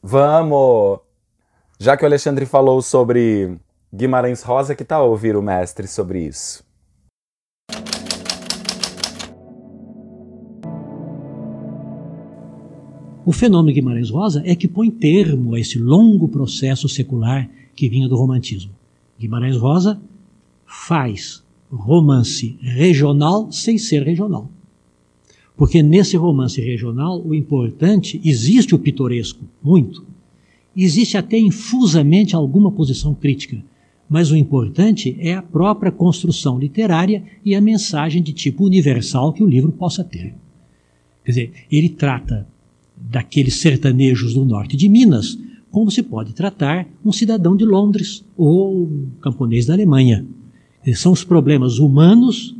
Vamos! 0.00 1.09
Já 1.82 1.96
que 1.96 2.02
o 2.02 2.06
Alexandre 2.06 2.44
falou 2.44 2.82
sobre 2.82 3.56
Guimarães 3.90 4.42
Rosa, 4.42 4.74
que 4.74 4.84
tal 4.84 5.08
ouvir 5.08 5.34
o 5.34 5.40
mestre 5.40 5.88
sobre 5.88 6.26
isso? 6.26 6.62
O 13.24 13.32
fenômeno 13.32 13.74
Guimarães 13.74 14.10
Rosa 14.10 14.42
é 14.44 14.54
que 14.54 14.68
põe 14.68 14.90
termo 14.90 15.54
a 15.54 15.58
esse 15.58 15.78
longo 15.78 16.28
processo 16.28 16.86
secular 16.86 17.48
que 17.74 17.88
vinha 17.88 18.10
do 18.10 18.16
romantismo. 18.16 18.72
Guimarães 19.18 19.56
Rosa 19.56 19.98
faz 20.66 21.42
romance 21.72 22.58
regional 22.60 23.50
sem 23.50 23.78
ser 23.78 24.02
regional. 24.02 24.50
Porque 25.56 25.82
nesse 25.82 26.14
romance 26.14 26.60
regional, 26.60 27.22
o 27.24 27.34
importante, 27.34 28.20
existe 28.22 28.74
o 28.74 28.78
pitoresco, 28.78 29.46
muito. 29.62 30.04
Existe 30.76 31.16
até 31.16 31.38
infusamente 31.38 32.34
alguma 32.34 32.70
posição 32.70 33.14
crítica, 33.14 33.62
mas 34.08 34.30
o 34.30 34.36
importante 34.36 35.16
é 35.20 35.34
a 35.34 35.42
própria 35.42 35.92
construção 35.92 36.58
literária 36.58 37.22
e 37.44 37.54
a 37.54 37.60
mensagem 37.60 38.22
de 38.22 38.32
tipo 38.32 38.64
universal 38.64 39.32
que 39.32 39.42
o 39.42 39.48
livro 39.48 39.70
possa 39.72 40.02
ter. 40.02 40.34
Quer 41.24 41.30
dizer, 41.30 41.52
ele 41.70 41.88
trata 41.88 42.46
daqueles 42.96 43.54
sertanejos 43.54 44.34
do 44.34 44.44
norte 44.44 44.76
de 44.76 44.88
Minas 44.88 45.38
como 45.70 45.90
se 45.90 46.02
pode 46.02 46.34
tratar 46.34 46.88
um 47.04 47.12
cidadão 47.12 47.56
de 47.56 47.64
Londres 47.64 48.24
ou 48.36 48.84
um 48.84 49.10
camponês 49.20 49.66
da 49.66 49.74
Alemanha. 49.74 50.26
São 50.94 51.12
os 51.12 51.22
problemas 51.22 51.78
humanos 51.78 52.56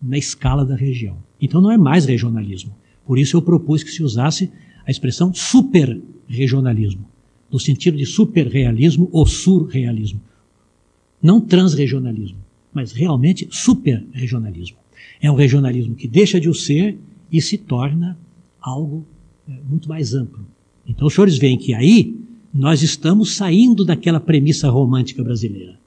na 0.00 0.16
escala 0.16 0.64
da 0.64 0.76
região. 0.76 1.16
Então 1.40 1.60
não 1.60 1.70
é 1.70 1.76
mais 1.76 2.04
regionalismo. 2.04 2.74
Por 3.04 3.18
isso 3.18 3.36
eu 3.36 3.42
propus 3.42 3.82
que 3.82 3.90
se 3.90 4.02
usasse 4.02 4.50
a 4.86 4.90
expressão 4.90 5.32
superregionalismo, 5.34 7.04
no 7.52 7.60
sentido 7.60 7.98
de 7.98 8.06
superrealismo 8.06 9.10
ou 9.12 9.26
surrealismo. 9.26 10.20
Não 11.22 11.40
transregionalismo, 11.40 12.38
mas 12.72 12.92
realmente 12.92 13.46
superregionalismo. 13.50 14.78
É 15.20 15.30
um 15.30 15.34
regionalismo 15.34 15.94
que 15.94 16.08
deixa 16.08 16.40
de 16.40 16.48
o 16.48 16.54
ser 16.54 16.98
e 17.30 17.40
se 17.42 17.58
torna 17.58 18.18
algo 18.60 19.04
é, 19.48 19.52
muito 19.68 19.88
mais 19.88 20.14
amplo. 20.14 20.44
Então 20.86 21.06
os 21.06 21.14
senhores 21.14 21.36
veem 21.36 21.58
que 21.58 21.74
aí 21.74 22.16
nós 22.52 22.82
estamos 22.82 23.34
saindo 23.34 23.84
daquela 23.84 24.18
premissa 24.18 24.70
romântica 24.70 25.22
brasileira. 25.22 25.78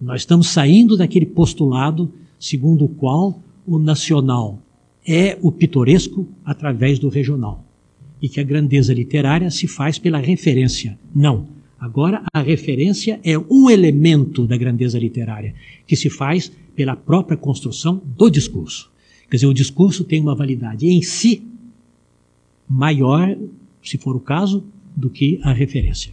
Nós 0.00 0.22
estamos 0.22 0.48
saindo 0.48 0.96
daquele 0.96 1.26
postulado 1.26 2.10
segundo 2.38 2.86
o 2.86 2.88
qual 2.88 3.40
o 3.66 3.78
nacional 3.78 4.58
é 5.06 5.38
o 5.42 5.52
pitoresco 5.52 6.26
através 6.44 6.98
do 6.98 7.08
regional 7.08 7.64
e 8.20 8.28
que 8.28 8.40
a 8.40 8.44
grandeza 8.44 8.92
literária 8.92 9.50
se 9.50 9.66
faz 9.66 9.98
pela 9.98 10.18
referência. 10.18 10.98
Não. 11.14 11.46
Agora 11.78 12.22
a 12.32 12.42
referência 12.42 13.18
é 13.24 13.38
um 13.38 13.70
elemento 13.70 14.46
da 14.46 14.56
grandeza 14.56 14.98
literária 14.98 15.54
que 15.86 15.96
se 15.96 16.10
faz 16.10 16.52
pela 16.76 16.94
própria 16.94 17.36
construção 17.36 18.02
do 18.04 18.28
discurso. 18.28 18.90
Quer 19.30 19.36
dizer, 19.36 19.46
o 19.46 19.54
discurso 19.54 20.04
tem 20.04 20.20
uma 20.20 20.34
validade 20.34 20.86
em 20.86 21.00
si 21.02 21.42
maior, 22.68 23.36
se 23.82 23.96
for 23.96 24.14
o 24.14 24.20
caso, 24.20 24.64
do 24.94 25.08
que 25.08 25.40
a 25.42 25.52
referência. 25.52 26.12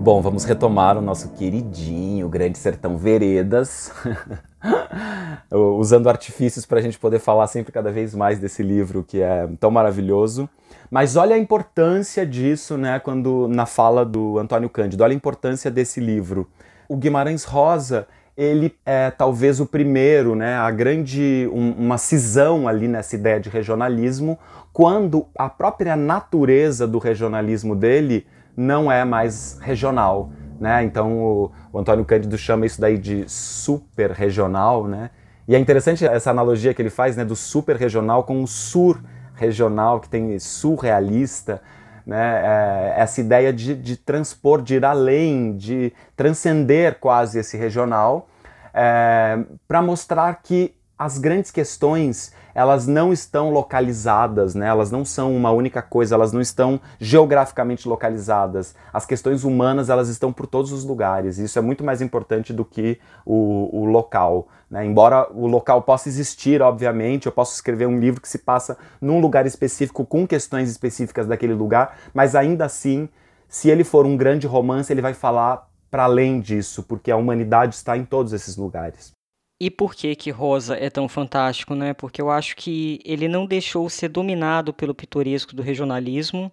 Bom, 0.00 0.22
vamos 0.22 0.44
retomar 0.44 0.96
o 0.96 1.02
nosso 1.02 1.30
queridinho 1.34 2.28
Grande 2.28 2.56
Sertão 2.56 2.96
Veredas, 2.96 3.92
usando 5.78 6.08
artifícios 6.08 6.66
para 6.66 6.78
a 6.78 6.82
gente 6.82 6.98
poder 6.98 7.18
falar 7.18 7.46
sempre 7.46 7.72
cada 7.72 7.90
vez 7.90 8.14
mais 8.14 8.38
desse 8.38 8.62
livro 8.62 9.04
que 9.06 9.20
é 9.20 9.48
tão 9.60 9.70
maravilhoso. 9.70 10.48
Mas 10.90 11.16
olha 11.16 11.36
a 11.36 11.38
importância 11.38 12.26
disso, 12.26 12.76
né, 12.76 12.98
quando 12.98 13.46
na 13.48 13.66
fala 13.66 14.04
do 14.04 14.38
Antônio 14.38 14.68
Cândido, 14.68 15.04
olha 15.04 15.12
a 15.12 15.16
importância 15.16 15.70
desse 15.70 16.00
livro. 16.00 16.48
O 16.88 16.96
Guimarães 16.96 17.44
Rosa, 17.44 18.06
ele 18.36 18.74
é 18.86 19.10
talvez 19.10 19.60
o 19.60 19.66
primeiro, 19.66 20.34
né, 20.34 20.56
a 20.56 20.70
grande 20.70 21.48
um, 21.52 21.72
uma 21.72 21.98
cisão 21.98 22.66
ali 22.66 22.88
nessa 22.88 23.16
ideia 23.16 23.38
de 23.38 23.50
regionalismo, 23.50 24.38
quando 24.72 25.26
a 25.36 25.48
própria 25.48 25.96
natureza 25.96 26.86
do 26.86 26.98
regionalismo 26.98 27.76
dele 27.76 28.26
não 28.56 28.90
é 28.90 29.04
mais 29.04 29.58
regional. 29.60 30.30
Né? 30.60 30.82
Então 30.84 31.18
o, 31.18 31.52
o 31.72 31.78
Antônio 31.78 32.04
Cândido 32.04 32.36
chama 32.36 32.66
isso 32.66 32.80
daí 32.80 32.98
de 32.98 33.28
super 33.28 34.10
regional, 34.10 34.86
né? 34.86 35.10
E 35.46 35.54
é 35.54 35.58
interessante 35.58 36.04
essa 36.04 36.30
analogia 36.30 36.74
que 36.74 36.82
ele 36.82 36.90
faz, 36.90 37.16
né, 37.16 37.24
do 37.24 37.34
super 37.34 37.76
regional 37.76 38.24
com 38.24 38.42
o 38.42 38.46
sur 38.46 39.00
regional, 39.34 39.98
que 39.98 40.08
tem 40.08 40.38
surrealista, 40.38 41.62
né? 42.04 42.42
É, 42.44 43.00
essa 43.00 43.20
ideia 43.20 43.52
de, 43.52 43.74
de 43.74 43.96
transpor, 43.96 44.60
de 44.60 44.74
ir 44.74 44.84
além, 44.84 45.56
de 45.56 45.92
transcender 46.16 46.98
quase 46.98 47.38
esse 47.38 47.56
regional, 47.56 48.28
é, 48.74 49.38
para 49.66 49.80
mostrar 49.80 50.40
que 50.42 50.74
as 50.98 51.18
grandes 51.18 51.50
questões 51.50 52.32
elas 52.54 52.86
não 52.86 53.12
estão 53.12 53.50
localizadas, 53.50 54.54
né? 54.54 54.66
elas 54.66 54.90
não 54.90 55.04
são 55.04 55.34
uma 55.34 55.50
única 55.50 55.82
coisa, 55.82 56.14
elas 56.14 56.32
não 56.32 56.40
estão 56.40 56.80
geograficamente 56.98 57.88
localizadas. 57.88 58.74
As 58.92 59.06
questões 59.06 59.44
humanas 59.44 59.90
elas 59.90 60.08
estão 60.08 60.32
por 60.32 60.46
todos 60.46 60.72
os 60.72 60.84
lugares. 60.84 61.38
Isso 61.38 61.58
é 61.58 61.62
muito 61.62 61.84
mais 61.84 62.00
importante 62.00 62.52
do 62.52 62.64
que 62.64 62.98
o, 63.24 63.68
o 63.72 63.84
local. 63.84 64.48
Né? 64.70 64.84
Embora 64.84 65.28
o 65.32 65.46
local 65.46 65.82
possa 65.82 66.08
existir, 66.08 66.60
obviamente, 66.60 67.26
eu 67.26 67.32
posso 67.32 67.54
escrever 67.54 67.86
um 67.86 67.98
livro 67.98 68.20
que 68.20 68.28
se 68.28 68.38
passa 68.38 68.76
num 69.00 69.20
lugar 69.20 69.46
específico 69.46 70.04
com 70.04 70.26
questões 70.26 70.70
específicas 70.70 71.26
daquele 71.26 71.54
lugar, 71.54 71.98
mas 72.12 72.34
ainda 72.34 72.64
assim, 72.64 73.08
se 73.48 73.70
ele 73.70 73.84
for 73.84 74.04
um 74.04 74.16
grande 74.16 74.46
romance, 74.46 74.92
ele 74.92 75.02
vai 75.02 75.14
falar 75.14 75.68
para 75.90 76.04
além 76.04 76.40
disso, 76.40 76.82
porque 76.82 77.10
a 77.10 77.16
humanidade 77.16 77.74
está 77.74 77.96
em 77.96 78.04
todos 78.04 78.32
esses 78.32 78.56
lugares. 78.56 79.17
E 79.60 79.70
por 79.70 79.94
que 79.94 80.14
que 80.14 80.30
Rosa 80.30 80.76
é 80.76 80.88
tão 80.88 81.08
fantástico, 81.08 81.74
né? 81.74 81.92
Porque 81.92 82.22
eu 82.22 82.30
acho 82.30 82.54
que 82.54 83.00
ele 83.04 83.26
não 83.26 83.44
deixou 83.44 83.88
ser 83.90 84.08
dominado 84.08 84.72
pelo 84.72 84.94
pitoresco 84.94 85.54
do 85.54 85.62
regionalismo. 85.62 86.52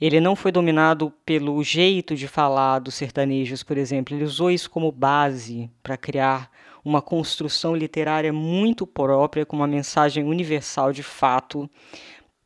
Ele 0.00 0.20
não 0.20 0.34
foi 0.34 0.50
dominado 0.50 1.12
pelo 1.26 1.62
jeito 1.62 2.16
de 2.16 2.26
falar 2.26 2.78
dos 2.78 2.94
sertanejos, 2.94 3.62
por 3.62 3.76
exemplo. 3.76 4.16
Ele 4.16 4.24
usou 4.24 4.50
isso 4.50 4.70
como 4.70 4.90
base 4.90 5.70
para 5.82 5.98
criar 5.98 6.50
uma 6.82 7.02
construção 7.02 7.76
literária 7.76 8.32
muito 8.32 8.86
própria, 8.86 9.44
com 9.44 9.56
uma 9.56 9.66
mensagem 9.66 10.24
universal 10.24 10.94
de 10.94 11.02
fato, 11.02 11.68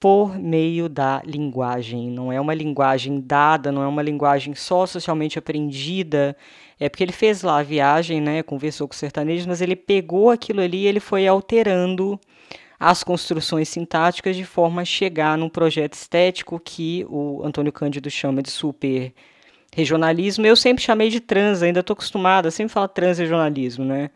por 0.05 0.39
meio 0.39 0.87
da 0.87 1.23
linguagem. 1.25 2.11
Não 2.11 2.31
é 2.31 2.39
uma 2.39 2.53
linguagem 2.53 3.19
dada, 3.19 3.73
não 3.73 3.83
é 3.83 3.89
uma 3.89 4.03
linguagem 4.03 4.55
só 4.55 4.85
socialmente 4.85 5.39
aprendida 5.39 6.37
é 6.79 6.91
porque 6.91 7.03
ele 7.03 7.13
fez 7.13 7.43
lá 7.43 7.61
a 7.61 7.63
viagem, 7.63 8.21
né, 8.21 8.43
conversou 8.43 8.87
com 8.87 8.93
os 8.93 8.99
sertanejos, 8.99 9.47
mas 9.47 9.63
ele 9.63 9.75
pegou 9.75 10.31
aquilo 10.31 10.61
ali 10.61 10.83
e 10.83 10.87
ele 10.87 11.01
foi 11.01 11.27
alterando 11.27 12.21
as 12.79 13.03
construções 13.03 13.71
sintáticas 13.71 14.37
de 14.37 14.45
forma 14.45 14.83
a 14.83 14.85
chegar 14.85 15.39
num 15.39 15.49
projeto 15.49 15.95
estético 15.95 16.61
que 16.63 17.07
o 17.09 17.43
Antônio 17.43 17.73
Cândido 17.73 18.11
chama 18.11 18.43
de 18.43 18.51
super 18.51 19.15
regionalismo. 19.75 20.45
Eu 20.45 20.57
sempre 20.57 20.85
chamei 20.85 21.09
de 21.09 21.21
trans, 21.21 21.63
ainda 21.63 21.81
estou 21.81 21.95
acostumada, 21.95 22.51
sempre 22.51 22.75
falo 22.75 22.89
transregionalismo, 22.89 23.87
né? 23.87 24.11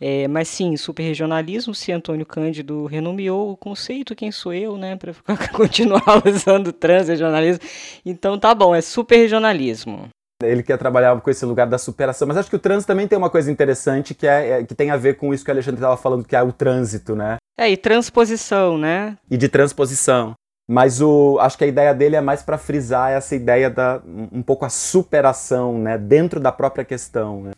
É, 0.00 0.26
mas 0.28 0.48
sim, 0.48 0.76
superregionalismo, 0.76 1.74
se 1.74 1.92
Antônio 1.92 2.26
Cândido 2.26 2.86
renomeou 2.86 3.52
o 3.52 3.56
conceito, 3.56 4.16
quem 4.16 4.32
sou 4.32 4.52
eu, 4.52 4.76
né, 4.76 4.96
para 4.96 5.14
continuar 5.52 6.26
usando 6.26 6.72
transregionalismo. 6.72 7.64
Então 8.04 8.38
tá 8.38 8.54
bom, 8.54 8.74
é 8.74 8.80
superregionalismo. 8.80 10.08
Ele 10.42 10.62
quer 10.62 10.76
trabalhar 10.76 11.20
com 11.20 11.30
esse 11.30 11.46
lugar 11.46 11.68
da 11.68 11.78
superação. 11.78 12.26
Mas 12.26 12.36
acho 12.36 12.50
que 12.50 12.56
o 12.56 12.58
trânsito 12.58 12.88
também 12.88 13.06
tem 13.06 13.16
uma 13.16 13.30
coisa 13.30 13.50
interessante 13.50 14.12
que, 14.12 14.26
é, 14.26 14.60
é 14.60 14.64
que 14.64 14.74
tem 14.74 14.90
a 14.90 14.96
ver 14.96 15.16
com 15.16 15.32
isso 15.32 15.44
que 15.44 15.50
o 15.50 15.54
Alexandre 15.54 15.78
estava 15.78 15.96
falando, 15.96 16.24
que 16.24 16.34
é 16.34 16.42
o 16.42 16.52
trânsito, 16.52 17.14
né? 17.14 17.36
É, 17.56 17.70
e 17.70 17.76
transposição, 17.76 18.76
né? 18.76 19.16
E 19.30 19.36
de 19.36 19.48
transposição. 19.48 20.34
Mas 20.68 21.00
o, 21.00 21.38
acho 21.40 21.58
que 21.58 21.64
a 21.64 21.66
ideia 21.66 21.94
dele 21.94 22.16
é 22.16 22.20
mais 22.20 22.42
para 22.42 22.56
frisar 22.56 23.10
essa 23.10 23.34
ideia 23.34 23.68
da 23.68 24.00
um 24.06 24.42
pouco 24.42 24.64
a 24.64 24.70
superação, 24.70 25.78
né, 25.78 25.98
dentro 25.98 26.40
da 26.40 26.52
própria 26.52 26.84
questão. 26.84 27.42
Né? 27.42 27.50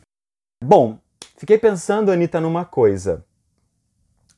Bom, 0.63 0.99
fiquei 1.37 1.59
pensando, 1.59 2.11
Anitta, 2.11 2.41
numa 2.41 2.65
coisa. 2.65 3.25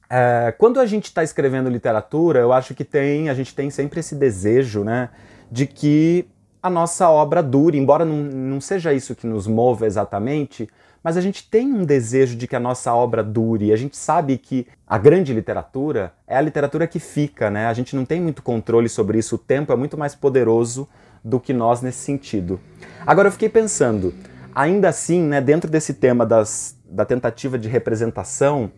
É, 0.09 0.55
quando 0.57 0.79
a 0.79 0.87
gente 0.87 1.07
está 1.07 1.23
escrevendo 1.23 1.69
literatura, 1.69 2.41
eu 2.41 2.53
acho 2.53 2.75
que 2.75 2.85
tem, 2.85 3.29
a 3.29 3.35
gente 3.35 3.55
tem 3.55 3.71
sempre 3.71 4.01
esse 4.01 4.15
desejo, 4.15 4.85
né, 4.85 5.11
de 5.51 5.67
que 5.67 6.29
a 6.63 6.71
nossa 6.71 7.09
obra 7.09 7.43
dure, 7.43 7.79
embora 7.79 8.05
não, 8.05 8.17
não 8.17 8.61
seja 8.61 8.93
isso 8.93 9.15
que 9.15 9.27
nos 9.27 9.47
mova 9.47 9.87
exatamente, 9.87 10.69
mas 11.07 11.17
a 11.17 11.21
gente 11.21 11.49
tem 11.49 11.73
um 11.73 11.85
desejo 11.85 12.37
de 12.37 12.49
que 12.49 12.57
a 12.57 12.61
nossa 12.61 12.93
obra 12.93 13.23
dure. 13.23 13.73
A 13.73 13.77
gente 13.77 13.97
sabe 13.97 14.37
que 14.37 14.67
a 14.85 14.99
grande 14.99 15.33
literatura 15.33 16.13
é 16.27 16.37
a 16.37 16.41
literatura 16.41 16.89
que 16.89 16.99
fica, 16.99 17.49
né? 17.49 17.69
A 17.69 17.73
gente 17.73 17.95
não 17.95 18.05
tem 18.05 18.21
muito 18.21 18.43
controle 18.43 18.89
sobre 18.89 19.17
isso. 19.17 19.37
O 19.37 19.39
tempo 19.39 19.73
é 19.73 19.77
muito 19.77 19.97
mais 19.97 20.17
poderoso 20.17 20.89
do 21.23 21.39
que 21.39 21.53
nós 21.53 21.81
nesse 21.81 21.99
sentido. 21.99 22.59
Agora 23.07 23.29
eu 23.29 23.33
fiquei 23.33 23.49
pensando, 23.49 24.13
ainda 24.57 24.89
assim, 24.89 25.21
né, 25.21 25.39
dentro 25.39 25.71
desse 25.71 25.93
tema 25.93 26.25
das, 26.25 26.81
da 26.87 27.05
tentativa 27.05 27.59
de 27.59 27.69
representação, 27.69 28.73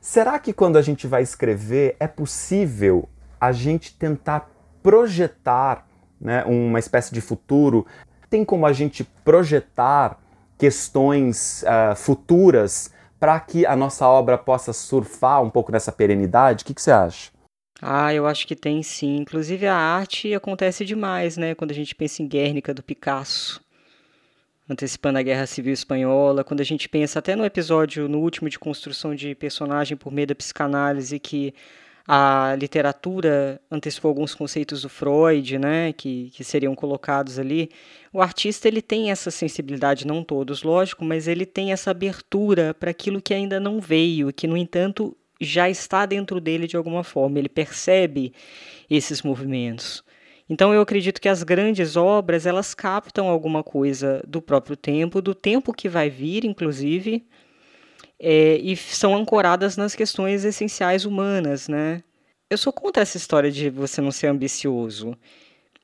será 0.00 0.38
que 0.38 0.52
quando 0.52 0.78
a 0.78 0.82
gente 0.82 1.08
vai 1.08 1.24
escrever 1.24 1.96
é 1.98 2.06
possível 2.06 3.08
a 3.40 3.50
gente 3.50 3.92
tentar 3.98 4.48
projetar 4.80 5.88
né, 6.20 6.44
uma 6.44 6.78
espécie 6.78 7.12
de 7.12 7.20
futuro, 7.20 7.84
tem 8.30 8.44
como 8.44 8.64
a 8.64 8.72
gente 8.72 9.02
projetar 9.24 10.20
questões 10.56 11.64
uh, 11.64 11.96
futuras 11.96 12.92
para 13.18 13.40
que 13.40 13.66
a 13.66 13.74
nossa 13.74 14.06
obra 14.06 14.38
possa 14.38 14.72
surfar 14.72 15.42
um 15.42 15.50
pouco 15.50 15.72
nessa 15.72 15.90
perenidade? 15.90 16.62
O 16.62 16.66
que, 16.66 16.74
que 16.74 16.82
você 16.82 16.92
acha? 16.92 17.32
Ah, 17.82 18.14
eu 18.14 18.24
acho 18.24 18.46
que 18.46 18.54
tem 18.54 18.84
sim. 18.84 19.16
Inclusive 19.16 19.66
a 19.66 19.74
arte 19.74 20.32
acontece 20.32 20.84
demais, 20.84 21.36
né? 21.36 21.56
Quando 21.56 21.72
a 21.72 21.74
gente 21.74 21.94
pensa 21.94 22.22
em 22.22 22.28
Guernica 22.28 22.72
do 22.72 22.82
Picasso. 22.82 23.60
Antecipando 24.68 25.18
a 25.18 25.22
Guerra 25.22 25.46
Civil 25.46 25.72
Espanhola, 25.72 26.44
quando 26.44 26.60
a 26.60 26.64
gente 26.64 26.88
pensa 26.88 27.18
até 27.18 27.34
no 27.34 27.44
episódio, 27.44 28.08
no 28.08 28.18
último 28.18 28.48
de 28.50 28.58
construção 28.58 29.14
de 29.14 29.34
personagem 29.34 29.96
por 29.96 30.12
meio 30.12 30.26
da 30.26 30.34
psicanálise, 30.34 31.18
que 31.18 31.54
a 32.06 32.56
literatura 32.58 33.60
antecipou 33.70 34.08
alguns 34.08 34.34
conceitos 34.34 34.80
do 34.80 34.88
Freud, 34.88 35.58
né, 35.58 35.92
que, 35.92 36.30
que 36.30 36.42
seriam 36.42 36.74
colocados 36.74 37.38
ali. 37.38 37.70
O 38.10 38.22
artista 38.22 38.66
ele 38.66 38.80
tem 38.80 39.10
essa 39.10 39.30
sensibilidade, 39.30 40.06
não 40.06 40.24
todos, 40.24 40.62
lógico, 40.62 41.04
mas 41.04 41.28
ele 41.28 41.44
tem 41.44 41.70
essa 41.70 41.90
abertura 41.90 42.72
para 42.72 42.90
aquilo 42.90 43.20
que 43.20 43.34
ainda 43.34 43.60
não 43.60 43.78
veio, 43.78 44.32
que 44.32 44.46
no 44.46 44.56
entanto 44.56 45.14
já 45.38 45.68
está 45.68 46.06
dentro 46.06 46.40
dele 46.40 46.66
de 46.66 46.76
alguma 46.76 47.04
forma. 47.04 47.38
Ele 47.38 47.48
percebe 47.48 48.32
esses 48.88 49.22
movimentos. 49.22 50.02
Então 50.48 50.72
eu 50.72 50.80
acredito 50.80 51.20
que 51.20 51.28
as 51.28 51.42
grandes 51.42 51.96
obras 51.96 52.46
elas 52.46 52.74
captam 52.74 53.28
alguma 53.28 53.62
coisa 53.62 54.22
do 54.26 54.40
próprio 54.40 54.76
tempo, 54.76 55.20
do 55.20 55.34
tempo 55.34 55.72
que 55.72 55.88
vai 55.88 56.08
vir, 56.08 56.44
inclusive, 56.44 57.24
é, 58.18 58.56
e 58.56 58.74
são 58.76 59.14
ancoradas 59.14 59.76
nas 59.76 59.94
questões 59.94 60.44
essenciais 60.44 61.04
humanas, 61.04 61.68
né? 61.68 62.02
Eu 62.50 62.56
sou 62.56 62.72
contra 62.72 63.02
essa 63.02 63.18
história 63.18 63.50
de 63.52 63.68
você 63.68 64.00
não 64.00 64.10
ser 64.10 64.28
ambicioso. 64.28 65.16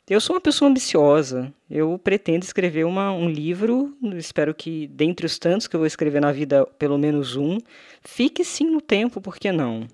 Eu 0.09 0.21
sou 0.21 0.35
uma 0.35 0.41
pessoa 0.41 0.71
ambiciosa. 0.71 1.53
Eu 1.71 1.99
pretendo 1.99 2.45
escrever 2.45 2.85
uma, 2.85 3.13
um 3.13 3.29
livro. 3.29 3.95
Espero 4.17 4.55
que, 4.55 4.87
dentre 4.89 5.27
os 5.27 5.39
tantos 5.39 5.67
que 5.67 5.77
eu 5.77 5.81
vou 5.81 5.87
escrever 5.87 6.21
na 6.21 6.33
vida, 6.33 6.67
pelo 6.79 6.99
menos 6.99 7.37
um, 7.37 7.59
fique 8.03 8.45
sim 8.45 8.71
no 8.71 8.81
tempo, 8.81 9.21
por 9.21 9.37
que 9.37 9.53
não? 9.53 9.87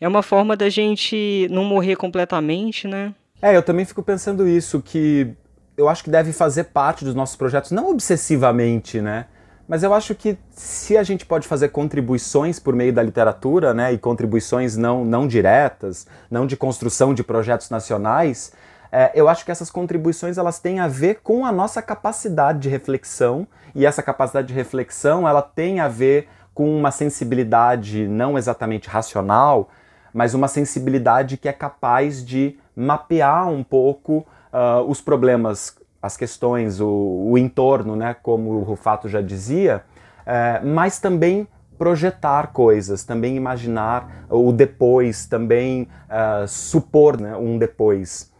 É 0.00 0.06
uma 0.06 0.22
forma 0.22 0.56
da 0.56 0.68
gente 0.68 1.46
não 1.50 1.64
morrer 1.64 1.96
completamente, 1.96 2.86
né? 2.86 3.14
É, 3.44 3.54
eu 3.54 3.62
também 3.62 3.84
fico 3.84 4.02
pensando 4.02 4.48
isso, 4.48 4.80
que 4.80 5.36
eu 5.76 5.86
acho 5.86 6.02
que 6.02 6.08
deve 6.08 6.32
fazer 6.32 6.64
parte 6.64 7.04
dos 7.04 7.14
nossos 7.14 7.36
projetos, 7.36 7.72
não 7.72 7.90
obsessivamente, 7.90 9.02
né? 9.02 9.26
Mas 9.68 9.82
eu 9.82 9.92
acho 9.92 10.14
que 10.14 10.38
se 10.50 10.96
a 10.96 11.02
gente 11.02 11.26
pode 11.26 11.46
fazer 11.46 11.68
contribuições 11.68 12.58
por 12.58 12.74
meio 12.74 12.90
da 12.90 13.02
literatura, 13.02 13.74
né, 13.74 13.92
e 13.92 13.98
contribuições 13.98 14.78
não, 14.78 15.04
não 15.04 15.28
diretas, 15.28 16.06
não 16.30 16.46
de 16.46 16.56
construção 16.56 17.12
de 17.12 17.22
projetos 17.22 17.68
nacionais, 17.68 18.50
é, 18.90 19.12
eu 19.14 19.28
acho 19.28 19.44
que 19.44 19.50
essas 19.50 19.70
contribuições 19.70 20.38
elas 20.38 20.58
têm 20.58 20.80
a 20.80 20.88
ver 20.88 21.20
com 21.22 21.44
a 21.44 21.52
nossa 21.52 21.82
capacidade 21.82 22.60
de 22.60 22.70
reflexão, 22.70 23.46
e 23.74 23.84
essa 23.84 24.02
capacidade 24.02 24.48
de 24.48 24.54
reflexão 24.54 25.28
ela 25.28 25.42
tem 25.42 25.80
a 25.80 25.88
ver 25.88 26.28
com 26.54 26.74
uma 26.74 26.90
sensibilidade 26.90 28.08
não 28.08 28.38
exatamente 28.38 28.88
racional, 28.88 29.68
mas 30.14 30.32
uma 30.32 30.48
sensibilidade 30.48 31.36
que 31.36 31.46
é 31.46 31.52
capaz 31.52 32.24
de 32.24 32.56
mapear 32.76 33.48
um 33.48 33.62
pouco 33.62 34.26
uh, 34.52 34.82
os 34.88 35.00
problemas, 35.00 35.76
as 36.02 36.16
questões, 36.16 36.80
o, 36.80 36.88
o, 37.30 37.38
entorno, 37.38 37.96
né, 37.96 38.14
como 38.22 38.50
o 38.50 38.62
Rufato 38.62 39.08
já 39.08 39.20
dizia, 39.20 39.82
uh, 40.20 40.66
mas 40.66 40.98
também 40.98 41.46
projetar 41.78 42.52
coisas, 42.52 43.04
também 43.04 43.36
imaginar 43.36 44.26
o 44.30 44.52
depois, 44.52 45.26
também 45.26 45.88
uh, 46.08 46.46
supor 46.46 47.20
né, 47.20 47.36
um 47.36 47.58
depois. 47.58 48.32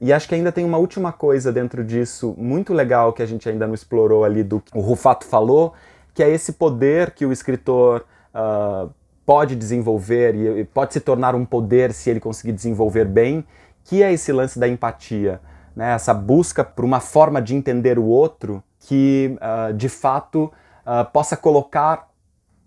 E 0.00 0.12
acho 0.12 0.28
que 0.28 0.34
ainda 0.34 0.52
tem 0.52 0.64
uma 0.64 0.76
última 0.76 1.10
coisa 1.10 1.50
dentro 1.50 1.82
disso, 1.82 2.34
muito 2.36 2.74
legal, 2.74 3.12
que 3.12 3.22
a 3.22 3.26
gente 3.26 3.48
ainda 3.48 3.66
não 3.66 3.74
explorou 3.74 4.24
ali, 4.24 4.42
do 4.42 4.60
que 4.60 4.76
o 4.76 4.80
Rufato 4.80 5.24
falou, 5.24 5.72
que 6.12 6.22
é 6.22 6.30
esse 6.30 6.52
poder 6.52 7.12
que 7.12 7.24
o 7.24 7.32
escritor 7.32 8.04
uh, 8.34 8.90
pode 9.24 9.56
desenvolver 9.56 10.34
e 10.34 10.64
pode 10.64 10.92
se 10.92 11.00
tornar 11.00 11.34
um 11.34 11.44
poder 11.44 11.92
se 11.92 12.08
ele 12.10 12.20
conseguir 12.20 12.52
desenvolver 12.52 13.06
bem, 13.06 13.44
que 13.86 14.02
é 14.02 14.12
esse 14.12 14.32
lance 14.32 14.58
da 14.58 14.68
empatia, 14.68 15.40
né? 15.74 15.94
essa 15.94 16.12
busca 16.12 16.64
por 16.64 16.84
uma 16.84 17.00
forma 17.00 17.40
de 17.40 17.54
entender 17.54 17.98
o 17.98 18.04
outro 18.04 18.62
que, 18.80 19.36
uh, 19.36 19.72
de 19.72 19.88
fato, 19.88 20.52
uh, 20.84 21.10
possa 21.12 21.36
colocar 21.36 22.08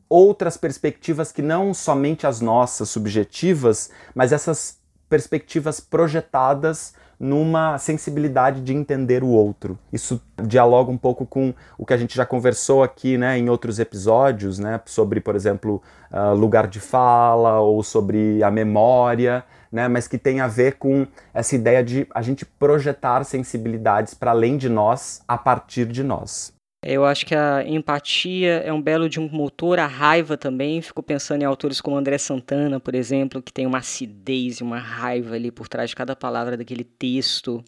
outras 0.07 0.57
perspectivas 0.57 1.31
que 1.31 1.41
não 1.41 1.73
somente 1.73 2.25
as 2.25 2.41
nossas 2.41 2.89
subjetivas, 2.89 3.91
mas 4.15 4.31
essas 4.31 4.79
perspectivas 5.09 5.79
projetadas 5.79 6.93
numa 7.19 7.77
sensibilidade 7.77 8.61
de 8.61 8.73
entender 8.73 9.21
o 9.23 9.27
outro. 9.27 9.77
Isso 9.91 10.21
dialoga 10.41 10.89
um 10.89 10.97
pouco 10.97 11.25
com 11.25 11.53
o 11.77 11.85
que 11.85 11.93
a 11.93 11.97
gente 11.97 12.15
já 12.15 12.25
conversou 12.25 12.81
aqui 12.81 13.17
né, 13.17 13.37
em 13.37 13.49
outros 13.49 13.77
episódios, 13.77 14.57
né, 14.57 14.79
sobre, 14.85 15.19
por 15.19 15.35
exemplo, 15.35 15.81
uh, 16.11 16.33
lugar 16.33 16.65
de 16.65 16.79
fala 16.79 17.59
ou 17.59 17.83
sobre 17.83 18.41
a 18.41 18.49
memória 18.49 19.43
né, 19.71 19.87
mas 19.87 20.07
que 20.07 20.17
tem 20.17 20.39
a 20.39 20.47
ver 20.47 20.77
com 20.77 21.05
essa 21.33 21.55
ideia 21.55 21.83
de 21.83 22.07
a 22.13 22.21
gente 22.21 22.45
projetar 22.45 23.23
sensibilidades 23.23 24.13
para 24.13 24.31
além 24.31 24.57
de 24.57 24.69
nós, 24.69 25.21
a 25.27 25.37
partir 25.37 25.85
de 25.85 26.03
nós. 26.03 26.53
Eu 26.83 27.03
acho 27.03 27.25
que 27.25 27.35
a 27.35 27.67
empatia 27.67 28.59
é 28.59 28.71
um 28.71 28.81
belo 28.81 29.09
de 29.09 29.19
um 29.19 29.27
motor, 29.27 29.79
a 29.79 29.85
raiva 29.85 30.37
também. 30.37 30.81
Fico 30.81 31.03
pensando 31.03 31.41
em 31.41 31.45
autores 31.45 31.81
como 31.81 31.97
André 31.97 32.17
Santana, 32.17 32.79
por 32.79 32.95
exemplo, 32.95 33.41
que 33.41 33.51
tem 33.51 33.65
uma 33.65 33.79
acidez 33.79 34.57
e 34.57 34.63
uma 34.63 34.79
raiva 34.79 35.35
ali 35.35 35.51
por 35.51 35.67
trás 35.67 35.89
de 35.89 35.95
cada 35.95 36.15
palavra 36.15 36.55
daquele 36.55 36.85
texto. 36.85 37.63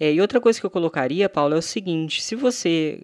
É, 0.00 0.12
e 0.12 0.20
outra 0.20 0.40
coisa 0.40 0.58
que 0.58 0.66
eu 0.66 0.70
colocaria, 0.70 1.28
Paulo, 1.28 1.54
é 1.54 1.58
o 1.58 1.62
seguinte: 1.62 2.20
se 2.20 2.34
você 2.34 3.02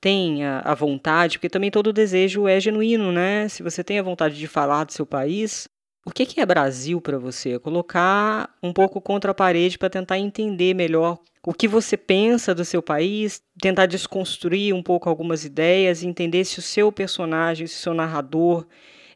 tem 0.00 0.44
a, 0.44 0.60
a 0.60 0.74
vontade, 0.74 1.38
porque 1.38 1.50
também 1.50 1.70
todo 1.70 1.92
desejo 1.92 2.48
é 2.48 2.58
genuíno, 2.58 3.12
né? 3.12 3.48
Se 3.48 3.62
você 3.62 3.84
tem 3.84 3.98
a 3.98 4.02
vontade 4.02 4.38
de 4.38 4.48
falar 4.48 4.84
do 4.84 4.92
seu 4.92 5.04
país, 5.04 5.68
o 6.04 6.10
que, 6.10 6.40
é 6.40 6.46
Brasil 6.46 7.00
para 7.00 7.18
você? 7.18 7.58
Colocar 7.58 8.54
um 8.62 8.72
pouco 8.72 9.00
contra 9.00 9.30
a 9.30 9.34
parede 9.34 9.78
para 9.78 9.88
tentar 9.88 10.18
entender 10.18 10.74
melhor 10.74 11.18
o 11.44 11.52
que 11.52 11.68
você 11.68 11.96
pensa 11.96 12.54
do 12.54 12.64
seu 12.64 12.82
país, 12.82 13.42
tentar 13.60 13.86
desconstruir 13.86 14.74
um 14.74 14.82
pouco 14.82 15.08
algumas 15.08 15.44
ideias, 15.44 16.02
entender 16.02 16.44
se 16.44 16.58
o 16.58 16.62
seu 16.62 16.90
personagem, 16.92 17.66
se 17.66 17.74
o 17.74 17.78
seu 17.78 17.94
narrador, 17.94 18.66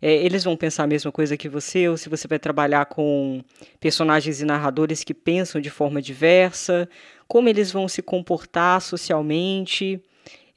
é, 0.01 0.13
eles 0.13 0.45
vão 0.45 0.57
pensar 0.57 0.85
a 0.85 0.89
mesma 0.89 1.11
coisa 1.11 1.37
que 1.37 1.49
você, 1.49 1.89
ou 1.89 1.97
se 1.97 2.09
você 2.09 2.29
vai 2.29 2.39
trabalhar 2.39 2.87
com 2.87 3.43
personagens 3.81 4.41
e 4.41 4.45
narradores 4.45 5.03
que 5.03 5.15
pensam 5.15 5.61
de 5.61 5.71
forma 5.71 6.03
diversa, 6.03 6.89
como 7.27 7.49
eles 7.49 7.73
vão 7.73 7.89
se 7.89 8.03
comportar 8.03 8.81
socialmente. 8.81 10.01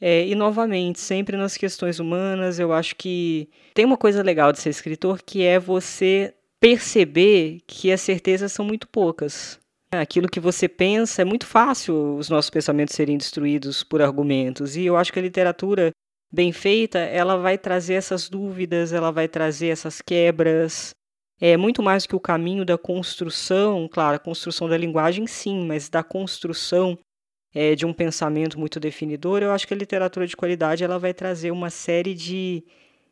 É, 0.02 0.26
e 0.26 0.34
novamente, 0.34 1.00
sempre 1.00 1.36
nas 1.36 1.58
questões 1.58 2.00
humanas, 2.00 2.58
eu 2.58 2.72
acho 2.72 2.95
que 2.95 3.50
tem 3.74 3.86
uma 3.86 3.97
coisa 3.97 4.24
legal 4.24 4.52
de 4.52 4.60
ser 4.60 4.70
escritor 4.70 5.22
que 5.22 5.43
é 5.43 5.60
você 5.60 6.34
perceber 6.60 7.62
que 7.68 7.91
as 7.91 8.02
certezas 8.02 8.52
são 8.52 8.66
muito 8.66 8.88
poucas. 8.88 9.60
Aquilo 9.91 10.30
que 10.30 10.39
você 10.39 10.68
pensa 10.68 11.22
é 11.22 11.26
muito 11.26 11.45
fácil 11.45 12.16
os 12.16 12.30
nossos 12.30 12.50
pensamentos 12.50 12.95
serem 12.95 13.18
destruídos 13.18 13.84
por 13.84 14.02
argumentos. 14.02 14.76
E 14.76 14.86
eu 14.86 14.95
acho 14.95 15.12
que 15.12 15.20
a 15.20 15.22
literatura 15.22 15.91
bem 16.32 16.52
feita, 16.52 17.00
ela 17.00 17.38
vai 17.38 17.58
trazer 17.58 17.95
essas 17.95 18.30
dúvidas, 18.30 18.93
ela 18.93 19.12
vai 19.12 19.28
trazer 19.28 19.68
essas 19.68 20.00
quebras. 20.02 20.91
É 21.41 21.58
muito 21.58 21.82
mais 21.82 22.04
do 22.04 22.10
que 22.10 22.16
o 22.16 22.20
caminho 22.20 22.64
da 22.64 22.78
construção, 22.78 23.89
claro, 23.91 24.18
a 24.18 24.20
construção 24.20 24.70
da 24.70 24.78
linguagem 24.78 25.26
sim, 25.26 25.66
mas 25.66 25.89
da 25.89 26.04
construção 26.04 26.97
é, 27.54 27.76
de 27.76 27.86
um 27.86 27.93
pensamento 27.93 28.60
muito 28.60 28.80
definidor, 28.80 29.41
eu 29.41 29.52
acho 29.52 29.68
que 29.68 29.74
a 29.74 29.78
literatura 29.78 30.28
de 30.28 30.36
qualidade 30.36 30.84
ela 30.84 31.00
vai 31.00 31.14
trazer 31.14 31.52
uma 31.52 31.70
série 31.70 32.14
de 32.14 32.64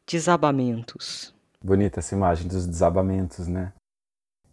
desabamentos. 0.06 1.34
Bonita 1.64 2.00
essa 2.00 2.16
imagem 2.16 2.48
dos 2.48 2.68
desabamentos, 2.68 3.48
né? 3.48 3.74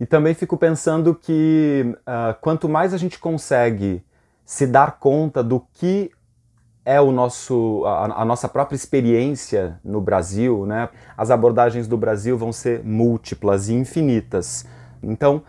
E 0.01 0.07
também 0.07 0.35
fico 0.35 0.57
pensando 0.57 1.15
que 1.15 1.85
uh, 2.01 2.39
quanto 2.41 2.69
mais 2.69 2.93
a 2.93 2.99
gente 2.99 3.19
consegue 3.19 4.03
se 4.45 4.67
dar 4.67 4.99
conta 4.99 5.43
do 5.43 5.61
que 5.73 6.11
é 6.85 7.01
o 7.01 7.11
nosso, 7.11 7.83
a, 7.87 8.23
a, 8.23 8.25
nossa 8.25 8.49
própria 8.49 8.77
experiência 8.77 9.81
no 9.83 10.01
Brasil, 10.01 10.67
né? 10.67 10.89
As 11.17 11.31
abordagens 11.31 11.89
do 11.89 11.97
Brasil 11.97 12.37
vão 12.37 12.53
ser 12.53 12.85
múltiplas 12.85 13.69
e 13.69 13.75
infinitas. 13.75 14.67
Então, 15.03 15.43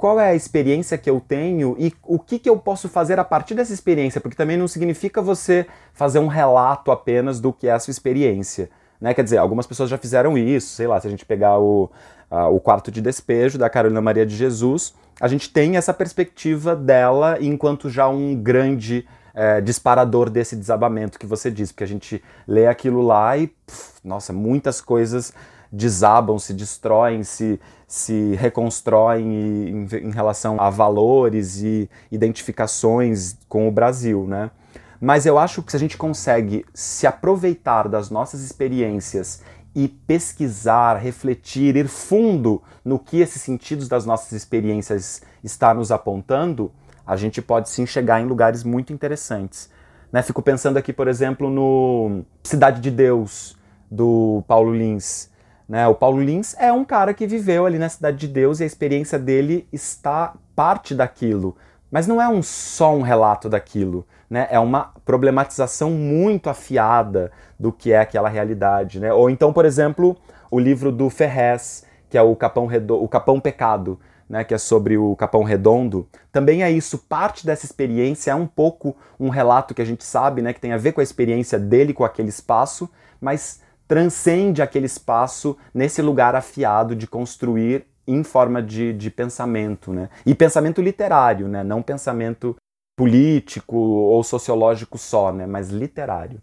qual 0.00 0.18
é 0.18 0.30
a 0.30 0.34
experiência 0.34 0.96
que 0.96 1.10
eu 1.10 1.20
tenho 1.20 1.76
e 1.78 1.92
o 2.02 2.18
que, 2.18 2.38
que 2.38 2.48
eu 2.48 2.56
posso 2.56 2.88
fazer 2.88 3.18
a 3.18 3.24
partir 3.24 3.54
dessa 3.54 3.74
experiência, 3.74 4.18
porque 4.18 4.34
também 4.34 4.56
não 4.56 4.66
significa 4.66 5.20
você 5.20 5.66
fazer 5.92 6.18
um 6.18 6.26
relato 6.26 6.90
apenas 6.90 7.38
do 7.38 7.52
que 7.52 7.68
é 7.68 7.72
a 7.72 7.78
sua 7.78 7.90
experiência. 7.92 8.70
Né? 8.98 9.12
Quer 9.12 9.24
dizer, 9.24 9.36
algumas 9.36 9.66
pessoas 9.66 9.90
já 9.90 9.98
fizeram 9.98 10.38
isso, 10.38 10.68
sei 10.68 10.86
lá, 10.86 10.98
se 10.98 11.06
a 11.06 11.10
gente 11.10 11.26
pegar 11.26 11.58
o, 11.58 11.90
o 12.30 12.58
quarto 12.60 12.90
de 12.90 13.02
despejo 13.02 13.58
da 13.58 13.68
Carolina 13.68 14.00
Maria 14.00 14.24
de 14.24 14.34
Jesus, 14.34 14.94
a 15.20 15.28
gente 15.28 15.52
tem 15.52 15.76
essa 15.76 15.92
perspectiva 15.92 16.74
dela 16.74 17.36
enquanto 17.38 17.90
já 17.90 18.08
um 18.08 18.34
grande 18.34 19.06
é, 19.34 19.60
disparador 19.60 20.30
desse 20.30 20.56
desabamento 20.56 21.18
que 21.18 21.26
você 21.26 21.50
disse, 21.50 21.74
porque 21.74 21.84
a 21.84 21.86
gente 21.86 22.24
lê 22.48 22.66
aquilo 22.66 23.02
lá 23.02 23.36
e, 23.36 23.48
pff, 23.48 24.00
nossa, 24.02 24.32
muitas 24.32 24.80
coisas 24.80 25.30
desabam, 25.70 26.38
se 26.38 26.52
destroem, 26.52 27.22
se, 27.22 27.60
se 27.90 28.36
reconstroem 28.36 29.26
em, 29.26 29.88
em 29.96 30.10
relação 30.12 30.60
a 30.60 30.70
valores 30.70 31.60
e 31.60 31.90
identificações 32.08 33.36
com 33.48 33.66
o 33.66 33.72
Brasil, 33.72 34.28
né? 34.28 34.52
Mas 35.00 35.26
eu 35.26 35.36
acho 35.36 35.60
que 35.60 35.72
se 35.72 35.76
a 35.76 35.80
gente 35.80 35.96
consegue 35.96 36.64
se 36.72 37.04
aproveitar 37.04 37.88
das 37.88 38.08
nossas 38.08 38.42
experiências 38.42 39.42
e 39.74 39.88
pesquisar, 39.88 40.98
refletir, 40.98 41.74
ir 41.74 41.88
fundo 41.88 42.62
no 42.84 42.96
que 42.96 43.18
esses 43.18 43.42
sentidos 43.42 43.88
das 43.88 44.06
nossas 44.06 44.30
experiências 44.30 45.22
está 45.42 45.74
nos 45.74 45.90
apontando, 45.90 46.70
a 47.04 47.16
gente 47.16 47.42
pode 47.42 47.70
sim 47.70 47.86
chegar 47.86 48.20
em 48.20 48.26
lugares 48.26 48.62
muito 48.62 48.92
interessantes. 48.92 49.68
Né? 50.12 50.22
Fico 50.22 50.40
pensando 50.40 50.76
aqui, 50.76 50.92
por 50.92 51.08
exemplo, 51.08 51.50
no 51.50 52.22
Cidade 52.44 52.80
de 52.80 52.90
Deus, 52.92 53.56
do 53.90 54.44
Paulo 54.46 54.72
Lins. 54.72 55.28
Né? 55.70 55.86
O 55.86 55.94
Paulo 55.94 56.20
Lins 56.20 56.56
é 56.58 56.72
um 56.72 56.84
cara 56.84 57.14
que 57.14 57.28
viveu 57.28 57.64
ali 57.64 57.78
na 57.78 57.88
Cidade 57.88 58.16
de 58.16 58.26
Deus 58.26 58.58
e 58.58 58.64
a 58.64 58.66
experiência 58.66 59.16
dele 59.16 59.68
está 59.72 60.34
parte 60.56 60.96
daquilo. 60.96 61.56
Mas 61.88 62.08
não 62.08 62.20
é 62.20 62.28
um 62.28 62.42
só 62.42 62.92
um 62.92 63.02
relato 63.02 63.48
daquilo, 63.48 64.04
né? 64.28 64.48
É 64.50 64.58
uma 64.58 64.92
problematização 65.04 65.92
muito 65.92 66.50
afiada 66.50 67.30
do 67.56 67.70
que 67.70 67.92
é 67.92 68.00
aquela 68.00 68.28
realidade, 68.28 68.98
né? 68.98 69.12
Ou 69.12 69.30
então, 69.30 69.52
por 69.52 69.64
exemplo, 69.64 70.16
o 70.50 70.58
livro 70.58 70.90
do 70.90 71.08
Ferrez, 71.08 71.84
que 72.08 72.18
é 72.18 72.22
o 72.22 72.34
Capão, 72.34 72.66
Redo 72.66 73.00
o 73.00 73.06
Capão 73.06 73.38
Pecado, 73.38 73.96
né, 74.28 74.42
que 74.42 74.54
é 74.54 74.58
sobre 74.58 74.98
o 74.98 75.14
Capão 75.14 75.44
Redondo, 75.44 76.08
também 76.32 76.64
é 76.64 76.70
isso, 76.70 76.98
parte 76.98 77.46
dessa 77.46 77.64
experiência 77.64 78.32
é 78.32 78.34
um 78.34 78.46
pouco 78.46 78.96
um 79.18 79.28
relato 79.28 79.74
que 79.74 79.82
a 79.82 79.84
gente 79.84 80.04
sabe, 80.04 80.42
né, 80.42 80.52
que 80.52 80.60
tem 80.60 80.72
a 80.72 80.76
ver 80.76 80.92
com 80.92 81.00
a 81.00 81.04
experiência 81.04 81.58
dele 81.58 81.92
com 81.92 82.04
aquele 82.04 82.28
espaço, 82.28 82.88
mas 83.20 83.60
transcende 83.90 84.62
aquele 84.62 84.86
espaço 84.86 85.56
nesse 85.74 86.00
lugar 86.00 86.36
afiado 86.36 86.94
de 86.94 87.08
construir 87.08 87.86
em 88.06 88.22
forma 88.22 88.62
de, 88.62 88.92
de 88.92 89.10
pensamento, 89.10 89.92
né? 89.92 90.08
E 90.24 90.32
pensamento 90.32 90.80
literário, 90.80 91.48
né? 91.48 91.64
Não 91.64 91.82
pensamento 91.82 92.54
político 92.96 93.76
ou 93.76 94.22
sociológico 94.22 94.96
só, 94.96 95.32
né? 95.32 95.44
Mas 95.44 95.70
literário. 95.70 96.40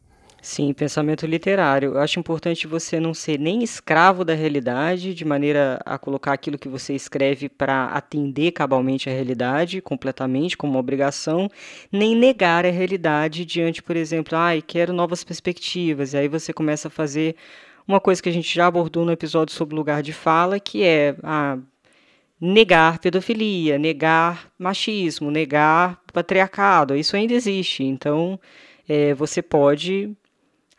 Sim, 0.47 0.71
pensamento 0.73 1.27
literário. 1.27 1.95
Eu 1.95 1.99
acho 1.99 2.17
importante 2.21 2.67
você 2.67 3.01
não 3.01 3.13
ser 3.13 3.37
nem 3.37 3.61
escravo 3.61 4.23
da 4.23 4.33
realidade, 4.33 5.13
de 5.13 5.25
maneira 5.25 5.77
a 5.85 5.97
colocar 5.97 6.31
aquilo 6.31 6.57
que 6.57 6.69
você 6.69 6.93
escreve 6.95 7.49
para 7.49 7.87
atender 7.87 8.53
cabalmente 8.53 9.09
a 9.09 9.11
realidade, 9.11 9.81
completamente, 9.81 10.55
como 10.55 10.71
uma 10.73 10.79
obrigação, 10.79 11.51
nem 11.91 12.15
negar 12.15 12.65
a 12.65 12.71
realidade 12.71 13.43
diante, 13.43 13.83
por 13.83 13.97
exemplo, 13.97 14.37
ai, 14.37 14.59
ah, 14.59 14.63
quero 14.65 14.93
novas 14.93 15.21
perspectivas. 15.21 16.13
E 16.13 16.17
aí 16.17 16.29
você 16.29 16.53
começa 16.53 16.87
a 16.87 16.91
fazer 16.91 17.35
uma 17.85 17.99
coisa 17.99 18.23
que 18.23 18.29
a 18.29 18.33
gente 18.33 18.55
já 18.55 18.67
abordou 18.67 19.03
no 19.03 19.11
episódio 19.11 19.53
sobre 19.53 19.75
lugar 19.75 20.01
de 20.01 20.13
fala, 20.13 20.61
que 20.61 20.81
é 20.81 21.17
ah, 21.23 21.57
negar 22.39 22.99
pedofilia, 22.99 23.77
negar 23.77 24.49
machismo, 24.57 25.29
negar 25.29 26.01
patriarcado. 26.13 26.95
Isso 26.95 27.17
ainda 27.17 27.33
existe. 27.33 27.83
Então, 27.83 28.39
é, 28.87 29.13
você 29.13 29.41
pode 29.41 30.15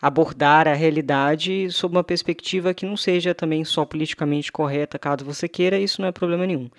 abordar 0.00 0.68
a 0.68 0.74
realidade 0.74 1.70
sob 1.70 1.96
uma 1.96 2.04
perspectiva 2.04 2.72
que 2.72 2.86
não 2.86 2.96
seja 2.96 3.34
também 3.34 3.64
só 3.64 3.84
politicamente 3.84 4.52
correta, 4.52 4.98
caso 4.98 5.24
você 5.24 5.48
queira, 5.48 5.78
isso 5.78 6.00
não 6.00 6.08
é 6.08 6.12
problema 6.12 6.46
nenhum. 6.46 6.70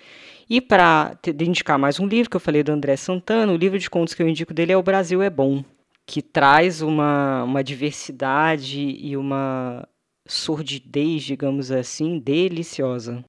E 0.48 0.60
para 0.60 1.16
indicar 1.38 1.78
mais 1.78 2.00
um 2.00 2.06
livro 2.06 2.30
que 2.30 2.36
eu 2.36 2.40
falei 2.40 2.62
do 2.62 2.72
André 2.72 2.96
Santana, 2.96 3.52
o 3.52 3.56
livro 3.56 3.78
de 3.78 3.90
contos 3.90 4.14
que 4.14 4.22
eu 4.22 4.28
indico 4.28 4.54
dele 4.54 4.72
é 4.72 4.76
O 4.76 4.82
Brasil 4.82 5.22
é 5.22 5.30
Bom, 5.30 5.62
que 6.06 6.22
traz 6.22 6.82
uma, 6.82 7.44
uma 7.44 7.62
diversidade 7.62 8.80
e 8.80 9.16
uma 9.16 9.86
sordidez, 10.26 11.22
digamos 11.22 11.70
assim, 11.70 12.18
deliciosa. 12.18 13.24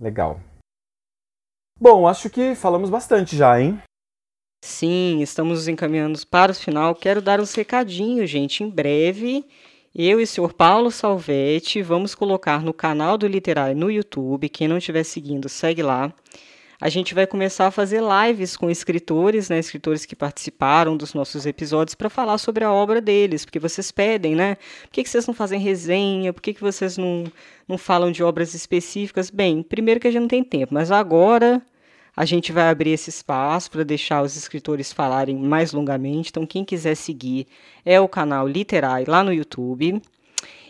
Legal. 0.00 0.40
Bom, 1.80 2.06
acho 2.06 2.30
que 2.30 2.54
falamos 2.54 2.88
bastante 2.88 3.36
já, 3.36 3.60
hein? 3.60 3.80
Sim, 4.60 5.20
estamos 5.22 5.68
encaminhando 5.68 6.18
para 6.26 6.52
o 6.52 6.54
final. 6.54 6.94
Quero 6.94 7.22
dar 7.22 7.40
uns 7.40 7.54
recadinhos, 7.54 8.28
gente. 8.28 8.62
Em 8.64 8.68
breve, 8.68 9.44
eu 9.94 10.20
e 10.20 10.24
o 10.24 10.26
senhor 10.26 10.52
Paulo 10.52 10.90
Salvetti 10.90 11.82
vamos 11.82 12.14
colocar 12.14 12.62
no 12.62 12.74
canal 12.74 13.16
do 13.16 13.26
Literário 13.26 13.76
no 13.76 13.90
YouTube. 13.90 14.48
Quem 14.48 14.68
não 14.68 14.78
estiver 14.78 15.04
seguindo, 15.04 15.48
segue 15.48 15.82
lá. 15.82 16.12
A 16.78 16.90
gente 16.90 17.14
vai 17.14 17.26
começar 17.26 17.68
a 17.68 17.70
fazer 17.70 18.02
lives 18.02 18.54
com 18.54 18.68
escritores, 18.68 19.48
né, 19.48 19.58
escritores 19.58 20.04
que 20.04 20.14
participaram 20.14 20.94
dos 20.94 21.14
nossos 21.14 21.46
episódios 21.46 21.94
para 21.94 22.10
falar 22.10 22.36
sobre 22.36 22.64
a 22.64 22.72
obra 22.72 23.00
deles, 23.00 23.46
porque 23.46 23.58
vocês 23.58 23.90
pedem, 23.90 24.34
né? 24.34 24.56
Por 24.82 24.90
que, 24.92 25.02
que 25.02 25.08
vocês 25.08 25.26
não 25.26 25.32
fazem 25.32 25.58
resenha? 25.58 26.34
Por 26.34 26.42
que, 26.42 26.52
que 26.52 26.60
vocês 26.60 26.98
não, 26.98 27.24
não 27.66 27.78
falam 27.78 28.12
de 28.12 28.22
obras 28.22 28.52
específicas? 28.52 29.30
Bem, 29.30 29.62
primeiro 29.62 29.98
que 29.98 30.08
a 30.08 30.10
gente 30.10 30.20
não 30.20 30.28
tem 30.28 30.44
tempo, 30.44 30.74
mas 30.74 30.90
agora 30.90 31.62
a 32.16 32.24
gente 32.24 32.50
vai 32.50 32.70
abrir 32.70 32.92
esse 32.92 33.10
espaço 33.10 33.70
para 33.70 33.84
deixar 33.84 34.22
os 34.22 34.36
escritores 34.36 34.90
falarem 34.90 35.36
mais 35.36 35.72
longamente. 35.72 36.30
Então, 36.30 36.46
quem 36.46 36.64
quiser 36.64 36.94
seguir 36.94 37.46
é 37.84 38.00
o 38.00 38.08
canal 38.08 38.48
Literai 38.48 39.04
lá 39.06 39.22
no 39.22 39.32
YouTube. 39.32 40.00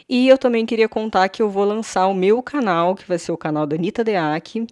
E 0.08 0.28
eu 0.28 0.36
também 0.36 0.66
queria 0.66 0.88
contar 0.88 1.28
que 1.28 1.40
eu 1.40 1.48
vou 1.48 1.64
lançar 1.64 2.08
o 2.08 2.14
meu 2.14 2.42
canal, 2.42 2.96
que 2.96 3.06
vai 3.06 3.18
ser 3.18 3.30
o 3.30 3.36
canal 3.36 3.64
da 3.64 3.76
Anitta 3.76 4.02
Deac, 4.02 4.66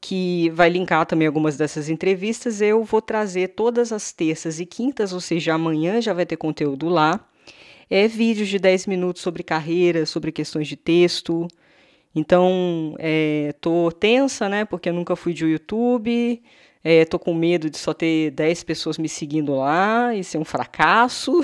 que 0.00 0.50
vai 0.50 0.68
linkar 0.68 1.06
também 1.06 1.28
algumas 1.28 1.56
dessas 1.56 1.88
entrevistas. 1.88 2.60
Eu 2.60 2.82
vou 2.82 3.00
trazer 3.00 3.48
todas 3.48 3.92
as 3.92 4.12
terças 4.12 4.58
e 4.58 4.66
quintas, 4.66 5.12
ou 5.12 5.20
seja, 5.20 5.54
amanhã 5.54 6.00
já 6.00 6.12
vai 6.12 6.26
ter 6.26 6.36
conteúdo 6.36 6.88
lá. 6.88 7.20
É 7.88 8.08
vídeos 8.08 8.48
de 8.48 8.58
10 8.58 8.86
minutos 8.86 9.22
sobre 9.22 9.44
carreira, 9.44 10.06
sobre 10.06 10.32
questões 10.32 10.66
de 10.66 10.76
texto, 10.76 11.46
então, 12.14 12.94
é, 12.98 13.54
tô 13.60 13.90
tensa, 13.92 14.48
né? 14.48 14.64
Porque 14.64 14.88
eu 14.88 14.92
nunca 14.92 15.14
fui 15.14 15.32
de 15.32 15.46
YouTube. 15.46 16.42
É, 16.82 17.04
tô 17.04 17.18
com 17.18 17.34
medo 17.34 17.68
de 17.68 17.76
só 17.76 17.92
ter 17.92 18.30
10 18.30 18.64
pessoas 18.64 18.96
me 18.96 19.08
seguindo 19.08 19.54
lá 19.54 20.14
e 20.14 20.24
ser 20.24 20.38
um 20.38 20.44
fracasso. 20.44 21.40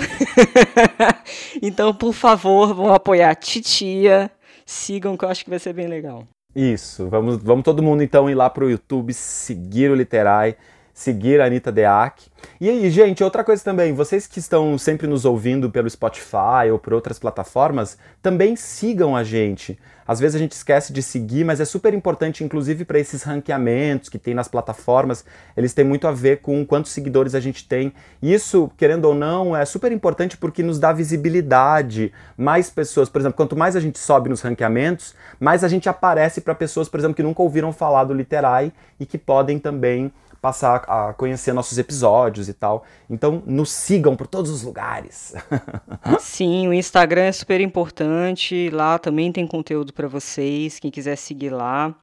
então, 1.61 1.93
por 1.93 2.13
favor, 2.13 2.73
vão 2.73 2.93
apoiar 2.93 3.29
a 3.29 3.35
titia. 3.35 4.31
Sigam, 4.65 5.15
que 5.15 5.23
eu 5.23 5.29
acho 5.29 5.43
que 5.43 5.49
vai 5.49 5.59
ser 5.59 5.73
bem 5.73 5.87
legal. 5.87 6.27
Isso, 6.55 7.07
vamos, 7.07 7.37
vamos 7.37 7.63
todo 7.63 7.83
mundo 7.83 8.01
então 8.01 8.29
ir 8.29 8.33
lá 8.33 8.49
pro 8.49 8.69
YouTube, 8.69 9.13
seguir 9.13 9.91
o 9.91 9.95
Literai 9.95 10.57
seguir 10.97 11.39
a 11.39 11.45
Anitta 11.45 11.71
Deac. 11.71 12.25
E 12.59 12.67
aí, 12.67 12.89
gente, 12.89 13.23
outra 13.23 13.43
coisa 13.43 13.63
também, 13.63 13.93
vocês 13.93 14.25
que 14.25 14.39
estão 14.39 14.79
sempre 14.79 15.05
nos 15.05 15.25
ouvindo 15.25 15.69
pelo 15.69 15.87
Spotify 15.87 16.71
ou 16.71 16.79
por 16.79 16.91
outras 16.91 17.19
plataformas, 17.19 17.99
também 18.19 18.55
sigam 18.55 19.15
a 19.15 19.23
gente. 19.23 19.77
Às 20.07 20.19
vezes 20.19 20.35
a 20.35 20.39
gente 20.39 20.53
esquece 20.53 20.91
de 20.91 21.03
seguir, 21.03 21.43
mas 21.43 21.59
é 21.59 21.65
super 21.65 21.93
importante, 21.93 22.43
inclusive 22.43 22.83
para 22.83 22.97
esses 22.97 23.21
ranqueamentos 23.21 24.09
que 24.09 24.17
tem 24.17 24.33
nas 24.33 24.47
plataformas, 24.47 25.23
eles 25.55 25.71
têm 25.71 25.85
muito 25.85 26.07
a 26.07 26.11
ver 26.11 26.37
com 26.37 26.65
quantos 26.65 26.93
seguidores 26.93 27.35
a 27.35 27.39
gente 27.39 27.67
tem. 27.67 27.93
Isso, 28.19 28.71
querendo 28.75 29.05
ou 29.05 29.13
não, 29.13 29.55
é 29.55 29.65
super 29.65 29.91
importante 29.91 30.35
porque 30.35 30.63
nos 30.63 30.79
dá 30.79 30.91
visibilidade. 30.91 32.11
Mais 32.35 32.71
pessoas, 32.71 33.07
por 33.07 33.21
exemplo, 33.21 33.37
quanto 33.37 33.55
mais 33.55 33.75
a 33.75 33.79
gente 33.79 33.99
sobe 33.99 34.29
nos 34.29 34.41
ranqueamentos, 34.41 35.13
mais 35.39 35.63
a 35.63 35.67
gente 35.67 35.87
aparece 35.87 36.41
para 36.41 36.55
pessoas, 36.55 36.89
por 36.89 36.99
exemplo, 36.99 37.15
que 37.15 37.23
nunca 37.23 37.43
ouviram 37.43 37.71
falar 37.71 38.05
do 38.05 38.15
Literai 38.15 38.71
e 38.99 39.05
que 39.05 39.19
podem 39.19 39.59
também 39.59 40.11
passar 40.41 40.83
a 40.87 41.13
conhecer 41.13 41.53
nossos 41.53 41.77
episódios 41.77 42.47
e 42.49 42.53
tal. 42.53 42.83
Então, 43.09 43.43
nos 43.45 43.71
sigam 43.71 44.15
por 44.15 44.27
todos 44.27 44.51
os 44.51 44.63
lugares. 44.63 45.33
Sim, 46.19 46.67
o 46.67 46.73
Instagram 46.73 47.23
é 47.23 47.31
super 47.31 47.61
importante. 47.61 48.69
Lá 48.69 48.97
também 48.97 49.31
tem 49.31 49.45
conteúdo 49.47 49.93
para 49.93 50.07
vocês, 50.07 50.79
quem 50.79 50.91
quiser 50.91 51.15
seguir 51.15 51.49
lá. 51.49 51.95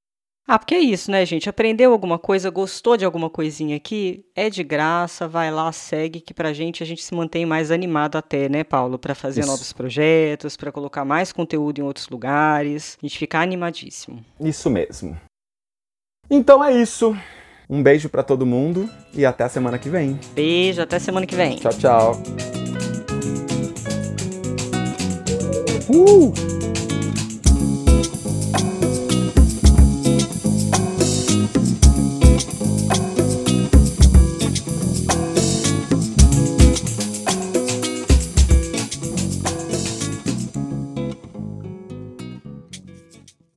Ah, 0.46 0.58
porque 0.58 0.74
é 0.74 0.80
isso, 0.80 1.10
né, 1.10 1.24
gente? 1.24 1.48
Aprendeu 1.48 1.90
alguma 1.90 2.18
coisa, 2.18 2.50
gostou 2.50 2.98
de 2.98 3.04
alguma 3.04 3.30
coisinha 3.30 3.76
aqui? 3.76 4.26
É 4.36 4.50
de 4.50 4.62
graça, 4.62 5.26
vai 5.26 5.50
lá, 5.50 5.72
segue, 5.72 6.20
que 6.20 6.34
pra 6.34 6.52
gente 6.52 6.82
a 6.82 6.86
gente 6.86 7.02
se 7.02 7.14
mantém 7.14 7.46
mais 7.46 7.70
animado 7.70 8.16
até, 8.16 8.46
né, 8.46 8.62
Paulo? 8.62 8.98
Para 8.98 9.14
fazer 9.14 9.40
isso. 9.40 9.48
novos 9.48 9.72
projetos, 9.72 10.54
para 10.54 10.70
colocar 10.70 11.02
mais 11.02 11.32
conteúdo 11.32 11.78
em 11.78 11.82
outros 11.82 12.10
lugares. 12.10 12.98
A 13.02 13.06
gente 13.06 13.18
ficar 13.18 13.40
animadíssimo. 13.40 14.22
Isso 14.38 14.68
mesmo. 14.68 15.18
Então 16.28 16.62
é 16.62 16.72
isso. 16.72 17.16
Um 17.68 17.82
beijo 17.82 18.08
para 18.08 18.22
todo 18.22 18.44
mundo 18.44 18.88
e 19.12 19.24
até 19.24 19.44
a 19.44 19.48
semana 19.48 19.78
que 19.78 19.88
vem. 19.88 20.18
Beijo, 20.34 20.82
até 20.82 20.98
semana 20.98 21.26
que 21.26 21.34
vem. 21.34 21.56
Tchau, 21.56 21.72
tchau. 21.72 22.22
Uh! 25.88 26.32